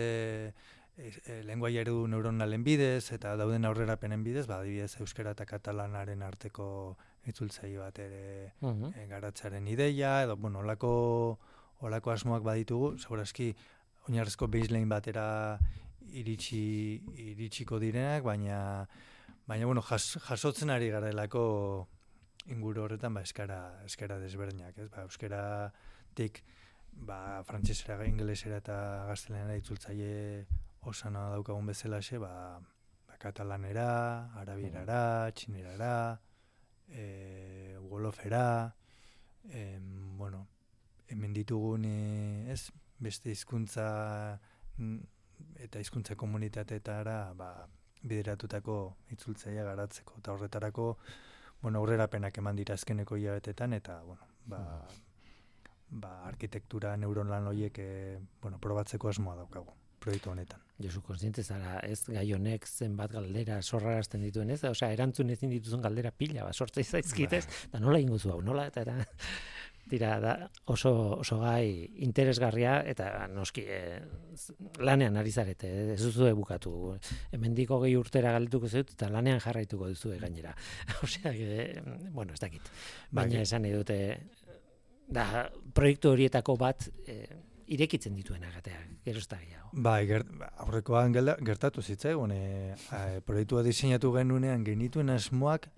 e, 0.97 1.43
lenguai 1.49 1.77
eredu 1.83 2.07
neuronalen 2.07 2.63
bidez, 2.65 3.11
eta 3.17 3.35
dauden 3.37 3.67
aurrerapenen 3.67 4.23
bidez, 4.23 4.47
ba, 4.47 4.61
adibidez, 4.61 4.95
eta 5.35 5.47
katalanaren 5.47 6.23
arteko 6.23 6.97
itzultzaile 7.27 7.79
bat 7.79 7.99
ere 7.99 8.53
e, 8.63 9.07
garatzaren 9.09 9.67
ideia, 9.69 10.23
edo, 10.23 10.37
bueno, 10.37 10.61
olako, 10.61 11.39
olako 11.81 12.13
asmoak 12.13 12.43
baditugu, 12.43 12.97
segurazki, 12.99 13.55
oinarrezko 14.09 14.47
baseline 14.49 14.89
batera 14.89 15.59
iritsi 16.13 17.01
iritsiko 17.31 17.79
direnak, 17.79 18.25
baina 18.25 18.87
baina 19.47 19.67
bueno, 19.67 19.83
jas, 19.83 20.19
jasotzen 20.27 20.71
ari 20.71 20.91
garelako 20.91 21.89
inguru 22.47 22.85
horretan 22.85 23.15
ba 23.15 23.23
eskara 23.23 23.61
eskara 23.85 24.19
desberdinak, 24.19 24.79
ez? 24.79 24.89
Ba 24.91 25.05
euskera 25.07 25.43
tik 26.15 26.43
ba 26.93 27.43
frantsesera, 27.47 27.99
ingelesera 28.07 28.59
eta 28.63 28.77
gaztelaniara 29.09 29.59
itzultzaile 29.61 30.47
osana 30.91 31.29
daukagun 31.35 31.67
bezalaxe, 31.67 32.19
ba 32.19 32.61
ba 33.09 33.19
katalanera, 33.19 34.33
arabierara, 34.41 35.31
txinerara, 35.33 35.95
eh 36.89 37.77
wolofera, 37.91 38.75
em 39.51 40.17
bueno, 40.17 40.47
hemen 41.09 41.33
ditugun 41.33 41.85
eh, 41.85 42.53
ez 42.53 42.71
beste 43.01 43.31
hizkuntza 43.31 44.41
eta 45.65 45.81
hizkuntza 45.83 46.17
komunitateetara 46.17 47.19
ba, 47.37 47.51
bideratutako 48.03 48.77
itzultzaia 49.17 49.65
garatzeko 49.65 50.19
eta 50.19 50.33
horretarako 50.33 50.87
bueno 51.61 51.83
aurrerapenak 51.83 52.39
eman 52.43 52.57
dira 52.57 52.75
azkeneko 52.75 53.17
hilabetetan 53.17 53.77
eta 53.77 54.01
bueno 54.03 54.27
ba, 54.47 54.63
ba 55.91 56.15
arkitektura 56.31 56.97
neuronal 56.97 57.53
horiek 57.53 57.79
e, 57.79 58.19
bueno 58.41 58.59
probatzeko 58.59 59.09
asmoa 59.09 59.37
daukagu 59.43 59.77
proiektu 60.01 60.31
honetan. 60.33 60.61
Josu, 60.81 61.03
konstiente 61.05 61.43
zara, 61.45 61.75
ez 61.85 62.07
gai 62.09 62.25
honek 62.33 62.65
zenbat 62.67 63.13
galdera 63.13 63.59
sorrarazten 63.61 64.23
dituen, 64.25 64.51
ez? 64.55 64.63
Osea, 64.65 64.89
erantzun 64.97 65.29
ezin 65.35 65.53
dituzun 65.53 65.83
galdera 65.85 66.11
pila, 66.11 66.47
ba, 66.47 66.55
sortzei 66.57 66.87
zaizkitez, 66.87 67.43
ba. 67.45 67.59
da 67.75 67.81
nola 67.85 68.01
ingo 68.01 68.17
hau, 68.33 68.39
nola, 68.47 68.65
eta, 68.73 68.87
eta 68.87 68.97
dira 69.87 70.19
da 70.21 70.35
oso, 70.67 70.93
oso 71.21 71.39
gai 71.41 71.91
interesgarria 72.05 72.81
eta 72.87 73.27
noski 73.29 73.65
e, 73.67 73.81
lanean 74.79 75.17
ari 75.17 75.33
zarete 75.33 75.71
ez 75.95 76.01
duzu 76.03 76.31
bukatu. 76.37 76.73
Hemendiko 77.33 77.81
gehi 77.85 77.97
urtera 77.97 78.33
galituko 78.37 78.69
zut 78.69 78.95
eta 78.95 79.11
lanean 79.11 79.41
jarraituko 79.41 79.89
duzu 79.89 80.15
gainera. 80.21 80.55
Osea 81.05 81.33
e, 81.35 81.83
bueno 82.11 82.35
ez 82.35 82.41
dakit. 82.41 82.63
Bai. 83.11 83.25
baina 83.25 83.43
esan 83.43 83.63
nahi 83.63 83.73
dute 83.73 83.99
da 85.11 85.49
proiektu 85.75 86.13
horietako 86.15 86.57
bat 86.57 86.87
e, 87.07 87.25
irekitzen 87.71 88.15
dituen 88.15 88.45
agatea 88.45 88.79
gero 89.05 89.21
gehiago. 89.21 89.71
Bai 89.73 90.07
ger, 90.07 90.25
aurrekoan 90.65 91.13
gertatu 91.13 91.83
zitzaigun 91.83 92.33
e, 92.35 92.75
proiektua 93.27 93.63
diseinatu 93.63 94.13
genunean 94.13 94.65
genituen 94.65 95.11
asmoak 95.11 95.69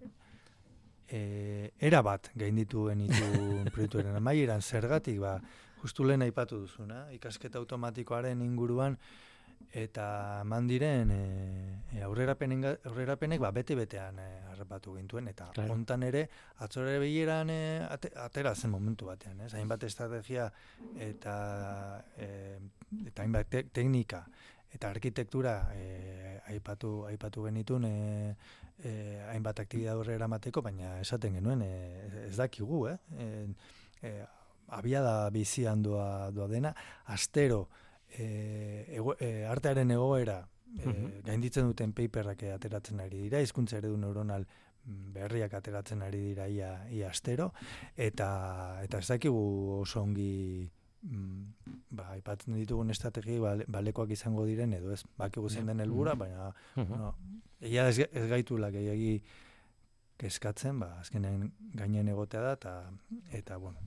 e, 1.12 1.72
era 1.78 2.00
bat 2.02 2.30
gainditu 2.34 2.86
genitu 2.88 3.26
proiektuaren 3.74 4.16
amaieran 4.16 4.62
zergatik 4.62 5.20
ba 5.20 5.36
justu 5.82 6.06
lehen 6.08 6.22
aipatu 6.22 6.62
duzuna 6.64 7.04
ikasketa 7.12 7.60
automatikoaren 7.60 8.40
inguruan 8.42 8.96
eta 9.72 10.06
eman 10.42 10.66
diren 10.68 11.10
e, 11.14 11.20
e, 11.94 12.02
aurrerapenek 12.04 13.40
ba 13.40 13.52
bete 13.54 13.76
betean 13.78 14.18
e, 14.18 14.28
harrapatu 14.52 14.96
gintuen 14.96 15.28
eta 15.28 15.50
claro. 15.54 15.72
hontan 15.72 16.02
ere 16.08 16.26
atzore 16.64 16.98
bileran 17.00 17.50
e, 17.50 17.60
atera 17.88 18.54
zen 18.54 18.72
momentu 18.72 19.06
batean 19.08 19.40
ez 19.46 19.52
hainbat 19.54 19.84
estrategia 19.88 20.50
eta 20.98 21.36
e, 22.16 22.58
eta 23.06 23.22
hainbat 23.22 23.54
teknika 23.72 24.26
eta 24.74 24.90
arkitektura 24.90 25.54
e, 25.76 26.38
aipatu 26.52 27.04
aipatu 27.06 27.44
genitun 27.46 27.84
e, 27.86 28.34
e, 28.82 28.92
hainbat 29.30 29.62
aktibidad 29.64 29.98
horre 30.00 30.16
eramateko, 30.18 30.62
baina 30.62 30.98
esaten 31.00 31.38
genuen, 31.38 31.62
e, 31.62 32.26
ez 32.28 32.36
dakigu, 32.36 32.86
eh? 32.90 32.96
E, 33.18 33.28
e, 34.02 34.14
abia 34.72 35.02
da 35.04 35.30
bizi 35.30 35.66
handoa 35.68 36.30
doa 36.32 36.48
dena, 36.48 36.72
astero, 37.14 37.68
e, 38.08 38.86
ego, 38.96 39.16
e, 39.20 39.44
artearen 39.48 39.92
egoera, 39.94 40.40
e, 40.78 40.96
gainditzen 41.26 41.68
duten 41.68 41.92
paperrak 41.96 42.44
ateratzen 42.54 43.00
ari 43.04 43.26
dira, 43.28 43.40
hizkuntza 43.44 43.78
eredu 43.78 43.96
neuronal 44.00 44.46
berriak 44.84 45.52
ateratzen 45.54 46.02
ari 46.02 46.20
dira 46.32 46.48
ia, 46.50 46.72
ia 46.90 47.10
astero, 47.10 47.52
eta, 47.96 48.80
eta 48.82 48.98
ez 48.98 49.08
dakigu 49.12 49.42
oso 49.82 50.02
ongi 50.02 50.70
mm, 51.02 51.76
ba, 51.90 52.10
aipatzen 52.16 52.58
ditugun 52.58 52.90
estrategi 52.90 53.38
balekoak 53.68 54.10
izango 54.16 54.46
diren 54.48 54.72
edo 54.78 54.92
ez 54.92 55.02
bakigu 55.18 55.50
zein 55.50 55.66
den 55.66 55.80
helbura 55.80 56.14
baina 56.14 56.52
bueno, 56.74 57.14
Egia 57.62 57.86
ez, 57.88 57.98
ez 58.10 58.26
gaitu 58.26 58.58
gehiagi 58.58 59.22
keskatzen, 60.18 60.78
ba, 60.82 60.98
azkenen 61.00 61.48
gainen 61.78 62.10
egotea 62.12 62.42
da, 62.42 62.52
eta, 62.58 62.74
eta 63.38 63.56
bueno, 63.62 63.78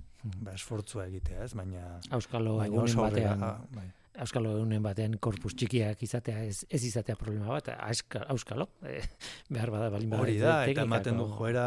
ba, 0.43 0.55
esfortzua 0.55 1.07
egitea, 1.09 1.43
ez, 1.45 1.53
baina... 1.55 1.99
Auskalo 2.15 2.57
egunen 2.63 2.97
batean, 2.99 3.45
bai. 3.75 3.85
Auskalo 4.23 4.53
egunen 4.55 4.83
batean 4.83 5.17
korpus 5.19 5.53
txikiak 5.59 6.03
izatea, 6.07 6.43
ez, 6.47 6.63
ez 6.71 6.81
izatea 6.87 7.17
problema 7.19 7.51
bat, 7.51 7.71
auskalo, 8.31 8.69
e, 8.91 9.01
behar 9.51 9.73
bada, 9.75 9.89
balin 9.95 10.11
bada. 10.11 10.23
Hori 10.23 10.37
da, 10.39 10.57
eta 10.71 10.87
ematen 10.87 11.19
du 11.19 11.27
joera, 11.35 11.65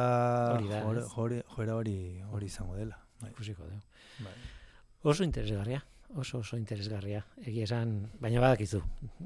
joera 1.14 1.80
hori, 1.80 1.98
hori 2.32 2.52
izango 2.52 2.76
dela. 2.80 3.00
Bai. 3.20 3.34
Kusiko, 3.36 3.68
bai. 4.24 4.38
Oso 5.02 5.24
interesgarria 5.24 5.84
oso 6.16 6.38
oso 6.38 6.56
interesgarria. 6.56 7.22
Egia 7.44 7.66
esan, 7.66 7.92
baina 8.20 8.40
badakizu, 8.40 8.80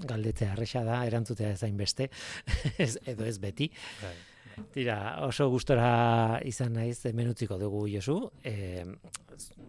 galdetzea 0.08 0.52
arresa 0.52 0.82
da, 0.86 1.02
erantzutea 1.06 1.52
ezain 1.54 1.76
beste, 1.78 2.08
ez, 2.84 2.96
edo 3.06 3.26
ez 3.28 3.38
beti. 3.42 3.68
Bai, 4.02 4.12
bai. 4.56 4.66
Tira, 4.74 4.96
oso 5.24 5.48
gustora 5.52 6.40
izan 6.48 6.74
naiz 6.76 6.98
menutziko 7.14 7.58
dugu 7.60 7.86
Josu. 7.88 8.16
E, 8.44 8.84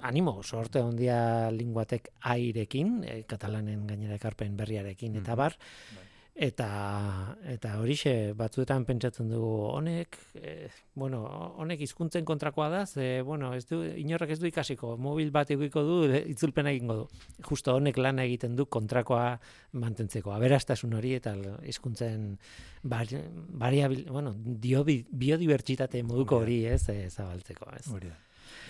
animo, 0.01 0.39
sorte 0.43 0.81
ondia 0.83 1.51
linguatek 1.53 2.09
airekin, 2.33 2.97
e, 3.05 3.21
katalanen 3.29 3.85
gainera 3.87 4.17
ekarpen 4.19 4.57
berriarekin, 4.59 5.21
eta 5.21 5.37
bar, 5.39 5.55
bai 5.95 6.09
eta 6.33 7.35
eta 7.45 7.75
horixe 7.77 8.33
batzuetan 8.33 8.87
pentsatzen 8.87 9.29
dugu 9.29 9.51
honek 9.69 10.17
e, 10.33 10.67
bueno 10.97 11.19
honek 11.61 11.83
hizkuntzen 11.85 12.25
kontrakoa 12.25 12.69
da 12.69 12.85
ze 12.87 13.21
bueno 13.21 13.53
ez 13.53 13.67
du 13.69 13.83
inorrek 13.83 14.31
ez 14.31 14.39
du 14.39 14.47
ikasiko 14.47 14.97
mobil 14.97 15.29
bat 15.31 15.51
egiko 15.51 15.83
du 15.83 15.97
itzulpena 16.13 16.71
egingo 16.71 16.95
du. 16.95 17.07
Justo 17.47 17.75
honek 17.75 17.97
lana 17.97 18.23
egiten 18.23 18.55
du 18.55 18.65
kontrakoa 18.65 19.39
mantentzeko 19.73 20.33
aberastasun 20.33 20.93
hori 20.93 21.13
eta 21.13 21.35
hizkuntzen 21.61 22.39
variabil 22.83 24.05
bueno 24.09 24.33
dio 24.35 24.83
biodibertsitate 24.83 26.01
moduko 26.01 26.37
hori 26.37 26.65
ez 26.65 26.89
e, 26.89 27.09
zabaltzeko 27.09 27.69
ez. 27.77 27.87
Hori 27.93 28.09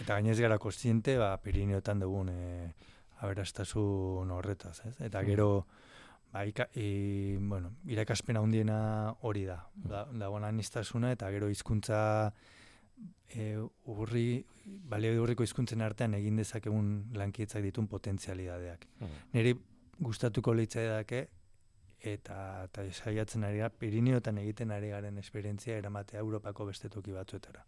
eta 0.02 0.16
gainez 0.16 0.40
gara 0.40 0.58
kontziente 0.58 1.18
ba 1.18 1.38
Pirineotan 1.38 2.00
dugun 2.00 2.30
e, 2.30 2.74
aberastasun 3.24 4.32
horretaz 4.32 4.82
ez? 4.86 4.96
Eta 5.00 5.24
gero 5.24 5.66
ba, 6.34 6.46
ika, 6.50 6.68
i, 6.76 7.38
bueno, 7.40 7.76
irakaspen 7.86 8.38
handiena 8.38 9.16
hori 9.22 9.46
da. 9.46 9.60
Da, 9.76 10.06
da 10.12 10.30
bona 10.34 10.52
nistasuna 10.52 11.14
eta 11.14 11.30
gero 11.32 11.50
hizkuntza 11.52 12.00
e, 13.30 13.54
urri, 13.94 14.44
balio 14.66 15.14
urriko 15.22 15.46
hizkuntzen 15.46 15.86
artean 15.86 16.18
egin 16.18 16.42
dezakegun 16.42 16.90
lankietzak 17.20 17.64
ditun 17.66 17.88
potentzialidadeak. 17.92 18.88
Mm. 19.00 19.22
Neri 19.38 19.54
gustatuko 20.00 20.56
dake 20.56 21.28
eta 22.04 22.64
eta 22.66 22.84
saiatzen 22.92 23.44
ari 23.44 23.58
gara 23.58 23.70
Pirineotan 23.70 24.38
egiten 24.38 24.72
ari 24.72 24.90
garen 24.90 25.18
esperientzia 25.18 25.78
eramatea 25.78 26.20
Europako 26.20 26.66
beste 26.66 26.90
toki 26.90 27.12
batzuetara. 27.12 27.64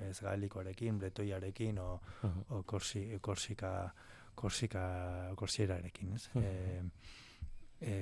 Ez 0.00 0.20
galikoarekin, 0.20 0.98
bretoiarekin 0.98 1.78
o, 1.78 1.94
uh 1.94 2.30
-huh. 2.30 2.44
o 2.50 2.62
korsi, 2.62 3.18
korsika 3.20 3.92
korsika 4.34 5.32
korsierarekin, 5.36 6.12
ez? 6.14 6.28
Uh 6.34 6.42
-huh. 6.42 6.44
e, 6.44 6.82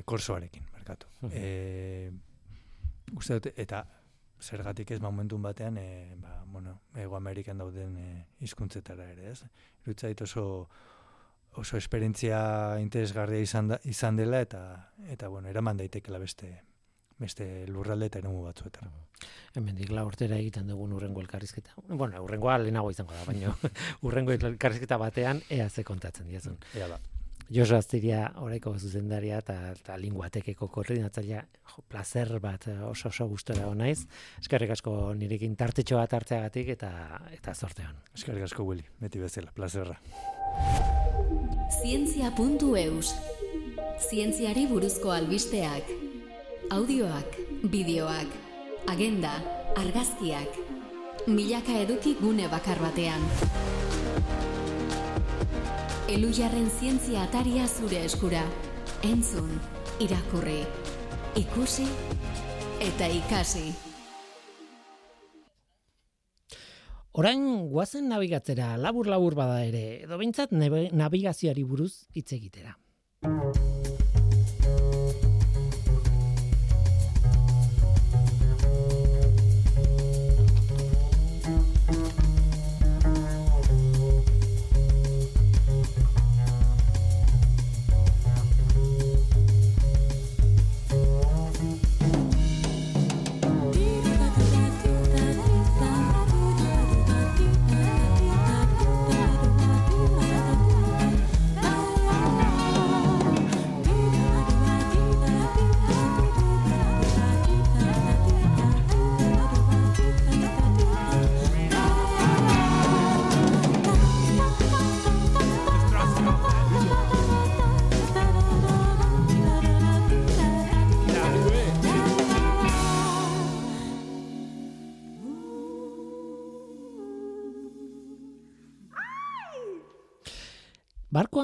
korsoarekin, 0.05 0.65
merkatu. 0.73 1.07
Uh 1.23 1.31
-huh. 1.31 1.37
e, 1.37 2.13
eta 3.57 3.87
zergatik 4.41 4.91
ez 4.91 5.01
momentun 5.01 5.43
batean 5.43 5.77
e, 5.79 6.15
ba, 6.17 6.45
bueno, 6.47 6.81
Ego 6.95 7.17
Amerikan 7.17 7.59
dauden 7.59 7.97
e, 7.97 8.27
hizkuntzetara 8.41 9.11
ere, 9.11 9.31
ez? 9.31 9.45
Irutza 9.85 10.09
oso 10.23 10.69
oso 11.57 11.77
esperientzia 11.77 12.79
interesgarria 12.81 13.41
izan, 13.41 13.69
da, 13.69 13.81
izan 13.85 14.17
dela 14.17 14.41
eta 14.41 14.93
eta 15.09 15.29
bueno, 15.29 15.49
eraman 15.49 15.77
daitekela 15.77 16.19
beste 16.19 16.63
beste 17.19 17.67
lurralde 17.67 18.11
eta 18.11 18.19
eremu 18.21 18.43
batzuetara. 18.45 18.91
Hemen 19.57 19.77
dik 19.79 19.91
urtera 19.91 20.37
egiten 20.37 20.67
dugun 20.69 20.93
urrengo 20.93 21.23
elkarrizketa. 21.23 21.73
Bueno, 21.89 22.21
urrengoa 22.23 22.59
lehenago 22.59 22.91
izango 22.91 23.15
da, 23.17 23.25
baina 23.25 23.55
urrengo 24.07 24.33
elkarrizketa 24.33 24.99
batean 25.01 25.41
ea 25.49 25.71
ze 25.71 25.85
kontatzen 25.85 26.29
diazun. 26.29 26.59
Ea 26.75 26.89
da. 26.89 27.01
Josu 27.47 27.77
Astiria 27.77 28.25
oraiko 28.43 28.73
zuzendaria 28.75 29.39
eta, 29.39 29.55
eta 29.77 29.97
linguatekeko 30.01 30.67
koordinatzailea 30.73 31.43
jo, 31.71 31.85
placer 31.89 32.33
bat 32.43 32.67
oso 32.89 33.09
oso 33.09 33.29
gustora 33.31 33.69
naiz. 33.75 34.07
Eskerrik 34.41 34.73
asko 34.75 35.15
nirekin 35.15 35.55
tartetxo 35.57 36.01
bat 36.01 36.13
hartzeagatik 36.19 36.73
eta 36.75 36.91
eta 37.37 37.55
zortean. 37.55 37.95
Eskerrik 38.15 38.49
asko 38.49 38.67
Willy, 38.67 38.85
beti 39.01 39.23
bezala, 39.23 39.55
plazerra. 39.55 39.95
Zientzia.eus 41.83 43.15
Zientziari 44.09 44.67
buruzko 44.71 45.13
albisteak 45.13 45.89
Audioak, 46.75 47.39
bideoak, 47.71 48.37
agenda, 48.91 49.37
argazkiak 49.79 50.61
Milaka 51.27 51.81
eduki 51.83 52.15
gune 52.21 52.49
bakar 52.53 52.81
batean 52.83 53.25
Elujarren 56.07 56.69
zientzia 56.71 57.25
ataria 57.27 57.65
zure 57.67 57.99
eskura 58.07 58.45
Entzun, 59.03 59.49
irakurri, 59.99 60.61
ikusi 61.35 61.87
eta 62.87 63.09
ikasi 63.11 63.65
Orain 67.19 67.43
guazen 67.73 68.07
nabigatzera 68.13 68.77
labur 68.79 69.11
labur 69.11 69.35
bada 69.35 69.59
ere, 69.67 70.05
edo 70.07 70.21
behintzat 70.23 70.55
nabigazioari 70.55 71.67
buruz 71.67 72.05
hitz 72.15 72.29
egitera. 72.39 72.77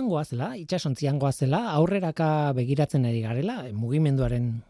Barkoan 0.02 0.08
goazela, 0.10 0.56
itxasontzian 0.56 1.18
goazela, 1.18 1.72
aurreraka 1.76 2.52
begiratzen 2.54 3.04
ari 3.06 3.22
garela, 3.22 3.68
mugimenduaren, 3.72 4.62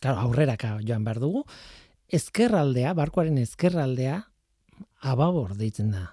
claro, 0.00 0.18
aurreraka 0.26 0.80
joan 0.82 1.04
behar 1.04 1.20
dugu, 1.20 1.44
ezkerraldea, 2.10 2.94
barkoaren 2.94 3.38
ezkerraldea, 3.38 4.26
ababor 5.02 5.56
deitzen 5.56 5.92
da. 5.92 6.10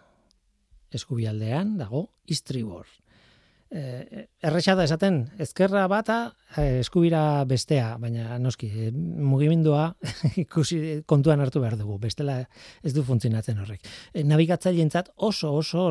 Eskubialdean 0.94 1.78
dago, 1.78 2.10
istribor. 2.28 2.86
E, 3.70 4.28
errexada 4.40 4.86
esaten, 4.86 5.28
ezkerra 5.40 5.88
bata, 5.88 6.34
e, 6.56 6.80
eskubira 6.80 7.44
bestea, 7.46 7.98
baina 8.00 8.38
noski, 8.40 8.70
mugimendua 8.94 9.96
ikusi 10.46 11.04
kontuan 11.06 11.42
hartu 11.42 11.60
behar 11.60 11.76
dugu, 11.76 11.98
bestela 12.00 12.46
ez 12.84 12.94
du 12.94 13.04
funtzionatzen 13.04 13.60
horrek. 13.60 13.84
E, 14.14 14.24
nabigatzaileentzat 14.24 15.12
oso 15.18 15.54
oso 15.58 15.90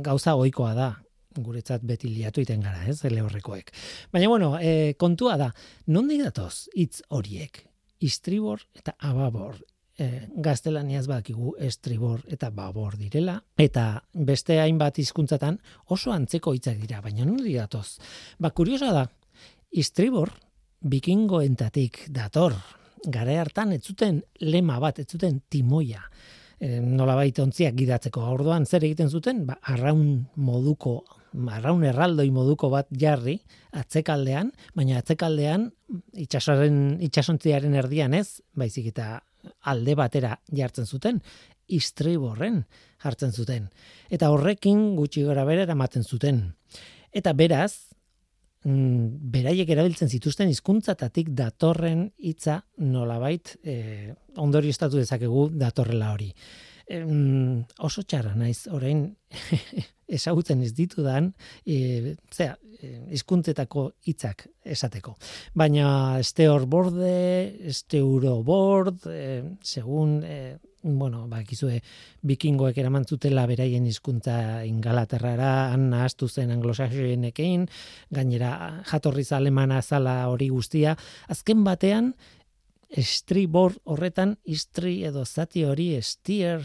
gauza 0.00 0.38
ohikoa 0.38 0.72
da, 0.74 0.94
guretzat 1.36 1.82
beti 1.86 2.10
liatu 2.10 2.42
iten 2.42 2.62
gara, 2.64 2.84
ez, 2.88 3.04
ele 3.04 3.22
horrekoek. 3.22 3.72
Baina, 4.12 4.28
bueno, 4.28 4.54
e, 4.60 4.94
kontua 4.98 5.36
da, 5.40 5.50
non 5.86 6.08
datoz 6.08 6.68
hitz 6.74 7.02
horiek? 7.08 7.66
Istribor 8.00 8.64
eta 8.74 8.96
ababor. 8.98 9.60
E, 10.00 10.26
gaztelaniaz 10.32 11.06
bakigu 11.06 11.54
estribor 11.60 12.22
eta 12.32 12.48
babor 12.50 12.96
direla, 12.96 13.36
eta 13.60 14.02
beste 14.14 14.56
hainbat 14.60 14.98
hizkuntzatan 14.98 15.58
oso 15.88 16.12
antzeko 16.12 16.54
hitzak 16.54 16.78
dira, 16.80 17.02
baina 17.04 17.24
non 17.24 17.36
datoz? 17.44 17.98
Ba, 18.38 18.50
kuriosa 18.50 18.92
da, 18.96 19.06
istribor 19.70 20.32
bikingoentatik 20.80 22.06
dator, 22.08 22.56
gare 23.04 23.38
hartan 23.38 23.72
ez 23.72 23.82
zuten 23.84 24.22
lema 24.40 24.78
bat, 24.80 24.98
ez 24.98 25.06
zuten 25.06 25.42
timoia, 25.48 26.02
e, 26.60 26.78
nola 26.84 27.16
baita 27.18 27.42
ontziak 27.42 27.74
gidatzeko. 27.78 28.22
Orduan 28.36 28.66
zer 28.66 28.84
egiten 28.84 29.10
zuten? 29.10 29.44
Ba, 29.48 29.58
arraun 29.72 30.26
moduko 30.36 31.00
marraun 31.32 31.84
erraldoi 31.86 32.28
moduko 32.34 32.70
bat 32.72 32.88
jarri 32.98 33.36
atzekaldean, 33.78 34.50
baina 34.74 34.98
atzekaldean 34.98 35.68
itsasoaren 36.18 36.98
itsasontziaren 37.06 37.76
erdian 37.78 38.14
ez, 38.18 38.40
baizik 38.58 38.90
eta 38.90 39.20
alde 39.70 39.94
batera 39.96 40.34
jartzen 40.52 40.86
zuten, 40.86 41.20
istriborren 41.70 42.64
jartzen 43.02 43.32
zuten. 43.32 43.68
Eta 44.10 44.32
horrekin 44.34 44.96
gutxi 44.98 45.22
gora 45.24 45.46
bera 45.48 45.64
eramaten 45.68 46.04
zuten. 46.04 46.42
Eta 47.14 47.32
beraz, 47.34 47.89
mm, 48.64 49.30
beraiek 49.32 49.70
erabiltzen 49.70 50.10
zituzten 50.10 50.50
hizkuntzatatik 50.52 51.32
datorren 51.36 52.08
hitza 52.18 52.60
nolabait 52.78 53.56
e, 53.62 54.14
ondori 54.40 54.72
estatu 54.74 55.00
dezakegu 55.00 55.48
datorrela 55.52 56.12
hori. 56.14 56.30
E, 56.90 57.02
oso 57.86 58.02
txarra 58.02 58.34
naiz, 58.38 58.66
orain 58.72 59.06
ezagutzen 60.20 60.64
ez 60.66 60.72
ditudan, 60.74 61.30
e, 61.64 62.16
zera, 62.34 62.56
e, 62.80 62.96
izkuntzetako 63.16 63.86
hitzak 64.10 64.48
esateko. 64.64 65.14
Baina 65.54 66.18
este 66.20 66.48
hor 66.50 66.66
borde, 66.66 67.14
este 67.70 68.00
euro 68.02 68.40
bord, 68.42 69.06
e, 69.06 69.42
segun, 69.62 70.20
e, 70.24 70.58
bueno, 70.82 71.26
ba, 71.28 71.42
kizue, 71.44 71.80
bikingoek 72.24 72.78
eraman 72.80 73.04
zutela 73.04 73.46
beraien 73.46 73.86
hizkuntza 73.86 74.64
ingalaterrara, 74.64 75.70
han 75.74 75.90
nahaztu 75.92 76.28
zen 76.28 76.50
anglosaxoenekein, 76.54 77.66
gainera 78.10 78.82
jatorriz 78.88 79.30
alemana 79.36 79.82
zala 79.82 80.22
hori 80.32 80.48
guztia, 80.48 80.96
azken 81.28 81.64
batean, 81.64 82.14
estribor 82.90 83.76
horretan 83.84 84.34
istri 84.50 85.04
edo 85.06 85.22
zati 85.24 85.62
hori 85.64 85.92
estier 85.94 86.64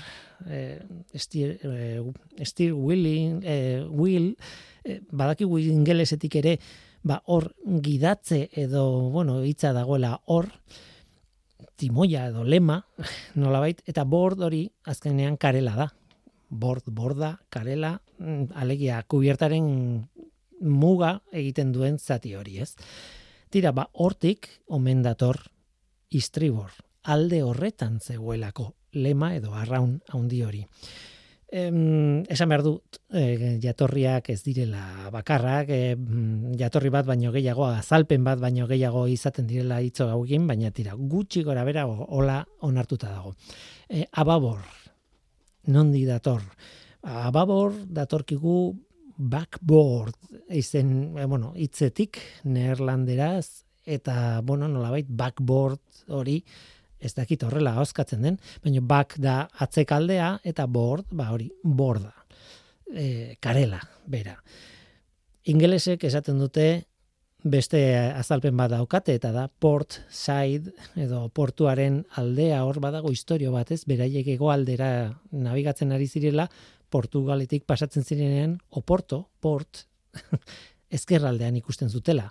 eh, 0.49 0.81
estier 1.13 1.59
eh, 1.61 2.73
willing 2.73 3.43
eh, 3.45 3.85
will 3.85 4.33
eh, 4.83 5.01
badakigu 5.11 5.59
ingelesetik 5.59 6.39
ere 6.41 6.57
ba 7.05 7.19
hor 7.27 7.51
gidatze 7.81 8.49
edo 8.51 9.11
bueno 9.13 9.43
hitza 9.43 9.73
dagoela 9.73 10.15
hor 10.25 10.49
timoia 11.77 12.27
edo 12.29 12.43
lema 12.43 12.81
nolabait 13.41 13.81
eta 13.87 14.03
bord 14.03 14.41
hori 14.41 14.65
azkenean 14.85 15.37
karela 15.37 15.75
da. 15.75 15.89
Bord 16.49 16.85
borda 16.93 17.39
karela 17.49 17.99
mm, 18.19 18.53
alegia 18.55 19.01
kubiertaren 19.09 19.67
muga 20.61 21.19
egiten 21.33 21.71
duen 21.75 21.97
zati 21.99 22.35
hori 22.35 22.59
ez? 22.63 22.75
Tira, 23.49 23.71
ba, 23.71 23.87
hortik, 23.93 24.47
omen 24.67 25.01
dator, 25.03 25.37
istribor, 26.09 26.71
alde 27.03 27.41
horretan 27.43 27.99
zegoelako, 27.99 28.73
lema 28.93 29.33
edo 29.35 29.53
arraun 29.53 29.99
handi 30.13 30.41
hori. 30.43 30.63
Em, 31.55 32.23
esan 32.27 32.49
behar 32.51 32.65
dut, 32.65 32.97
e, 33.15 33.55
jatorriak 33.63 34.27
ez 34.33 34.41
direla 34.43 35.07
bakarrak, 35.13 35.69
e, 35.71 35.93
jatorri 36.59 36.89
bat 36.91 37.05
baino 37.07 37.31
gehiago, 37.31 37.69
azalpen 37.69 38.25
bat 38.27 38.41
baino 38.43 38.65
gehiago 38.67 39.05
izaten 39.07 39.47
direla 39.47 39.77
hitzo 39.79 40.09
gaugin, 40.09 40.49
baina 40.49 40.73
tira, 40.75 40.97
gutxi 40.99 41.45
gora 41.47 41.63
bera 41.63 41.85
hola 41.87 42.41
onartuta 42.67 43.13
dago. 43.13 43.31
E, 43.87 44.03
ababor, 44.11 44.65
nondi 45.71 46.03
dator? 46.03 46.43
Ababor 47.23 47.71
datorkigu 47.87 48.57
backboard, 49.15 50.17
izen, 50.59 50.91
e, 51.15 51.23
bueno, 51.23 51.53
hitzetik 51.55 52.19
neerlanderaz, 52.43 53.63
eta, 53.85 54.41
bueno, 54.43 54.67
nolabait, 54.67 55.07
backboard 55.07 55.79
hori, 56.11 56.41
ez 57.05 57.13
dakit 57.17 57.43
horrela 57.45 57.75
hauskatzen 57.79 58.25
den, 58.25 58.39
baina 58.63 58.81
back 58.81 59.19
da 59.21 59.43
atzekaldea 59.61 60.39
eta 60.43 60.65
board, 60.67 61.07
ba 61.11 61.29
hori, 61.33 61.51
borda. 61.63 62.13
E, 62.91 63.37
karela, 63.41 63.79
bera. 64.09 64.35
Ingelesek 65.45 66.03
esaten 66.09 66.39
dute 66.41 66.67
beste 67.45 67.79
azalpen 68.17 68.57
bat 68.57 68.71
daukate 68.73 69.13
eta 69.19 69.29
da 69.31 69.45
port 69.47 69.99
side 70.09 70.73
edo 70.97 71.27
portuaren 71.29 71.99
aldea 72.17 72.63
hor 72.65 72.79
badago 72.81 73.11
historio 73.13 73.51
batez, 73.53 73.83
beraiek 73.85 74.27
ego 74.33 74.49
aldera 74.49 74.89
nabigatzen 75.31 75.93
ari 75.93 76.07
zirela, 76.09 76.49
Portugaletik 76.95 77.65
pasatzen 77.67 78.05
zirenean, 78.05 78.59
oporto, 78.69 79.25
port, 79.41 79.81
ezkerraldean 80.97 81.57
ikusten 81.59 81.89
zutela. 81.89 82.29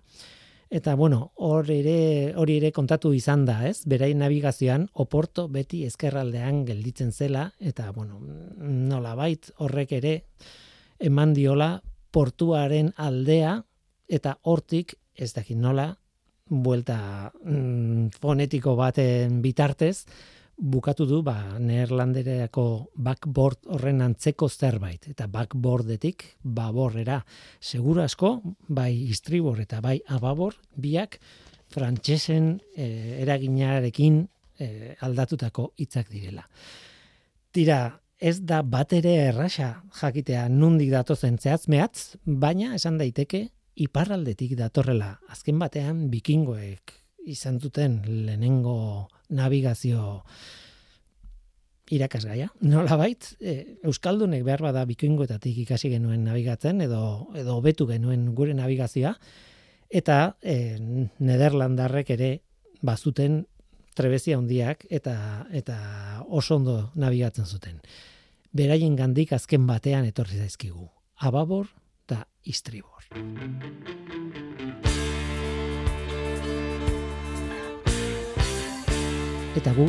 Eta 0.71 0.95
bueno, 0.95 1.33
hor 1.37 1.71
ere 1.71 2.33
hori 2.37 2.57
ere 2.59 2.73
kontatu 2.73 3.13
izan 3.15 3.45
da, 3.45 3.61
ez? 3.69 3.85
Berain 3.87 4.19
navigazioan 4.19 4.89
Oporto 4.95 5.47
beti 5.49 5.85
ezkerraldean 5.87 6.65
gelditzen 6.65 7.13
zela 7.13 7.51
eta 7.61 7.91
bueno, 7.93 8.21
nolabait 8.21 9.51
horrek 9.59 9.93
ere 10.01 10.15
eman 10.99 11.35
diola 11.35 11.83
portuaren 12.15 12.93
aldea 12.97 13.59
eta 14.09 14.39
hortik 14.43 14.95
ez 15.15 15.33
dakit 15.35 15.59
nola 15.59 15.93
buelta 16.49 17.33
mm, 17.45 18.21
fonetiko 18.21 18.75
baten 18.77 19.41
bitartez 19.43 20.05
bukatu 20.57 21.07
du 21.07 21.23
ba 21.23 21.59
neerlanderako 21.59 22.91
backboard 22.95 23.67
horren 23.75 24.03
antzeko 24.05 24.49
zerbait. 24.49 25.09
Eta 25.11 25.27
backboardetik 25.27 26.25
baborrera. 26.43 27.21
Seguru 27.61 28.03
asko 28.05 28.41
bai 28.69 28.93
istribor 29.11 29.61
eta 29.61 29.81
bai 29.81 30.01
ababor 30.09 30.55
biak 30.77 31.19
frantsesen 31.75 32.61
e, 32.77 32.87
eraginarekin 33.25 34.23
e, 34.59 34.95
aldatutako 35.01 35.73
hitzak 35.79 36.11
direla. 36.13 36.47
Tira 37.55 37.99
ez 38.19 38.39
da 38.41 38.63
bat 38.63 38.93
ere 38.93 39.15
errasa 39.29 39.83
jakitea 40.01 40.49
nundik 40.49 40.91
datozen 40.95 41.39
zehatz 41.39 41.67
mehatz 41.69 42.17
baina 42.25 42.75
esan 42.79 42.99
daiteke 42.99 43.49
iparraldetik 43.75 44.55
datorrela. 44.59 45.19
Azken 45.29 45.59
batean 45.59 46.09
bikingoek 46.13 46.95
izan 47.25 47.59
duten 47.59 48.03
lehenengo 48.07 49.09
navigazio 49.35 50.23
irakasgaia. 51.93 52.49
Nola 52.65 52.97
bait, 52.97 53.27
e, 53.41 53.77
Euskaldunek 53.85 54.45
behar 54.47 54.63
bada 54.65 54.85
bikoingoetatik 54.89 55.59
ikasi 55.67 55.91
genuen 55.93 56.25
navigatzen, 56.25 56.81
edo, 56.87 57.29
edo 57.37 57.59
betu 57.65 57.87
genuen 57.91 58.31
gure 58.35 58.55
navigazioa, 58.57 59.15
eta 59.95 60.19
e, 60.41 60.79
Nederlandarrek 61.21 62.15
ere 62.17 62.31
bazuten 62.85 63.43
trebezia 63.95 64.39
handiak 64.39 64.87
eta 64.91 65.15
eta 65.55 65.77
oso 66.27 66.59
ondo 66.59 66.79
navigatzen 66.99 67.47
zuten. 67.47 67.81
Beraien 68.55 68.97
gandik 68.97 69.33
azken 69.33 69.67
batean 69.67 70.07
etorri 70.07 70.39
zaizkigu. 70.39 70.89
Ababor 71.23 71.71
eta 72.05 72.25
istribor. 72.45 73.07
Eta 79.57 79.73
gu 79.77 79.87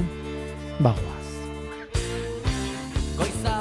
bagoaz. 0.80 1.28
Goiza 3.18 3.55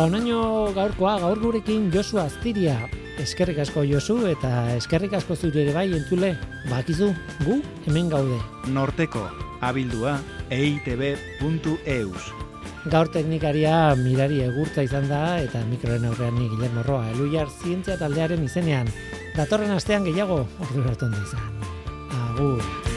Ba, 0.00 0.06
onaino 0.08 0.72
gaurkoa, 0.72 1.18
gaur 1.20 1.36
gurekin 1.42 1.90
Josu 1.92 2.16
Aztiria. 2.22 2.72
Eskerrik 3.20 3.58
asko 3.60 3.82
Josu 3.84 4.14
eta 4.30 4.48
eskerrik 4.72 5.12
asko 5.18 5.36
zure 5.36 5.60
ere 5.60 5.74
bai 5.76 5.90
entzule. 5.92 6.30
Bakizu, 6.70 7.10
gu 7.44 7.58
hemen 7.84 8.08
gaude. 8.08 8.38
Norteko, 8.72 9.26
abildua, 9.60 10.14
eitb.eus. 10.56 12.24
Gaur 12.88 13.12
teknikaria 13.12 13.74
mirari 14.00 14.40
egurtza 14.46 14.88
izan 14.88 15.04
da 15.12 15.36
eta 15.44 15.60
mikroren 15.68 16.08
aurrean 16.08 16.38
ni 16.40 16.48
Guillermo 16.48 16.86
Roa, 16.86 17.10
Eluiar 17.10 17.52
zientzia 17.60 17.98
taldearen 18.00 18.46
izenean. 18.48 18.88
Datorren 19.36 19.76
astean 19.76 20.08
gehiago, 20.08 20.46
ordu 20.64 20.86
hartu 20.88 21.12
izan. 21.26 21.60
Agur. 22.22 22.89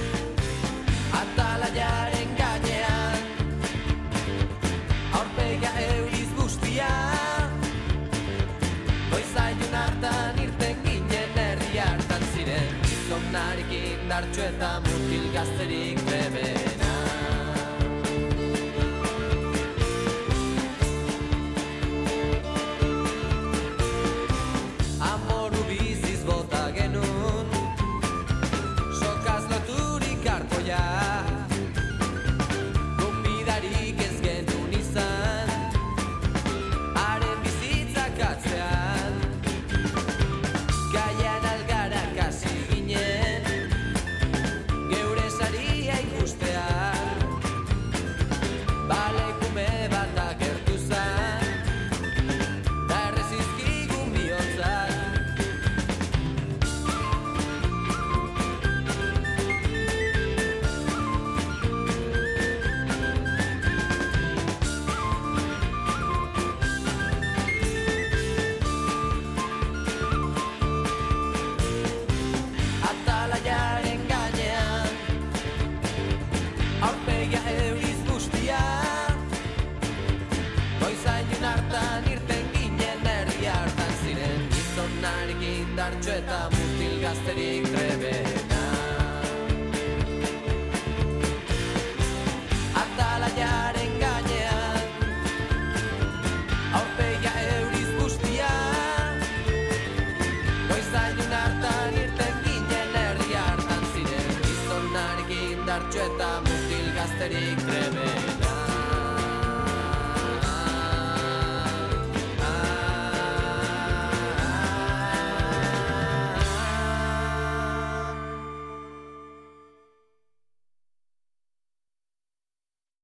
Gizonarekin 14.13 14.33
dartxo 14.33 14.43
eta 14.45 14.69
mutil 14.85 15.23
gazterik 15.33 16.02